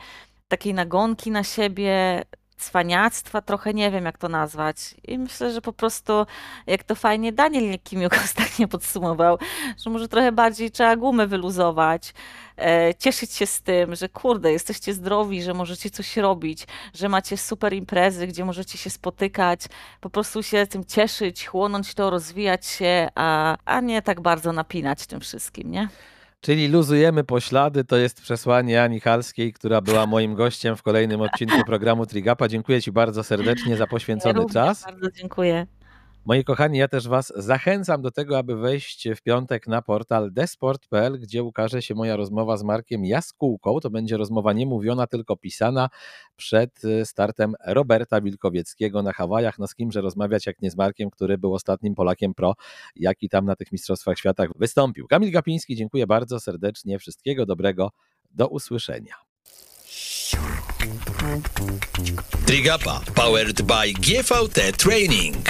takiej 0.47 0.73
nagonki 0.73 1.31
na 1.31 1.43
siebie, 1.43 2.23
cwaniactwa, 2.57 3.41
trochę 3.41 3.73
nie 3.73 3.91
wiem 3.91 4.05
jak 4.05 4.17
to 4.17 4.29
nazwać. 4.29 4.95
I 5.03 5.17
myślę, 5.17 5.53
że 5.53 5.61
po 5.61 5.73
prostu, 5.73 6.13
jak 6.67 6.83
to 6.83 6.95
fajnie 6.95 7.33
Daniel 7.33 7.69
Niekimiuk 7.69 8.13
ostatnio 8.25 8.67
podsumował, 8.67 9.37
że 9.77 9.89
może 9.89 10.07
trochę 10.07 10.31
bardziej 10.31 10.71
trzeba 10.71 10.95
gumy 10.95 11.27
wyluzować, 11.27 12.13
e, 12.57 12.95
cieszyć 12.95 13.33
się 13.33 13.45
z 13.45 13.61
tym, 13.61 13.95
że 13.95 14.09
kurde, 14.09 14.51
jesteście 14.51 14.93
zdrowi, 14.93 15.43
że 15.43 15.53
możecie 15.53 15.89
coś 15.89 16.17
robić, 16.17 16.67
że 16.93 17.09
macie 17.09 17.37
super 17.37 17.73
imprezy, 17.73 18.27
gdzie 18.27 18.45
możecie 18.45 18.77
się 18.77 18.89
spotykać, 18.89 19.61
po 20.01 20.09
prostu 20.09 20.43
się 20.43 20.67
tym 20.67 20.85
cieszyć, 20.85 21.47
chłonąć 21.47 21.93
to, 21.93 22.09
rozwijać 22.09 22.65
się, 22.65 23.09
a, 23.15 23.57
a 23.65 23.81
nie 23.81 24.01
tak 24.01 24.21
bardzo 24.21 24.53
napinać 24.53 25.07
tym 25.07 25.19
wszystkim, 25.19 25.71
nie? 25.71 25.89
Czyli 26.41 26.67
luzujemy 26.67 27.23
poślady, 27.23 27.83
to 27.83 27.97
jest 27.97 28.21
przesłanie 28.21 28.83
Ani 28.83 28.99
Halskiej, 28.99 29.53
która 29.53 29.81
była 29.81 30.05
moim 30.05 30.35
gościem 30.35 30.75
w 30.75 30.83
kolejnym 30.83 31.21
odcinku 31.21 31.65
programu 31.65 32.05
Trigapa. 32.05 32.47
Dziękuję 32.47 32.81
Ci 32.81 32.91
bardzo 32.91 33.23
serdecznie 33.23 33.77
za 33.77 33.87
poświęcony 33.87 34.39
ja 34.39 34.53
czas. 34.53 34.83
Bardzo 34.83 35.11
dziękuję. 35.11 35.67
Moi 36.27 36.43
kochani, 36.43 36.77
ja 36.77 36.87
też 36.87 37.07
Was 37.07 37.33
zachęcam 37.35 38.01
do 38.01 38.11
tego, 38.11 38.37
aby 38.37 38.55
wejść 38.55 39.07
w 39.15 39.21
piątek 39.21 39.67
na 39.67 39.81
portal 39.81 40.33
desport.pl, 40.33 41.19
gdzie 41.19 41.43
ukaże 41.43 41.81
się 41.81 41.95
moja 41.95 42.15
rozmowa 42.15 42.57
z 42.57 42.63
Markiem 42.63 43.05
Jaskółką. 43.05 43.79
To 43.79 43.89
będzie 43.89 44.17
rozmowa 44.17 44.53
nie 44.53 44.65
mówiona, 44.65 45.07
tylko 45.07 45.37
pisana 45.37 45.89
przed 46.35 46.83
y, 46.83 47.05
startem 47.05 47.55
Roberta 47.65 48.21
Wilkowieckiego 48.21 49.03
na 49.03 49.13
Hawajach. 49.13 49.59
No 49.59 49.67
z 49.67 49.75
kimże 49.75 50.01
rozmawiać, 50.01 50.45
jak 50.45 50.61
nie 50.61 50.71
z 50.71 50.75
Markiem, 50.75 51.09
który 51.09 51.37
był 51.37 51.53
ostatnim 51.53 51.95
Polakiem 51.95 52.33
pro, 52.33 52.53
jaki 52.95 53.29
tam 53.29 53.45
na 53.45 53.55
tych 53.55 53.71
Mistrzostwach 53.71 54.17
Świata 54.17 54.43
wystąpił. 54.55 55.07
Kamil 55.07 55.31
Gapiński, 55.31 55.75
dziękuję 55.75 56.07
bardzo 56.07 56.39
serdecznie. 56.39 56.99
Wszystkiego 56.99 57.45
dobrego. 57.45 57.91
Do 58.31 58.47
usłyszenia. 58.47 59.15
Trigapa 62.45 63.01
powered 63.15 63.61
by 63.61 63.93
GVT 63.93 64.77
Training. 64.77 65.45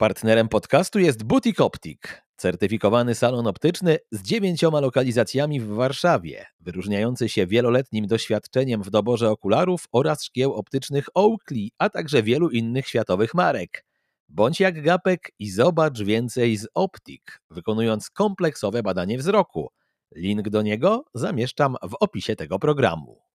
Partnerem 0.00 0.48
podcastu 0.48 0.98
jest 0.98 1.22
Butik 1.24 1.60
Optik, 1.60 2.22
certyfikowany 2.36 3.14
salon 3.14 3.46
optyczny 3.46 3.98
z 4.12 4.22
dziewięcioma 4.22 4.80
lokalizacjami 4.80 5.60
w 5.60 5.68
Warszawie, 5.68 6.46
wyróżniający 6.60 7.28
się 7.28 7.46
wieloletnim 7.46 8.06
doświadczeniem 8.06 8.82
w 8.82 8.90
doborze 8.90 9.30
okularów 9.30 9.84
oraz 9.92 10.24
szkieł 10.24 10.54
optycznych 10.54 11.06
Oakley, 11.14 11.72
a 11.78 11.90
także 11.90 12.22
wielu 12.22 12.50
innych 12.50 12.88
światowych 12.88 13.34
marek. 13.34 13.84
Bądź 14.28 14.60
jak 14.60 14.82
Gapek 14.82 15.30
i 15.38 15.50
zobacz 15.50 16.02
więcej 16.02 16.56
z 16.56 16.68
Optik, 16.74 17.40
wykonując 17.50 18.10
kompleksowe 18.10 18.82
badanie 18.82 19.18
wzroku. 19.18 19.68
Link 20.16 20.48
do 20.48 20.62
niego 20.62 21.04
zamieszczam 21.14 21.76
w 21.82 21.94
opisie 22.00 22.36
tego 22.36 22.58
programu. 22.58 23.29